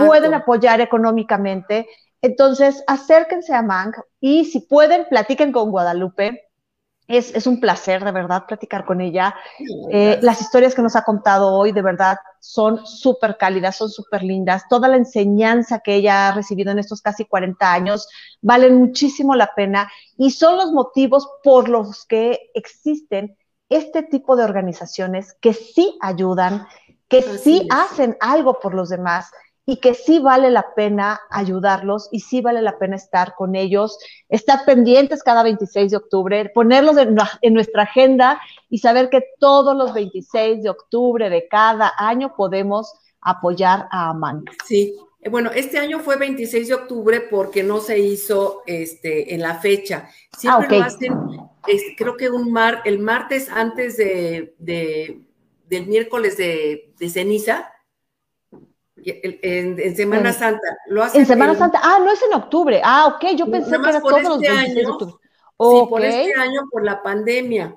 pueden 0.06 0.34
apoyar 0.34 0.82
económicamente. 0.82 1.88
Entonces, 2.22 2.84
acérquense 2.88 3.54
a 3.54 3.62
Mank 3.62 3.98
y 4.20 4.46
si 4.46 4.60
pueden, 4.62 5.06
platiquen 5.10 5.52
con 5.52 5.72
Guadalupe 5.72 6.45
es, 7.08 7.46
un 7.46 7.60
placer, 7.60 8.04
de 8.04 8.12
verdad, 8.12 8.46
platicar 8.48 8.86
con 8.86 9.00
ella. 9.00 9.36
Eh, 9.92 10.20
las 10.22 10.42
historias 10.42 10.74
que 10.74 10.82
nos 10.82 10.96
ha 10.96 11.04
contado 11.04 11.54
hoy, 11.54 11.72
de 11.72 11.82
verdad, 11.82 12.18
son 12.40 12.86
súper 12.86 13.38
cálidas, 13.38 13.78
son 13.78 13.90
súper 13.90 14.24
lindas. 14.24 14.64
Toda 14.70 14.88
la 14.88 14.98
enseñanza 14.98 15.80
que 15.80 15.96
ella 15.96 16.28
ha 16.28 16.32
recibido 16.32 16.72
en 16.72 16.80
estos 16.80 17.02
casi 17.02 17.26
40 17.26 17.72
años 17.72 18.08
valen 18.42 18.78
muchísimo 18.78 19.36
la 19.36 19.52
pena 19.56 19.92
y 20.18 20.32
son 20.32 20.58
los 20.58 20.72
motivos 20.72 21.28
por 21.44 21.70
los 21.70 22.06
que 22.06 22.52
existen 22.54 23.38
este 23.70 24.04
tipo 24.04 24.36
de 24.36 24.44
organizaciones 24.44 25.36
que 25.42 25.54
sí 25.54 25.98
ayudan, 26.02 26.68
que 27.08 27.22
sí 27.22 27.68
hacen 27.72 28.18
algo 28.20 28.60
por 28.60 28.74
los 28.74 28.90
demás 28.90 29.32
y 29.66 29.78
que 29.78 29.94
sí 29.96 30.20
vale 30.20 30.52
la 30.52 30.74
pena 30.76 31.22
ayudarlos 31.32 32.08
y 32.12 32.20
sí 32.20 32.42
vale 32.42 32.62
la 32.62 32.78
pena 32.78 32.96
estar 32.96 33.34
con 33.36 33.56
ellos, 33.56 33.98
estar 34.30 34.64
pendientes 34.66 35.24
cada 35.24 35.44
26 35.44 35.92
de 35.92 35.98
octubre, 35.98 36.52
ponerlos 36.54 36.98
en, 36.98 37.54
nuestra 37.54 37.84
agenda 37.84 38.40
y 38.70 38.78
saber 38.78 39.10
que 39.10 39.24
todos 39.40 39.76
los 39.76 39.94
26 39.94 40.62
de 40.64 40.70
octubre 40.70 41.30
de 41.30 41.48
cada 41.48 41.94
año 41.98 42.36
podemos 42.36 42.94
apoyar 43.22 43.88
a 43.92 44.10
Amanda. 44.10 44.52
Sí, 44.66 44.96
eh, 45.20 45.30
bueno, 45.30 45.50
este 45.56 45.80
año 45.80 46.00
fue 46.00 46.18
26 46.18 46.68
de 46.68 46.74
octubre 46.76 47.22
porque 47.22 47.64
no 47.64 47.80
se 47.80 47.98
hizo 47.98 48.62
este, 48.68 49.34
en 49.34 49.42
la 49.42 49.56
fecha. 49.56 50.08
Siempre 50.38 50.78
ah, 50.78 50.80
lo 50.80 50.84
hacen, 50.86 51.14
creo 51.98 52.16
que 52.18 52.30
un 52.30 52.52
mar, 52.52 52.82
el 52.86 53.00
martes 53.00 53.50
antes 53.50 53.98
de, 53.98 54.54
del 54.60 55.88
miércoles 55.88 56.38
de, 56.38 56.94
de 57.00 57.10
ceniza, 57.10 57.72
en, 59.06 59.96
Semana 59.96 60.34
Santa. 60.34 60.78
Lo 60.88 61.04
hacen 61.04 61.22
en 61.22 61.28
Semana 61.28 61.56
Santa. 61.56 61.80
Ah, 61.84 62.00
no 62.00 62.12
es 62.12 62.22
en 62.22 62.34
octubre. 62.34 62.82
Ah, 62.84 63.08
ok. 63.08 63.36
Yo 63.38 63.50
pensé 63.50 63.72
que 63.72 63.90
era 63.90 64.02
todos 64.02 64.24
los 64.24 64.40
26 64.40 64.68
este 64.70 64.82
de 64.82 64.88
octubre. 64.88 65.14
Sí, 65.58 65.86
por 65.90 66.04
este 66.04 66.34
año, 66.34 66.62
por 66.72 66.84
la 66.84 67.02
pandemia. 67.02 67.76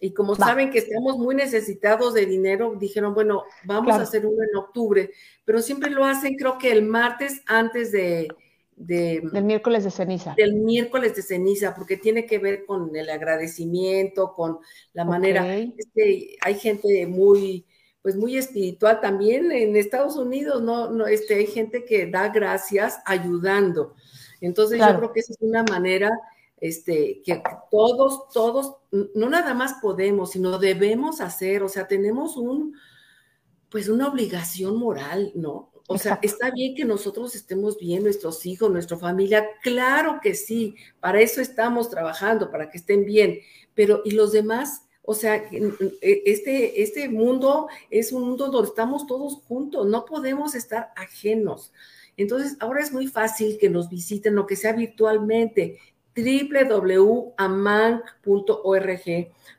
Y 0.00 0.14
como 0.14 0.34
saben 0.34 0.70
que 0.70 0.78
estamos 0.78 1.18
muy 1.18 1.34
necesitados 1.34 2.14
de 2.14 2.24
dinero, 2.24 2.74
dijeron, 2.78 3.12
bueno, 3.12 3.44
vamos 3.64 3.94
a 3.94 4.02
hacer 4.02 4.24
uno 4.24 4.42
en 4.42 4.56
octubre. 4.56 5.10
Pero 5.44 5.60
siempre 5.60 5.90
lo 5.90 6.06
hacen, 6.06 6.36
creo 6.36 6.56
que 6.56 6.72
el 6.72 6.82
martes 6.82 7.42
antes 7.46 7.92
de, 7.92 8.28
del 8.80 9.44
miércoles 9.44 9.84
de 9.84 9.90
ceniza. 9.90 10.34
Del 10.38 10.54
miércoles 10.54 11.14
de 11.14 11.20
ceniza, 11.20 11.74
porque 11.74 11.98
tiene 11.98 12.24
que 12.24 12.38
ver 12.38 12.64
con 12.64 12.96
el 12.96 13.10
agradecimiento, 13.10 14.32
con 14.34 14.58
la 14.94 15.04
manera. 15.04 15.54
Este, 15.54 16.36
hay 16.40 16.54
gente 16.54 17.06
muy 17.06 17.66
pues 18.02 18.16
muy 18.16 18.36
espiritual 18.36 19.00
también 19.00 19.52
en 19.52 19.76
Estados 19.76 20.16
Unidos, 20.16 20.62
¿no? 20.62 20.90
no 20.90 21.06
este, 21.06 21.34
hay 21.34 21.46
gente 21.46 21.84
que 21.84 22.06
da 22.06 22.28
gracias 22.28 22.98
ayudando. 23.04 23.94
Entonces 24.40 24.78
yo 24.78 24.96
creo 24.96 25.12
que 25.12 25.20
esa 25.20 25.34
es 25.34 25.38
una 25.40 25.62
manera 25.64 26.10
este, 26.60 27.22
que 27.24 27.42
todos, 27.70 28.28
todos, 28.32 28.76
no 28.90 29.28
nada 29.28 29.54
más 29.54 29.74
podemos, 29.82 30.30
sino 30.30 30.58
debemos 30.58 31.20
hacer, 31.20 31.62
o 31.62 31.68
sea, 31.68 31.86
tenemos 31.86 32.36
un, 32.36 32.74
pues 33.68 33.88
una 33.88 34.08
obligación 34.08 34.76
moral, 34.76 35.32
¿no? 35.34 35.70
O 35.88 35.98
sea, 35.98 36.20
está 36.22 36.52
bien 36.52 36.76
que 36.76 36.84
nosotros 36.84 37.34
estemos 37.34 37.76
bien, 37.76 38.04
nuestros 38.04 38.46
hijos, 38.46 38.70
nuestra 38.70 38.96
familia, 38.96 39.44
claro 39.60 40.20
que 40.22 40.34
sí, 40.34 40.76
para 41.00 41.20
eso 41.20 41.40
estamos 41.40 41.90
trabajando, 41.90 42.50
para 42.50 42.70
que 42.70 42.78
estén 42.78 43.04
bien, 43.04 43.40
pero 43.74 44.00
¿y 44.04 44.12
los 44.12 44.30
demás? 44.30 44.86
O 45.10 45.14
sea, 45.14 45.34
e, 45.34 46.22
este, 46.24 46.82
este 46.82 47.08
mundo 47.08 47.66
es 47.90 48.12
un 48.12 48.28
mundo 48.28 48.46
donde 48.46 48.68
estamos 48.68 49.08
todos 49.08 49.38
juntos, 49.48 49.84
no 49.88 50.04
podemos 50.04 50.54
estar 50.54 50.92
ajenos. 50.94 51.72
Entonces, 52.16 52.56
ahora 52.60 52.80
es 52.80 52.92
muy 52.92 53.08
fácil 53.08 53.58
que 53.58 53.68
nos 53.68 53.88
visiten, 53.88 54.36
lo 54.36 54.46
que 54.46 54.54
sea 54.54 54.72
virtualmente, 54.72 55.80
www.amanc.org. 56.14 57.32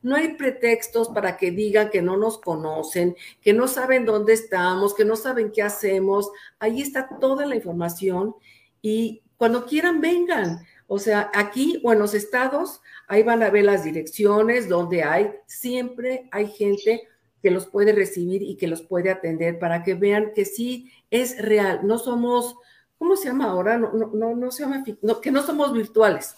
No 0.02 0.16
hay 0.16 0.36
pretextos 0.38 1.10
para 1.10 1.36
que 1.36 1.52
digan 1.52 1.89
que 1.89 2.02
no 2.02 2.16
nos 2.16 2.38
conocen, 2.38 3.18
que 3.41 3.52
no 3.52 3.68
saben 3.68 4.06
dónde 4.06 4.32
estamos, 4.32 4.93
que 4.93 5.04
no 5.04 5.18
saben 5.18 5.52
qué 5.52 5.64
hacemos. 5.64 6.32
Ahí 6.60 6.82
está 6.82 7.10
toda 7.20 7.45
la 7.45 7.58
información 7.58 8.36
y 8.82 9.22
cuando 9.36 9.66
quieran 9.66 9.99
vengan. 9.99 10.66
O 10.88 10.97
sea, 10.97 11.30
aquí 11.34 11.82
o 11.84 11.93
en 11.93 11.99
los 11.99 12.14
estados, 12.14 12.82
ahí 13.12 13.24
van 13.24 13.43
a 13.43 13.49
ver 13.49 13.66
las 13.66 13.84
direcciones 13.84 14.70
donde 14.70 15.03
hay, 15.03 15.32
siempre 15.45 16.30
hay 16.32 16.47
gente 16.47 17.09
que 17.43 17.51
los 17.51 17.68
puede 17.68 17.91
recibir 17.91 18.41
y 18.41 18.55
que 18.55 18.70
los 18.70 18.84
puede 18.84 19.12
atender 19.12 19.59
para 19.59 19.84
que 19.84 19.95
vean 19.95 20.32
que 20.34 20.45
sí 20.45 20.89
es 21.09 21.38
real. 21.38 21.82
No 21.84 21.97
somos, 21.97 22.55
¿cómo 22.97 23.18
se 23.18 23.28
llama 23.28 23.51
ahora? 23.51 23.78
No, 23.78 23.91
no, 23.91 24.34
no, 24.34 24.49
se 24.51 24.64
llama, 24.64 24.86
que 25.22 25.32
no 25.32 25.43
somos 25.43 25.74
virtuales. 25.74 26.36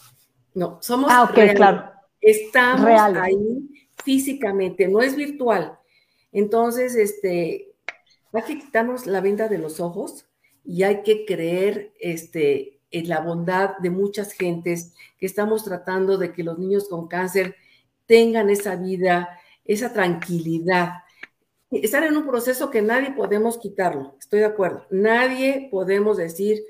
No, 0.56 0.80
somos 0.82 1.12
ah, 1.14 1.30
okay, 1.30 1.54
claro. 1.54 1.92
Estamos 2.20 2.88
ahí 2.88 3.70
físicamente, 4.04 4.88
no 4.88 5.00
es 5.02 5.16
virtual. 5.16 5.78
Entonces, 6.32 6.96
este, 6.96 7.72
hay 8.32 8.42
que 8.48 8.58
quitarnos 8.58 9.06
la 9.06 9.22
venda 9.22 9.48
de 9.48 9.60
los 9.60 9.80
ojos 9.80 10.26
y 10.66 10.82
hay 10.82 11.04
que 11.04 11.26
creer, 11.26 11.94
este, 12.00 12.80
en 12.94 13.10
la 13.10 13.20
bondad 13.20 13.78
de 13.80 13.90
muchas 13.90 14.32
gentes 14.32 14.94
que 15.18 15.26
estamos 15.26 15.66
tratando 15.66 16.18
de 16.18 16.32
que 16.32 16.44
los 16.44 16.58
niños 16.58 16.88
con 16.88 17.08
cáncer 17.08 17.56
tengan 18.06 18.50
esa 18.50 18.76
vida, 18.76 19.40
esa 19.66 19.92
tranquilidad. 19.92 20.94
Están 21.72 22.04
en 22.04 22.16
un 22.16 22.28
proceso 22.28 22.70
que 22.70 22.84
nadie 22.84 23.12
podemos 23.12 23.58
quitarlo, 23.58 24.16
estoy 24.20 24.40
de 24.40 24.46
acuerdo. 24.46 24.86
Nadie 24.92 25.70
podemos 25.72 26.18
decir, 26.18 26.64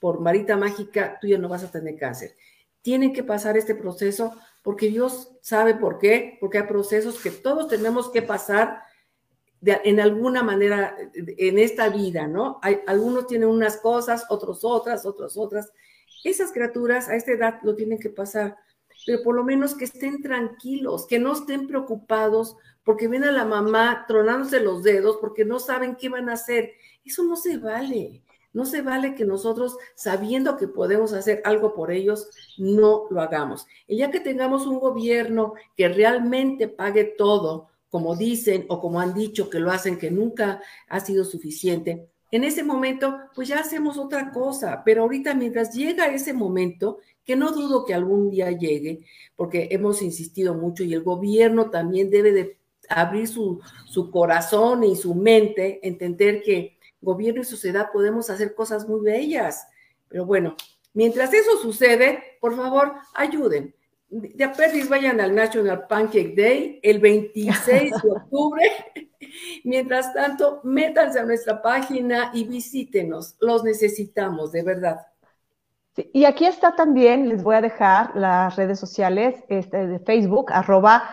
por 0.00 0.20
marita 0.20 0.56
mágica, 0.56 1.18
tú 1.20 1.26
ya 1.26 1.38
no 1.38 1.48
vas 1.48 1.64
a 1.64 1.70
tener 1.70 1.96
cáncer. 1.96 2.36
Tienen 2.82 3.12
que 3.14 3.24
pasar 3.24 3.56
este 3.56 3.74
proceso 3.74 4.34
porque 4.62 4.88
Dios 4.88 5.32
sabe 5.40 5.74
por 5.74 5.98
qué, 5.98 6.36
porque 6.40 6.58
hay 6.58 6.64
procesos 6.64 7.20
que 7.20 7.30
todos 7.30 7.68
tenemos 7.68 8.10
que 8.10 8.20
pasar 8.20 8.82
en 9.62 10.00
alguna 10.00 10.42
manera 10.42 10.96
en 11.14 11.58
esta 11.58 11.88
vida, 11.88 12.26
¿no? 12.26 12.58
Hay, 12.62 12.80
algunos 12.86 13.26
tienen 13.26 13.48
unas 13.48 13.76
cosas, 13.76 14.24
otros 14.30 14.64
otras, 14.64 15.04
otros 15.04 15.36
otras. 15.36 15.72
Esas 16.24 16.52
criaturas 16.52 17.08
a 17.08 17.16
esta 17.16 17.32
edad 17.32 17.60
lo 17.62 17.74
tienen 17.74 17.98
que 17.98 18.10
pasar, 18.10 18.56
pero 19.06 19.22
por 19.22 19.34
lo 19.34 19.44
menos 19.44 19.74
que 19.74 19.84
estén 19.84 20.22
tranquilos, 20.22 21.06
que 21.06 21.18
no 21.18 21.32
estén 21.32 21.66
preocupados 21.66 22.56
porque 22.84 23.08
ven 23.08 23.24
a 23.24 23.32
la 23.32 23.44
mamá 23.44 24.04
tronándose 24.08 24.60
los 24.60 24.82
dedos 24.82 25.18
porque 25.20 25.44
no 25.44 25.58
saben 25.58 25.96
qué 25.96 26.08
van 26.08 26.28
a 26.28 26.34
hacer. 26.34 26.72
Eso 27.04 27.24
no 27.24 27.36
se 27.36 27.58
vale. 27.58 28.22
No 28.52 28.64
se 28.64 28.82
vale 28.82 29.14
que 29.14 29.24
nosotros, 29.24 29.76
sabiendo 29.94 30.56
que 30.56 30.66
podemos 30.66 31.12
hacer 31.12 31.40
algo 31.44 31.72
por 31.72 31.92
ellos, 31.92 32.28
no 32.58 33.06
lo 33.10 33.20
hagamos. 33.20 33.66
El 33.86 33.98
día 33.98 34.10
que 34.10 34.18
tengamos 34.18 34.66
un 34.66 34.80
gobierno 34.80 35.54
que 35.76 35.88
realmente 35.88 36.66
pague 36.66 37.04
todo, 37.04 37.69
como 37.90 38.16
dicen 38.16 38.66
o 38.68 38.80
como 38.80 39.00
han 39.00 39.14
dicho 39.14 39.50
que 39.50 39.58
lo 39.58 39.70
hacen, 39.70 39.98
que 39.98 40.10
nunca 40.10 40.62
ha 40.88 41.00
sido 41.00 41.24
suficiente, 41.24 42.08
en 42.32 42.44
ese 42.44 42.62
momento, 42.62 43.18
pues 43.34 43.48
ya 43.48 43.58
hacemos 43.58 43.98
otra 43.98 44.30
cosa. 44.30 44.82
Pero 44.84 45.02
ahorita, 45.02 45.34
mientras 45.34 45.74
llega 45.74 46.06
ese 46.06 46.32
momento, 46.32 46.98
que 47.24 47.36
no 47.36 47.50
dudo 47.50 47.84
que 47.84 47.94
algún 47.94 48.30
día 48.30 48.50
llegue, 48.52 49.04
porque 49.36 49.68
hemos 49.72 50.00
insistido 50.00 50.54
mucho 50.54 50.84
y 50.84 50.94
el 50.94 51.02
gobierno 51.02 51.70
también 51.70 52.10
debe 52.10 52.32
de 52.32 52.58
abrir 52.88 53.28
su, 53.28 53.60
su 53.86 54.10
corazón 54.10 54.84
y 54.84 54.96
su 54.96 55.14
mente, 55.14 55.80
entender 55.86 56.42
que 56.42 56.78
gobierno 57.00 57.40
y 57.40 57.44
sociedad 57.44 57.90
podemos 57.92 58.30
hacer 58.30 58.54
cosas 58.54 58.88
muy 58.88 59.00
bellas. 59.00 59.66
Pero 60.08 60.24
bueno, 60.24 60.56
mientras 60.94 61.32
eso 61.34 61.58
sucede, 61.60 62.22
por 62.40 62.56
favor, 62.56 62.94
ayuden 63.14 63.74
de 64.10 64.44
a 64.44 64.52
vayan 64.88 65.20
al 65.20 65.34
National 65.34 65.86
Pancake 65.86 66.34
Day 66.36 66.80
el 66.82 66.98
26 66.98 67.92
de 68.02 68.10
octubre. 68.10 68.62
Mientras 69.64 70.12
tanto, 70.12 70.60
métanse 70.64 71.20
a 71.20 71.24
nuestra 71.24 71.62
página 71.62 72.30
y 72.34 72.44
visítenos. 72.44 73.36
Los 73.40 73.62
necesitamos, 73.62 74.50
de 74.52 74.62
verdad. 74.62 75.06
y 76.12 76.24
aquí 76.24 76.44
está 76.44 76.74
también, 76.74 77.28
les 77.28 77.42
voy 77.42 77.54
a 77.56 77.60
dejar 77.60 78.16
las 78.16 78.56
redes 78.56 78.80
sociales 78.80 79.36
este, 79.48 79.86
de 79.86 79.98
Facebook, 80.00 80.52
arroba 80.52 81.04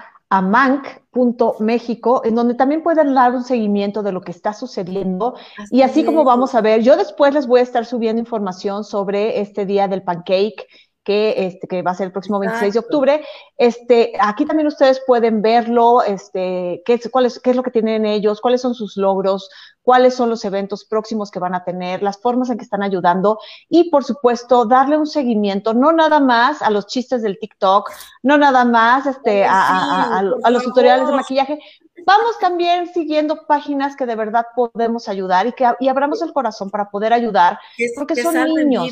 en 2.25 2.35
donde 2.35 2.53
también 2.55 2.83
pueden 2.83 3.13
dar 3.13 3.33
un 3.33 3.43
seguimiento 3.43 4.03
de 4.03 4.11
lo 4.11 4.21
que 4.21 4.31
está 4.31 4.53
sucediendo. 4.53 5.35
y 5.71 5.83
así 5.83 6.03
como 6.03 6.23
vamos 6.23 6.53
a 6.53 6.61
ver, 6.61 6.81
yo 6.81 6.97
después 6.97 7.33
les 7.33 7.47
voy 7.47 7.61
a 7.61 7.63
estar 7.63 7.85
subiendo 7.85 8.19
información 8.19 8.83
sobre 8.83 9.39
este 9.39 9.65
día 9.65 9.87
del 9.87 10.03
pancake 10.03 10.67
que, 11.07 11.47
este, 11.47 11.69
que 11.69 11.81
va 11.83 11.91
a 11.91 11.95
ser 11.95 12.07
el 12.07 12.11
próximo 12.11 12.37
26 12.37 12.73
de 12.73 12.79
octubre. 12.79 13.25
Este, 13.55 14.11
aquí 14.19 14.45
también 14.45 14.67
ustedes 14.67 15.01
pueden 15.07 15.41
verlo, 15.41 16.03
este, 16.03 16.81
qué, 16.85 16.95
es, 16.95 17.09
cuál 17.09 17.27
es, 17.27 17.39
qué 17.39 17.51
es 17.51 17.55
lo 17.55 17.63
que 17.63 17.71
tienen 17.71 18.05
ellos, 18.05 18.41
cuáles 18.41 18.59
son 18.59 18.75
sus 18.75 18.97
logros, 18.97 19.49
cuáles 19.83 20.15
son 20.15 20.29
los 20.29 20.43
eventos 20.43 20.83
próximos 20.83 21.31
que 21.31 21.39
van 21.39 21.55
a 21.55 21.63
tener, 21.63 22.03
las 22.03 22.17
formas 22.17 22.49
en 22.49 22.57
que 22.57 22.65
están 22.65 22.83
ayudando 22.83 23.39
y, 23.69 23.89
por 23.89 24.03
supuesto, 24.03 24.65
darle 24.65 24.97
un 24.97 25.07
seguimiento, 25.07 25.73
no 25.73 25.93
nada 25.93 26.19
más 26.19 26.61
a 26.61 26.69
los 26.69 26.87
chistes 26.87 27.21
del 27.21 27.39
TikTok, 27.39 27.89
no 28.21 28.37
nada 28.37 28.65
más 28.65 29.05
este, 29.05 29.45
a, 29.49 30.21
los 30.23 30.63
tutoriales 30.63 31.07
de 31.07 31.13
maquillaje, 31.13 31.57
vamos 32.05 32.37
también 32.41 32.87
siguiendo 32.93 33.47
páginas 33.47 33.95
que 33.95 34.05
de 34.05 34.15
verdad 34.17 34.45
podemos 34.57 35.07
ayudar 35.07 35.47
y 35.47 35.53
que 35.53 35.65
y 35.79 35.87
abramos 35.87 36.21
el 36.21 36.33
corazón 36.33 36.69
para 36.69 36.89
poder 36.89 37.13
ayudar, 37.13 37.57
porque 37.95 38.21
son 38.21 38.35
niños. 38.43 38.91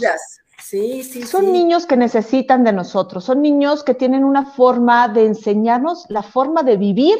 Sí, 0.57 1.03
sí, 1.03 1.23
son 1.23 1.51
niños 1.51 1.85
que 1.85 1.97
necesitan 1.97 2.63
de 2.63 2.73
nosotros, 2.73 3.23
son 3.25 3.41
niños 3.41 3.83
que 3.83 3.93
tienen 3.93 4.23
una 4.23 4.45
forma 4.45 5.07
de 5.09 5.25
enseñarnos 5.25 6.05
la 6.09 6.23
forma 6.23 6.63
de 6.63 6.77
vivir 6.77 7.17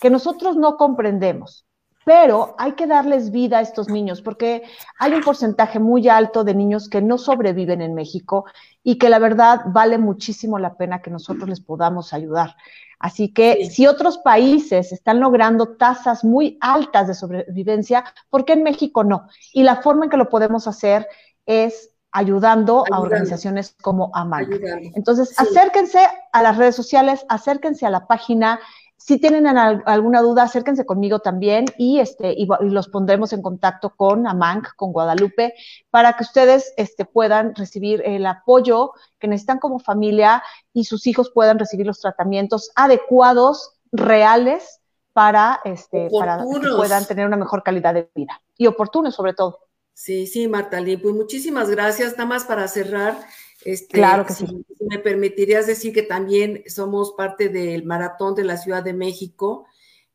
que 0.00 0.10
nosotros 0.10 0.56
no 0.56 0.76
comprendemos. 0.76 1.66
Pero 2.04 2.54
hay 2.58 2.72
que 2.72 2.86
darles 2.86 3.30
vida 3.30 3.58
a 3.58 3.60
estos 3.60 3.88
niños 3.88 4.22
porque 4.22 4.62
hay 4.98 5.12
un 5.12 5.20
porcentaje 5.20 5.78
muy 5.78 6.08
alto 6.08 6.44
de 6.44 6.54
niños 6.54 6.88
que 6.88 7.02
no 7.02 7.18
sobreviven 7.18 7.82
en 7.82 7.94
México 7.94 8.46
y 8.82 8.96
que 8.96 9.10
la 9.10 9.18
verdad 9.18 9.60
vale 9.66 9.98
muchísimo 9.98 10.58
la 10.58 10.76
pena 10.76 11.02
que 11.02 11.10
nosotros 11.10 11.48
les 11.48 11.60
podamos 11.60 12.14
ayudar. 12.14 12.56
Así 12.98 13.32
que 13.32 13.66
si 13.70 13.86
otros 13.86 14.18
países 14.18 14.92
están 14.92 15.20
logrando 15.20 15.76
tasas 15.76 16.24
muy 16.24 16.58
altas 16.60 17.06
de 17.06 17.14
sobrevivencia, 17.14 18.04
¿por 18.30 18.44
qué 18.44 18.54
en 18.54 18.62
México 18.62 19.04
no? 19.04 19.28
Y 19.52 19.62
la 19.62 19.76
forma 19.82 20.04
en 20.04 20.10
que 20.10 20.16
lo 20.16 20.30
podemos 20.30 20.66
hacer 20.66 21.06
es 21.44 21.89
ayudando, 22.12 22.84
a 22.90 23.00
organizaciones 23.00 23.76
como 23.80 24.10
AMAC. 24.14 24.48
Entonces, 24.94 25.38
acérquense 25.38 26.06
a 26.32 26.42
las 26.42 26.56
redes 26.56 26.76
sociales, 26.76 27.24
acérquense 27.28 27.86
a 27.86 27.90
la 27.90 28.06
página. 28.06 28.60
Si 28.96 29.18
tienen 29.18 29.46
alguna 29.46 30.20
duda, 30.20 30.42
acérquense 30.42 30.84
conmigo 30.84 31.20
también 31.20 31.64
y, 31.78 32.00
este, 32.00 32.34
y, 32.36 32.46
los 32.60 32.88
pondremos 32.88 33.32
en 33.32 33.42
contacto 33.42 33.94
con 33.96 34.26
AMANC, 34.26 34.74
con 34.76 34.92
Guadalupe, 34.92 35.54
para 35.90 36.14
que 36.14 36.24
ustedes 36.24 36.74
este, 36.76 37.04
puedan 37.04 37.54
recibir 37.54 38.02
el 38.04 38.26
apoyo 38.26 38.92
que 39.18 39.28
necesitan 39.28 39.58
como 39.58 39.78
familia 39.78 40.42
y 40.72 40.84
sus 40.84 41.06
hijos 41.06 41.30
puedan 41.34 41.58
recibir 41.58 41.86
los 41.86 42.00
tratamientos 42.00 42.70
adecuados, 42.74 43.72
reales, 43.92 44.80
para, 45.12 45.60
este, 45.64 46.08
para 46.18 46.38
que 46.38 46.68
puedan 46.76 47.04
tener 47.04 47.26
una 47.26 47.36
mejor 47.36 47.62
calidad 47.62 47.94
de 47.94 48.08
vida 48.14 48.40
y 48.56 48.66
oportunos 48.66 49.14
sobre 49.14 49.34
todo. 49.34 49.58
Sí, 49.94 50.26
sí, 50.26 50.48
Marta 50.48 50.80
Lee, 50.80 50.96
pues 50.96 51.14
muchísimas 51.14 51.70
gracias. 51.70 52.12
Nada 52.12 52.26
más 52.26 52.44
para 52.44 52.66
cerrar, 52.68 53.18
este, 53.64 53.94
claro 53.94 54.24
que 54.24 54.32
si, 54.32 54.46
sí. 54.46 54.64
me 54.88 54.98
permitirías 54.98 55.66
decir 55.66 55.92
que 55.92 56.02
también 56.02 56.62
somos 56.66 57.12
parte 57.12 57.50
del 57.50 57.84
maratón 57.84 58.34
de 58.34 58.44
la 58.44 58.56
Ciudad 58.56 58.82
de 58.82 58.94
México, 58.94 59.66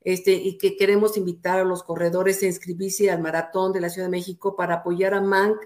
este, 0.01 0.34
y 0.34 0.57
que 0.57 0.78
queremos 0.78 1.17
invitar 1.17 1.59
a 1.59 1.63
los 1.63 1.84
corredores 1.84 2.41
a 2.41 2.47
inscribirse 2.47 3.11
al 3.11 3.21
maratón 3.21 3.73
de 3.73 3.82
la 3.82 3.89
Ciudad 3.89 4.07
de 4.07 4.11
México 4.11 4.55
para 4.55 4.76
apoyar 4.76 5.13
a 5.13 5.21
MANC, 5.21 5.57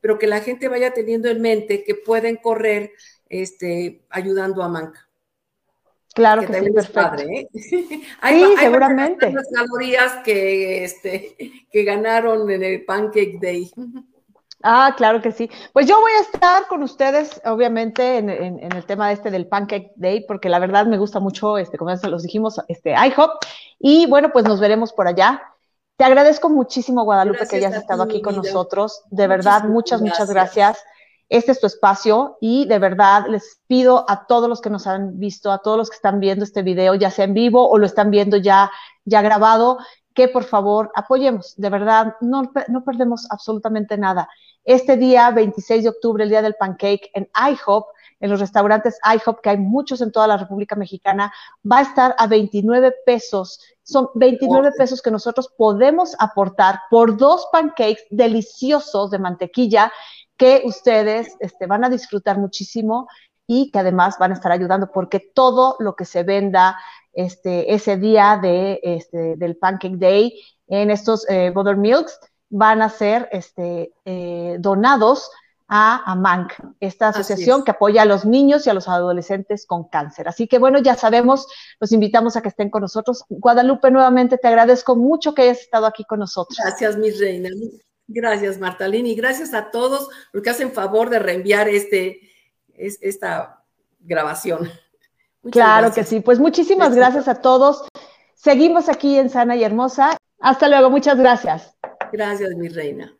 pero 0.01 0.19
que 0.19 0.27
la 0.27 0.41
gente 0.41 0.69
vaya 0.69 0.93
teniendo 0.93 1.29
en 1.29 1.41
mente 1.41 1.85
que 1.85 1.95
pueden 1.95 2.37
correr 2.37 2.93
este, 3.29 4.05
ayudando 4.11 4.63
a 4.63 4.69
MANC. 4.69 5.08
Claro 6.19 6.41
que, 6.41 6.53
sí, 6.53 6.71
perfecto. 6.73 7.01
Padre, 7.01 7.27
¿eh? 7.33 7.49
hay, 8.21 8.43
sí, 8.43 8.57
seguramente. 8.59 9.33
Las 9.33 9.49
calorías 9.55 10.17
que, 10.25 10.83
este, 10.83 11.37
que 11.71 11.85
ganaron 11.85 12.51
en 12.51 12.65
el 12.65 12.85
Pancake 12.85 13.39
Day. 13.41 13.71
Ah, 14.65 14.95
claro 14.97 15.23
que 15.23 15.31
sí. 15.31 15.49
Pues 15.73 15.87
yo 15.87 16.01
voy 16.01 16.11
a 16.11 16.23
estar 16.23 16.67
con 16.67 16.83
ustedes, 16.83 17.41
obviamente, 17.45 18.19
en, 18.19 18.29
el 18.29 18.85
tema 18.85 19.13
este 19.13 19.31
del 19.31 19.47
Pancake 19.47 19.93
Day, 19.95 20.25
porque 20.27 20.49
la 20.49 20.59
verdad 20.59 20.87
me 20.87 20.99
gusta 20.99 21.21
mucho, 21.21 21.57
este, 21.57 21.79
como 21.79 21.95
ya 21.95 22.09
los 22.09 22.25
dijimos, 22.25 22.61
este 22.67 22.95
IHOP. 22.95 23.31
Y 23.79 24.07
bueno, 24.07 24.31
pues 24.33 24.45
nos 24.45 24.59
veremos 24.59 24.93
por 24.93 25.07
allá. 25.07 25.41
Te 25.97 26.05
agradezco 26.05 26.51
muchísimo, 26.51 27.05
Guadalupe, 27.05 27.47
que 27.47 27.57
hayas 27.59 27.77
estado 27.77 28.03
aquí 28.03 28.21
con 28.23 28.35
nosotros. 28.35 29.05
De 29.11 29.29
verdad, 29.29 29.63
muchas, 29.69 30.03
muchas 30.03 30.29
gracias. 30.29 30.79
Este 31.29 31.53
es 31.53 31.61
tu 31.61 31.67
espacio 31.67 32.39
y 32.41 32.67
de 32.67 32.79
verdad 32.79 33.27
les 33.29 33.61
pido 33.67 34.07
a 34.09 34.27
todos 34.27 34.49
los 34.49 34.63
que 34.63 34.71
nos 34.71 34.87
han 34.87 35.19
visto, 35.19 35.53
a 35.53 35.59
todos 35.59 35.77
los 35.77 35.91
que 35.91 35.97
están 35.97 36.21
viendo 36.21 36.45
este 36.45 36.63
video, 36.63 36.95
ya 36.95 37.11
sea 37.11 37.27
en 37.27 37.35
vivo 37.35 37.69
o 37.69 37.77
lo 37.77 37.85
están 37.85 38.11
viendo 38.11 38.39
ya, 38.39 38.71
ya 39.05 39.21
grabado, 39.21 39.79
que 40.15 40.29
por 40.29 40.45
favor 40.45 40.91
apoyemos. 40.95 41.55
De 41.57 41.69
verdad, 41.69 42.17
no, 42.21 42.51
no 42.69 42.83
perdemos 42.83 43.27
absolutamente 43.31 43.99
nada. 43.99 44.29
Este 44.65 44.97
día, 44.97 45.31
26 45.31 45.83
de 45.85 45.89
octubre, 45.91 46.25
el 46.25 46.31
día 46.31 46.43
del 46.43 46.57
pancake 46.59 47.11
en 47.15 47.29
IHOP, 47.35 47.87
en 48.21 48.31
los 48.31 48.41
restaurantes 48.41 48.99
IHOP, 49.05 49.41
que 49.41 49.51
hay 49.51 49.59
muchos 49.59 50.01
en 50.01 50.11
toda 50.11 50.27
la 50.27 50.37
República 50.37 50.77
Mexicana, 50.77 51.33
va 51.71 51.79
a 51.79 51.83
estar 51.83 52.15
a 52.19 52.27
29 52.27 52.95
pesos. 53.07 53.61
Son 53.83 54.09
29 54.15 54.73
pesos 54.77 55.01
que 55.03 55.11
nosotros 55.11 55.51
podemos 55.57 56.17
aportar 56.19 56.81
por 56.91 57.17
dos 57.17 57.47
pancakes 57.53 58.05
deliciosos 58.11 59.11
de 59.11 59.19
mantequilla 59.19 59.93
que 60.39 60.63
ustedes 60.65 61.37
este, 61.41 61.67
van 61.67 61.85
a 61.85 61.91
disfrutar 61.91 62.39
muchísimo 62.39 63.09
y 63.47 63.71
que 63.71 63.79
además 63.81 64.17
van 64.19 64.31
a 64.31 64.35
estar 64.35 64.53
ayudando 64.53 64.91
porque 64.93 65.21
todo 65.21 65.77
lo 65.81 65.97
que 65.97 66.05
se 66.05 66.23
venda 66.23 66.79
este, 67.13 67.75
ese 67.75 67.97
día 67.97 68.39
de, 68.41 68.81
este, 68.83 69.37
del 69.37 69.57
Pancake 69.57 69.97
Day 69.97 70.41
en 70.69 70.91
estos 70.91 71.29
eh, 71.29 71.51
Butter 71.55 71.77
Milks 71.77 72.19
van 72.51 72.83
a 72.83 72.89
ser 72.89 73.29
este, 73.33 73.93
eh, 74.05 74.57
donados 74.61 75.31
a 75.71 76.11
AMANC, 76.11 76.55
esta 76.81 77.09
asociación 77.09 77.63
que 77.63 77.73
apoya 77.73 78.03
a 78.03 78.07
los 78.07 78.25
niños 78.25 78.67
y 78.67 78.71
a 78.71 78.75
los 78.75 78.89
adolescentes 78.89 79.67
con 79.67 79.85
cáncer. 79.85 80.27
Así 80.27 80.49
que 80.49 80.59
bueno, 80.59 80.79
ya 80.79 80.95
sabemos, 80.95 81.47
los 81.79 81.93
invitamos 81.93 82.37
a 82.37 82.43
que 82.43 82.49
estén 82.49 82.71
con 82.71 82.81
nosotros. 82.81 83.25
Guadalupe, 83.29 83.91
nuevamente 83.91 84.39
te 84.39 84.49
agradezco 84.49 84.97
mucho 84.97 85.35
que 85.35 85.43
hayas 85.43 85.61
estado 85.61 85.85
aquí 85.85 86.05
con 86.05 86.21
nosotros. 86.21 86.59
Gracias, 86.59 86.97
mi 86.97 87.11
reina. 87.11 87.51
Gracias, 88.09 88.59
Martalini. 88.59 89.13
Y 89.13 89.15
gracias 89.15 89.53
a 89.55 89.71
todos 89.71 90.09
los 90.33 90.43
que 90.43 90.51
hacen 90.51 90.73
favor 90.73 91.11
de 91.11 91.19
reenviar 91.19 91.69
este, 91.69 92.21
esta 92.75 93.63
grabación. 94.01 94.71
claro 95.53 95.93
que 95.93 96.05
sí. 96.05 96.21
Pues 96.21 96.41
muchísimas 96.41 96.95
gracias 96.95 97.29
a 97.29 97.41
todos. 97.41 97.87
Seguimos 98.35 98.89
aquí 98.89 99.19
en 99.19 99.29
Sana 99.29 99.57
y 99.57 99.63
Hermosa. 99.63 100.17
Hasta 100.41 100.69
luego. 100.69 100.91
Muchas 100.91 101.19
gracias. 101.19 101.77
Gracias, 102.11 102.51
mi 102.57 102.69
reina. 102.69 103.15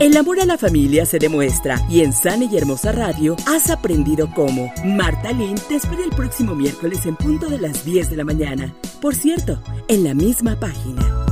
El 0.00 0.16
amor 0.16 0.40
a 0.40 0.44
la 0.44 0.56
familia 0.56 1.04
se 1.06 1.18
demuestra 1.18 1.80
y 1.90 2.02
en 2.02 2.12
Sana 2.12 2.44
y 2.44 2.56
Hermosa 2.56 2.92
Radio 2.92 3.34
has 3.48 3.68
aprendido 3.68 4.30
cómo. 4.32 4.72
Marta 4.84 5.32
Lynn 5.32 5.56
te 5.68 5.74
espera 5.74 6.04
el 6.04 6.10
próximo 6.10 6.54
miércoles 6.54 7.04
en 7.04 7.16
punto 7.16 7.48
de 7.48 7.58
las 7.58 7.84
10 7.84 8.10
de 8.10 8.16
la 8.16 8.24
mañana. 8.24 8.72
Por 9.00 9.16
cierto, 9.16 9.60
en 9.88 10.04
la 10.04 10.14
misma 10.14 10.58
página. 10.58 11.27